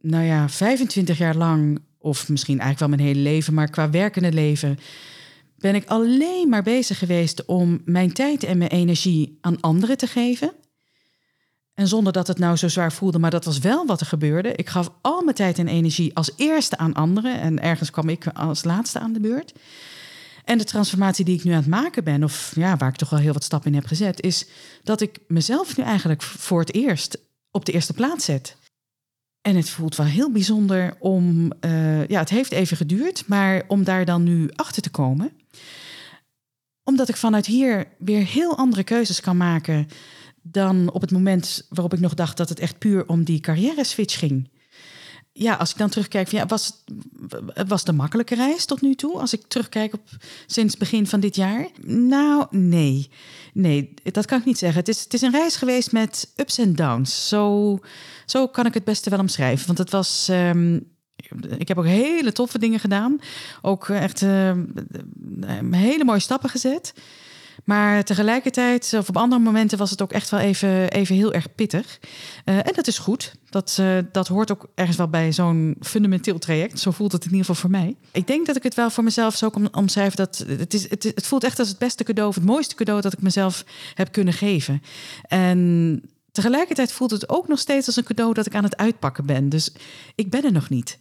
nou 0.00 0.24
ja, 0.24 0.48
25 0.48 1.18
jaar 1.18 1.36
lang, 1.36 1.80
of 1.98 2.28
misschien 2.28 2.60
eigenlijk 2.60 2.90
wel 2.90 2.98
mijn 2.98 3.14
hele 3.14 3.30
leven, 3.30 3.54
maar 3.54 3.70
qua 3.70 3.90
werkende 3.90 4.32
leven, 4.32 4.78
ben 5.56 5.74
ik 5.74 5.86
alleen 5.86 6.48
maar 6.48 6.62
bezig 6.62 6.98
geweest 6.98 7.44
om 7.44 7.80
mijn 7.84 8.12
tijd 8.12 8.44
en 8.44 8.58
mijn 8.58 8.70
energie 8.70 9.38
aan 9.40 9.60
anderen 9.60 9.96
te 9.96 10.06
geven. 10.06 10.52
En 11.74 11.88
zonder 11.88 12.12
dat 12.12 12.26
het 12.26 12.38
nou 12.38 12.56
zo 12.56 12.68
zwaar 12.68 12.92
voelde, 12.92 13.18
maar 13.18 13.30
dat 13.30 13.44
was 13.44 13.58
wel 13.58 13.86
wat 13.86 14.00
er 14.00 14.06
gebeurde. 14.06 14.52
Ik 14.52 14.68
gaf 14.68 14.90
al 15.00 15.22
mijn 15.22 15.36
tijd 15.36 15.58
en 15.58 15.68
energie 15.68 16.16
als 16.16 16.30
eerste 16.36 16.76
aan 16.76 16.94
anderen. 16.94 17.40
En 17.40 17.62
ergens 17.62 17.90
kwam 17.90 18.08
ik 18.08 18.26
als 18.26 18.64
laatste 18.64 18.98
aan 18.98 19.12
de 19.12 19.20
beurt. 19.20 19.52
En 20.44 20.58
de 20.58 20.64
transformatie 20.64 21.24
die 21.24 21.36
ik 21.36 21.44
nu 21.44 21.50
aan 21.50 21.56
het 21.56 21.66
maken 21.66 22.04
ben, 22.04 22.24
of 22.24 22.52
ja, 22.54 22.76
waar 22.76 22.88
ik 22.88 22.96
toch 22.96 23.10
wel 23.10 23.18
heel 23.18 23.32
wat 23.32 23.44
stappen 23.44 23.70
in 23.70 23.76
heb 23.76 23.86
gezet, 23.86 24.22
is 24.22 24.46
dat 24.82 25.00
ik 25.00 25.18
mezelf 25.28 25.76
nu 25.76 25.84
eigenlijk 25.84 26.22
voor 26.22 26.60
het 26.60 26.74
eerst 26.74 27.18
op 27.50 27.64
de 27.64 27.72
eerste 27.72 27.92
plaats 27.92 28.24
zet. 28.24 28.56
En 29.40 29.56
het 29.56 29.70
voelt 29.70 29.96
wel 29.96 30.06
heel 30.06 30.30
bijzonder 30.30 30.96
om, 30.98 31.52
uh, 31.60 32.06
ja, 32.06 32.18
het 32.18 32.30
heeft 32.30 32.52
even 32.52 32.76
geduurd, 32.76 33.26
maar 33.26 33.62
om 33.66 33.84
daar 33.84 34.04
dan 34.04 34.22
nu 34.22 34.50
achter 34.54 34.82
te 34.82 34.90
komen. 34.90 35.32
Omdat 36.82 37.08
ik 37.08 37.16
vanuit 37.16 37.46
hier 37.46 37.86
weer 37.98 38.26
heel 38.26 38.56
andere 38.56 38.84
keuzes 38.84 39.20
kan 39.20 39.36
maken 39.36 39.88
dan 40.46 40.92
op 40.92 41.00
het 41.00 41.10
moment 41.10 41.66
waarop 41.68 41.92
ik 41.92 42.00
nog 42.00 42.14
dacht 42.14 42.36
dat 42.36 42.48
het 42.48 42.58
echt 42.58 42.78
puur 42.78 43.08
om 43.08 43.24
die 43.24 43.40
carrière 43.40 43.84
switch 43.84 44.18
ging. 44.18 44.48
Ja, 45.32 45.54
als 45.54 45.70
ik 45.70 45.76
dan 45.76 45.88
terugkijk, 45.88 46.28
ja, 46.28 46.46
was 46.46 46.84
het 47.46 47.68
was 47.68 47.84
de 47.84 47.92
makkelijke 47.92 48.34
reis 48.34 48.64
tot 48.64 48.80
nu 48.80 48.94
toe? 48.94 49.18
Als 49.18 49.32
ik 49.32 49.46
terugkijk 49.48 49.94
op 49.94 50.08
sinds 50.46 50.76
begin 50.76 51.06
van 51.06 51.20
dit 51.20 51.36
jaar? 51.36 51.68
Nou, 51.86 52.46
nee. 52.50 53.10
Nee, 53.52 53.94
dat 54.02 54.26
kan 54.26 54.38
ik 54.38 54.44
niet 54.44 54.58
zeggen. 54.58 54.78
Het 54.78 54.88
is, 54.88 55.02
het 55.02 55.14
is 55.14 55.20
een 55.20 55.30
reis 55.30 55.56
geweest 55.56 55.92
met 55.92 56.32
ups 56.36 56.58
en 56.58 56.74
downs. 56.74 57.28
Zo, 57.28 57.78
zo 58.26 58.48
kan 58.48 58.66
ik 58.66 58.74
het 58.74 58.84
beste 58.84 59.10
wel 59.10 59.18
omschrijven. 59.18 59.66
Want 59.66 59.78
het 59.78 59.90
was. 59.90 60.28
Um, 60.30 60.92
ik 61.58 61.68
heb 61.68 61.78
ook 61.78 61.86
hele 61.86 62.32
toffe 62.32 62.58
dingen 62.58 62.80
gedaan. 62.80 63.20
Ook 63.62 63.88
echt 63.88 64.22
uh, 64.22 64.52
hele 65.70 66.04
mooie 66.04 66.18
stappen 66.18 66.50
gezet. 66.50 66.94
Maar 67.64 68.04
tegelijkertijd, 68.04 68.94
of 68.98 69.08
op 69.08 69.16
andere 69.16 69.40
momenten, 69.42 69.78
was 69.78 69.90
het 69.90 70.02
ook 70.02 70.12
echt 70.12 70.30
wel 70.30 70.40
even, 70.40 70.90
even 70.90 71.14
heel 71.14 71.32
erg 71.32 71.54
pittig. 71.54 71.98
Uh, 72.44 72.56
en 72.56 72.72
dat 72.74 72.86
is 72.86 72.98
goed. 72.98 73.34
Dat, 73.50 73.76
uh, 73.80 73.98
dat 74.12 74.28
hoort 74.28 74.52
ook 74.52 74.68
ergens 74.74 74.96
wel 74.96 75.08
bij 75.08 75.32
zo'n 75.32 75.76
fundamenteel 75.80 76.38
traject. 76.38 76.80
Zo 76.80 76.90
voelt 76.90 77.12
het 77.12 77.24
in 77.24 77.30
ieder 77.30 77.46
geval 77.46 77.60
voor 77.60 77.70
mij. 77.70 77.96
Ik 78.12 78.26
denk 78.26 78.46
dat 78.46 78.56
ik 78.56 78.62
het 78.62 78.74
wel 78.74 78.90
voor 78.90 79.04
mezelf 79.04 79.36
zo 79.36 79.50
kan 79.50 79.74
omschrijven. 79.74 80.16
Dat 80.16 80.44
het, 80.48 80.74
is, 80.74 80.90
het, 80.90 81.02
het 81.02 81.26
voelt 81.26 81.44
echt 81.44 81.58
als 81.58 81.68
het 81.68 81.78
beste 81.78 82.04
cadeau, 82.04 82.28
of 82.28 82.34
het 82.34 82.44
mooiste 82.44 82.74
cadeau 82.74 83.00
dat 83.00 83.12
ik 83.12 83.22
mezelf 83.22 83.64
heb 83.94 84.12
kunnen 84.12 84.34
geven. 84.34 84.82
En 85.22 86.02
tegelijkertijd 86.32 86.92
voelt 86.92 87.10
het 87.10 87.28
ook 87.28 87.48
nog 87.48 87.58
steeds 87.58 87.86
als 87.86 87.96
een 87.96 88.04
cadeau 88.04 88.34
dat 88.34 88.46
ik 88.46 88.54
aan 88.54 88.64
het 88.64 88.76
uitpakken 88.76 89.26
ben. 89.26 89.48
Dus 89.48 89.72
ik 90.14 90.30
ben 90.30 90.44
er 90.44 90.52
nog 90.52 90.68
niet. 90.68 90.98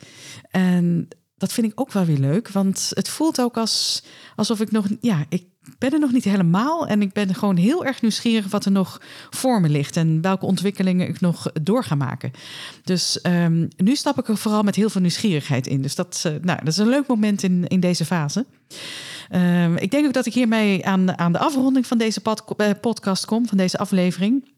En 0.50 1.08
dat 1.38 1.54
vind 1.54 1.72
ik 1.72 1.80
ook 1.80 1.92
wel 1.92 2.06
weer 2.06 2.18
leuk. 2.18 2.50
Want 2.50 2.92
het 2.94 3.10
voelt 3.10 3.42
ook 3.42 3.58
als, 3.58 4.04
alsof 4.36 4.60
ik 4.60 4.72
nog. 4.72 4.88
Ja, 5.02 5.26
ik 5.30 5.44
ben 5.78 5.94
er 5.94 6.00
nog 6.00 6.12
niet 6.12 6.24
helemaal. 6.24 6.88
En 6.88 7.02
ik 7.02 7.14
ben 7.14 7.36
gewoon 7.36 7.56
heel 7.56 7.86
erg 7.86 8.02
nieuwsgierig 8.02 8.50
wat 8.50 8.66
er 8.66 8.72
nog 8.72 9.02
voor 9.30 9.62
me 9.62 9.70
ligt. 9.70 9.98
En 9.98 10.22
welke 10.22 10.46
ontwikkelingen 10.46 11.08
ik 11.08 11.22
nog 11.22 11.52
door 11.62 11.84
ga 11.84 11.96
maken. 11.96 12.32
Dus 12.84 13.22
ehm, 13.22 13.68
nu 13.78 13.96
stap 13.96 14.20
ik 14.20 14.28
er 14.28 14.38
vooral 14.38 14.64
met 14.64 14.76
heel 14.76 14.90
veel 14.90 15.02
nieuwsgierigheid 15.02 15.68
in. 15.68 15.82
Dus 15.82 15.96
dat, 15.96 16.24
uh, 16.28 16.34
nou, 16.42 16.60
dat 16.60 16.68
is 16.68 16.78
een 16.78 16.88
leuk 16.88 17.08
moment 17.08 17.44
in, 17.44 17.68
in 17.68 17.80
deze 17.80 18.06
fase. 18.06 18.46
Um, 19.32 19.78
ik 19.78 19.92
denk 19.92 20.06
ook 20.06 20.14
dat 20.14 20.26
ik 20.26 20.34
hiermee 20.34 20.86
aan, 20.86 21.18
aan 21.18 21.32
de 21.32 21.40
afronding 21.40 21.88
van 21.88 21.98
deze 21.98 22.22
eh, 22.58 22.70
podcast 22.82 23.26
kom, 23.26 23.48
van 23.48 23.58
deze 23.58 23.78
aflevering. 23.78 24.53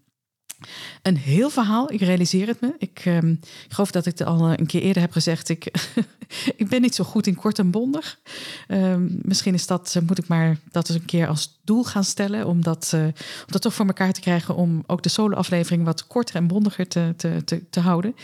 Een 1.01 1.17
heel 1.17 1.49
verhaal, 1.49 1.91
ik 1.91 1.99
realiseer 1.99 2.47
het 2.47 2.61
me. 2.61 2.75
Ik, 2.77 3.03
um, 3.05 3.39
ik 3.41 3.73
geloof 3.73 3.91
dat 3.91 4.05
ik 4.05 4.17
het 4.17 4.27
al 4.27 4.51
een 4.51 4.65
keer 4.65 4.81
eerder 4.81 5.01
heb 5.01 5.11
gezegd. 5.11 5.49
Ik, 5.49 5.65
ik 6.55 6.67
ben 6.67 6.81
niet 6.81 6.95
zo 6.95 7.03
goed 7.03 7.27
in 7.27 7.35
kort 7.35 7.59
en 7.59 7.71
bondig. 7.71 8.19
Um, 8.67 9.19
misschien 9.21 9.53
is 9.53 9.67
dat, 9.67 9.97
moet 10.05 10.17
ik 10.17 10.27
maar 10.27 10.57
dat 10.71 10.89
eens 10.89 10.99
een 10.99 11.05
keer 11.05 11.27
als 11.27 11.59
doel 11.63 11.83
gaan 11.83 12.03
stellen. 12.03 12.47
Om 12.47 12.63
dat, 12.63 12.91
uh, 12.95 13.03
om 13.03 13.11
dat 13.45 13.61
toch 13.61 13.73
voor 13.73 13.85
elkaar 13.85 14.13
te 14.13 14.21
krijgen. 14.21 14.55
Om 14.55 14.83
ook 14.87 15.03
de 15.03 15.09
solo-aflevering 15.09 15.83
wat 15.83 16.07
korter 16.07 16.35
en 16.35 16.47
bondiger 16.47 16.87
te, 16.87 17.13
te, 17.17 17.41
te, 17.45 17.69
te 17.69 17.79
houden. 17.79 18.15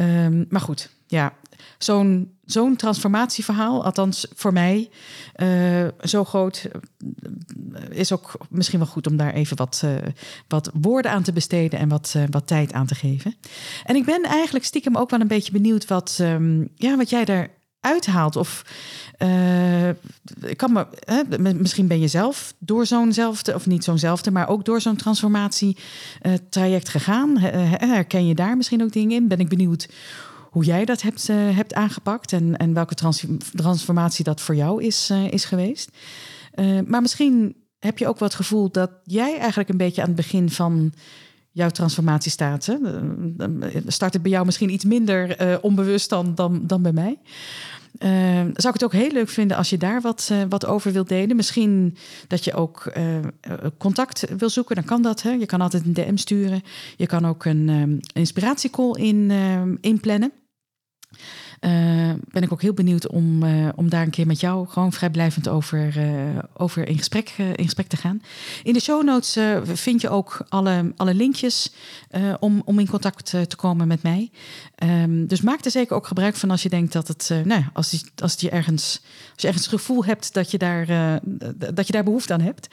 Um, 0.00 0.46
maar 0.48 0.60
goed, 0.60 0.90
ja, 1.06 1.32
zo'n 1.78 2.34
zo'n 2.44 2.76
transformatieverhaal, 2.76 3.84
althans 3.84 4.26
voor 4.34 4.52
mij, 4.52 4.90
uh, 5.36 5.86
zo 6.00 6.24
groot, 6.24 6.68
uh, 6.72 7.82
is 7.90 8.12
ook 8.12 8.32
misschien 8.50 8.78
wel 8.78 8.88
goed 8.88 9.06
om 9.06 9.16
daar 9.16 9.32
even 9.32 9.56
wat, 9.56 9.82
uh, 9.84 9.94
wat 10.48 10.70
woorden 10.80 11.10
aan 11.10 11.22
te 11.22 11.32
besteden 11.32 11.78
en 11.78 11.88
wat, 11.88 12.14
wat 12.30 12.46
tijd 12.46 12.72
aan 12.72 12.86
te 12.86 12.94
geven. 12.94 13.34
En 13.84 13.96
ik 13.96 14.04
ben 14.04 14.22
eigenlijk 14.22 14.64
stiekem 14.64 14.96
ook 14.96 15.10
wel 15.10 15.20
een 15.20 15.26
beetje 15.26 15.52
benieuwd 15.52 15.86
wat, 15.86 16.18
um, 16.20 16.68
ja, 16.74 16.96
wat 16.96 17.10
jij 17.10 17.24
daar 17.24 17.50
uithaalt. 17.80 18.36
Of 18.36 18.64
ik 20.40 20.56
kan 20.56 20.72
me, 20.72 20.86
misschien 21.54 21.86
ben 21.86 22.00
je 22.00 22.08
zelf 22.08 22.54
door 22.58 22.86
zo'nzelfde, 22.86 23.54
of 23.54 23.66
niet 23.66 23.84
zo'nzelfde, 23.84 24.30
maar 24.30 24.48
ook 24.48 24.64
door 24.64 24.80
zo'n 24.80 24.96
transformatietraject 24.96 26.88
gegaan. 26.88 27.38
Herken 27.38 28.26
je 28.26 28.34
daar 28.34 28.56
misschien 28.56 28.82
ook 28.82 28.92
dingen 28.92 29.16
in? 29.16 29.28
Ben 29.28 29.40
ik 29.40 29.48
benieuwd 29.48 29.88
hoe 30.54 30.64
jij 30.64 30.84
dat 30.84 31.02
hebt, 31.02 31.28
uh, 31.28 31.36
hebt 31.56 31.74
aangepakt 31.74 32.32
en, 32.32 32.56
en 32.56 32.74
welke 32.74 32.94
trans 32.94 33.24
transformatie 33.54 34.24
dat 34.24 34.40
voor 34.40 34.54
jou 34.54 34.82
is, 34.82 35.10
uh, 35.12 35.32
is 35.32 35.44
geweest. 35.44 35.90
Uh, 36.54 36.80
maar 36.86 37.00
misschien 37.00 37.56
heb 37.78 37.98
je 37.98 38.06
ook 38.06 38.18
wat 38.18 38.34
gevoel 38.34 38.70
dat 38.70 38.90
jij 39.04 39.38
eigenlijk 39.38 39.68
een 39.68 39.76
beetje 39.76 40.00
aan 40.00 40.06
het 40.06 40.16
begin 40.16 40.50
van 40.50 40.92
jouw 41.50 41.68
transformatie 41.68 42.30
staat. 42.30 42.66
Hè? 42.66 42.76
Start 43.86 44.12
het 44.12 44.22
bij 44.22 44.30
jou 44.30 44.44
misschien 44.44 44.70
iets 44.72 44.84
minder 44.84 45.58
onbewust 45.62 46.10
dan, 46.10 46.34
dan, 46.34 46.66
dan 46.66 46.82
bij 46.82 46.92
mij. 46.92 47.18
zou 48.54 48.74
ik 48.74 48.80
het 48.80 48.84
ook 48.84 48.92
heel 48.92 49.12
leuk 49.12 49.28
vinden 49.28 49.56
als 49.56 49.70
je 49.70 49.76
daar 49.76 50.00
wat, 50.00 50.30
wat 50.48 50.66
over 50.66 50.92
wilt 50.92 51.08
delen. 51.08 51.36
Misschien 51.36 51.96
dat 52.28 52.44
je 52.44 52.54
ook 52.54 52.92
contact 53.78 54.24
wil 54.38 54.50
zoeken, 54.50 54.74
dan 54.74 54.84
kan 54.84 55.02
dat. 55.02 55.22
Hè? 55.22 55.30
Je 55.30 55.46
kan 55.46 55.60
altijd 55.60 55.84
een 55.84 55.92
DM 55.92 56.16
sturen. 56.16 56.62
Je 56.96 57.06
kan 57.06 57.26
ook 57.26 57.44
een 57.44 57.68
um, 57.68 58.00
inspiratiecall 58.12 58.90
in, 58.90 59.30
inplannen. 59.80 60.32
Uh, 61.60 62.10
ben 62.28 62.42
ik 62.42 62.52
ook 62.52 62.62
heel 62.62 62.72
benieuwd 62.72 63.08
om, 63.08 63.42
uh, 63.42 63.68
om 63.74 63.88
daar 63.88 64.02
een 64.02 64.10
keer 64.10 64.26
met 64.26 64.40
jou 64.40 64.68
gewoon 64.68 64.92
vrijblijvend 64.92 65.48
over, 65.48 65.96
uh, 65.96 66.38
over 66.56 66.88
in, 66.88 66.98
gesprek, 66.98 67.34
in 67.38 67.64
gesprek 67.64 67.86
te 67.86 67.96
gaan. 67.96 68.22
In 68.62 68.72
de 68.72 68.80
show 68.80 69.04
notes 69.04 69.38
vind 69.62 70.00
je 70.00 70.08
ook 70.08 70.44
alle, 70.48 70.92
alle 70.96 71.14
linkjes 71.14 71.72
om, 72.40 72.62
om 72.64 72.78
in 72.78 72.88
contact 72.88 73.24
te 73.24 73.56
komen 73.56 73.88
met 73.88 74.02
mij. 74.02 74.30
Um, 74.84 75.26
dus 75.26 75.40
maak 75.40 75.64
er 75.64 75.70
zeker 75.70 75.96
ook 75.96 76.06
gebruik 76.06 76.34
van 76.34 76.50
als 76.50 76.62
je 76.62 76.68
denkt 76.68 76.92
dat 76.92 77.08
het, 77.08 77.30
nou 77.44 77.62
als, 77.72 77.90
die, 77.90 78.02
als, 78.16 78.36
die 78.36 78.50
ergens, 78.50 79.00
als 79.32 79.42
je 79.42 79.46
ergens 79.46 79.66
het 79.66 79.80
gevoel 79.80 80.04
hebt 80.04 80.34
dat 80.34 80.50
je 80.50 80.58
daar, 80.58 80.86
dat 81.74 81.86
je 81.86 81.92
daar 81.92 82.04
behoefte 82.04 82.32
aan 82.32 82.40
hebt. 82.40 82.68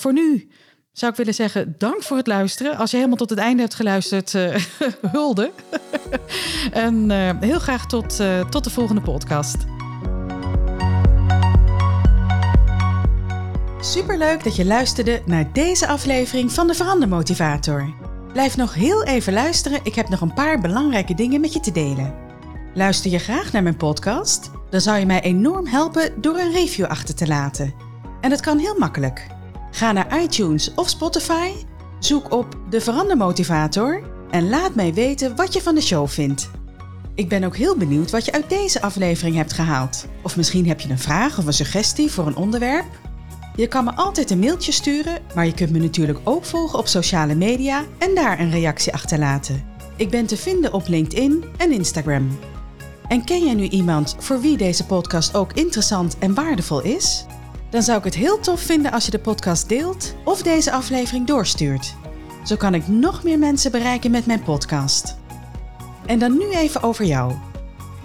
voor 0.00 0.12
nu 0.12 0.48
zou 0.96 1.12
ik 1.12 1.18
willen 1.18 1.34
zeggen, 1.34 1.74
dank 1.78 2.02
voor 2.02 2.16
het 2.16 2.26
luisteren. 2.26 2.76
Als 2.76 2.90
je 2.90 2.96
helemaal 2.96 3.18
tot 3.18 3.30
het 3.30 3.38
einde 3.38 3.62
hebt 3.62 3.74
geluisterd, 3.74 4.32
uh, 4.32 4.56
hulde. 5.16 5.50
en 6.86 7.10
uh, 7.10 7.30
heel 7.40 7.58
graag 7.58 7.86
tot, 7.86 8.20
uh, 8.20 8.48
tot 8.48 8.64
de 8.64 8.70
volgende 8.70 9.00
podcast. 9.00 9.56
Superleuk 13.80 14.44
dat 14.44 14.56
je 14.56 14.64
luisterde 14.64 15.22
naar 15.26 15.52
deze 15.52 15.86
aflevering 15.86 16.52
van 16.52 16.66
de 16.66 16.74
Verandermotivator. 16.74 17.94
Blijf 18.32 18.56
nog 18.56 18.74
heel 18.74 19.04
even 19.04 19.32
luisteren, 19.32 19.80
ik 19.82 19.94
heb 19.94 20.08
nog 20.08 20.20
een 20.20 20.34
paar 20.34 20.60
belangrijke 20.60 21.14
dingen 21.14 21.40
met 21.40 21.52
je 21.52 21.60
te 21.60 21.72
delen. 21.72 22.14
Luister 22.74 23.10
je 23.10 23.18
graag 23.18 23.52
naar 23.52 23.62
mijn 23.62 23.76
podcast? 23.76 24.50
Dan 24.70 24.80
zou 24.80 24.98
je 24.98 25.06
mij 25.06 25.20
enorm 25.20 25.66
helpen 25.66 26.20
door 26.20 26.38
een 26.38 26.52
review 26.52 26.86
achter 26.86 27.14
te 27.14 27.26
laten. 27.26 27.74
En 28.20 28.30
dat 28.30 28.40
kan 28.40 28.58
heel 28.58 28.78
makkelijk. 28.78 29.35
Ga 29.76 29.92
naar 29.92 30.22
iTunes 30.22 30.74
of 30.74 30.88
Spotify, 30.88 31.50
zoek 31.98 32.32
op 32.32 32.56
de 32.70 32.80
Verandermotivator 32.80 34.02
en 34.30 34.48
laat 34.48 34.74
mij 34.74 34.94
weten 34.94 35.36
wat 35.36 35.52
je 35.52 35.62
van 35.62 35.74
de 35.74 35.80
show 35.80 36.08
vindt. 36.08 36.50
Ik 37.14 37.28
ben 37.28 37.44
ook 37.44 37.56
heel 37.56 37.76
benieuwd 37.76 38.10
wat 38.10 38.24
je 38.24 38.32
uit 38.32 38.48
deze 38.48 38.82
aflevering 38.82 39.36
hebt 39.36 39.52
gehaald. 39.52 40.06
Of 40.22 40.36
misschien 40.36 40.68
heb 40.68 40.80
je 40.80 40.88
een 40.88 40.98
vraag 40.98 41.38
of 41.38 41.46
een 41.46 41.52
suggestie 41.52 42.10
voor 42.10 42.26
een 42.26 42.36
onderwerp. 42.36 42.84
Je 43.56 43.66
kan 43.66 43.84
me 43.84 43.94
altijd 43.94 44.30
een 44.30 44.38
mailtje 44.38 44.72
sturen, 44.72 45.22
maar 45.34 45.46
je 45.46 45.54
kunt 45.54 45.70
me 45.70 45.78
natuurlijk 45.78 46.18
ook 46.24 46.44
volgen 46.44 46.78
op 46.78 46.86
sociale 46.86 47.34
media 47.34 47.84
en 47.98 48.14
daar 48.14 48.40
een 48.40 48.50
reactie 48.50 48.92
achterlaten. 48.92 49.64
Ik 49.96 50.10
ben 50.10 50.26
te 50.26 50.36
vinden 50.36 50.72
op 50.72 50.88
LinkedIn 50.88 51.44
en 51.56 51.72
Instagram. 51.72 52.38
En 53.08 53.24
ken 53.24 53.44
jij 53.44 53.54
nu 53.54 53.68
iemand 53.68 54.16
voor 54.18 54.40
wie 54.40 54.56
deze 54.56 54.86
podcast 54.86 55.34
ook 55.34 55.52
interessant 55.52 56.18
en 56.18 56.34
waardevol 56.34 56.82
is? 56.82 57.24
Dan 57.70 57.82
zou 57.82 57.98
ik 57.98 58.04
het 58.04 58.14
heel 58.14 58.40
tof 58.40 58.60
vinden 58.60 58.92
als 58.92 59.04
je 59.04 59.10
de 59.10 59.18
podcast 59.18 59.68
deelt 59.68 60.14
of 60.24 60.42
deze 60.42 60.72
aflevering 60.72 61.26
doorstuurt. 61.26 61.94
Zo 62.44 62.56
kan 62.56 62.74
ik 62.74 62.88
nog 62.88 63.22
meer 63.22 63.38
mensen 63.38 63.70
bereiken 63.70 64.10
met 64.10 64.26
mijn 64.26 64.42
podcast. 64.42 65.16
En 66.06 66.18
dan 66.18 66.38
nu 66.38 66.50
even 66.50 66.82
over 66.82 67.04
jou. 67.04 67.32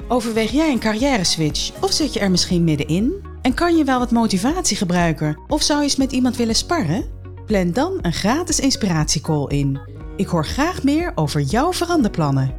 Overweeg 0.07 0.51
jij 0.51 0.72
een 0.72 0.80
carrière 0.80 1.24
switch 1.24 1.72
of 1.82 1.91
zit 1.91 2.14
je 2.14 2.20
er 2.20 2.32
misschien 2.32 2.64
middenin? 2.64 3.14
En 3.41 3.53
kan 3.53 3.78
je 3.78 3.84
wel 3.84 3.99
wat 3.99 4.12
motivatie 4.12 4.78
gebruiken 4.78 5.39
of 5.47 5.62
zou 5.62 5.80
je 5.80 5.86
eens 5.86 5.95
met 5.95 6.12
iemand 6.12 6.36
willen 6.36 6.55
sparren? 6.55 7.05
Plan 7.45 7.72
dan 7.72 7.97
een 8.01 8.14
gratis 8.14 8.59
inspiratiecall 8.59 9.45
in. 9.47 9.80
Ik 10.16 10.28
hoor 10.28 10.45
graag 10.45 10.84
meer 10.84 11.12
over 11.16 11.41
jouw 11.41 11.74
veranderplannen. 11.74 12.53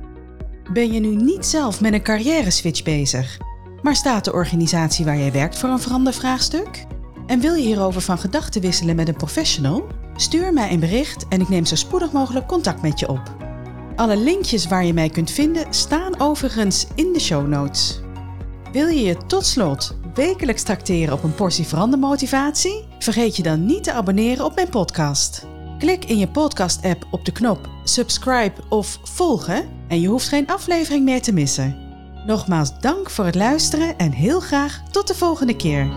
Ben 0.73 0.93
je 0.93 1.01
nu 1.01 1.17
niet 1.17 1.47
zelf 1.47 1.81
met 1.81 1.93
een 1.93 2.03
carrière 2.03 2.51
switch 2.51 2.83
bezig, 2.83 3.39
maar 3.83 3.97
staat 3.97 4.25
de 4.25 4.33
organisatie 4.33 5.05
waar 5.05 5.19
jij 5.19 5.33
werkt 5.33 5.59
voor 5.59 5.69
een 5.69 5.81
verandervraagstuk? 5.81 6.87
En 7.27 7.41
wil 7.41 7.55
je 7.55 7.63
hierover 7.63 8.01
van 8.01 8.19
gedachten 8.19 8.61
wisselen 8.61 8.97
met 8.97 9.09
een 9.09 9.17
professional? 9.17 9.87
Stuur 10.17 10.53
mij 10.53 10.73
een 10.73 10.81
bericht 10.81 11.29
en 11.29 11.41
ik 11.41 11.49
neem 11.49 11.65
zo 11.65 11.75
spoedig 11.75 12.13
mogelijk 12.13 12.47
contact 12.47 12.83
met 12.83 12.99
je 12.99 13.09
op. 13.09 13.37
Alle 13.97 14.17
linkjes 14.17 14.67
waar 14.67 14.85
je 14.85 14.93
mij 14.93 15.09
kunt 15.09 15.31
vinden 15.31 15.75
staan 15.75 16.21
overigens 16.21 16.87
in 16.95 17.13
de 17.13 17.21
show 17.21 17.47
notes. 17.47 18.01
Wil 18.73 18.89
je 18.89 19.03
je 19.03 19.17
tot 19.27 19.47
slot 19.47 19.97
wekelijks 20.15 20.63
tracteren 20.63 21.15
op 21.15 21.23
een 21.23 21.35
portie 21.35 21.67
verandermotivatie? 21.67 22.85
Vergeet 22.99 23.37
je 23.37 23.43
dan 23.43 23.67
niet 23.67 23.85
te 23.85 23.93
abonneren 23.93 24.45
op 24.45 24.55
mijn 24.55 24.69
podcast. 24.69 25.47
Klik 25.79 26.05
in 26.05 26.19
je 26.19 26.29
podcast-app 26.29 27.07
op 27.11 27.25
de 27.25 27.33
knop 27.33 27.69
subscribe 27.85 28.61
of 28.69 28.99
volgen 29.03 29.69
en 29.89 30.01
je 30.01 30.09
hoeft 30.09 30.29
geen 30.29 30.47
aflevering 30.47 31.05
meer 31.05 31.23
te 31.23 31.33
missen. 31.33 31.77
Nogmaals 32.27 32.81
dank 32.81 33.11
voor 33.11 33.25
het 33.25 33.35
luisteren 33.35 33.99
en 33.99 34.13
heel 34.13 34.41
graag 34.41 34.83
tot 34.91 35.09
de 35.09 35.15
volgende 35.15 35.57
keer. 35.57 35.91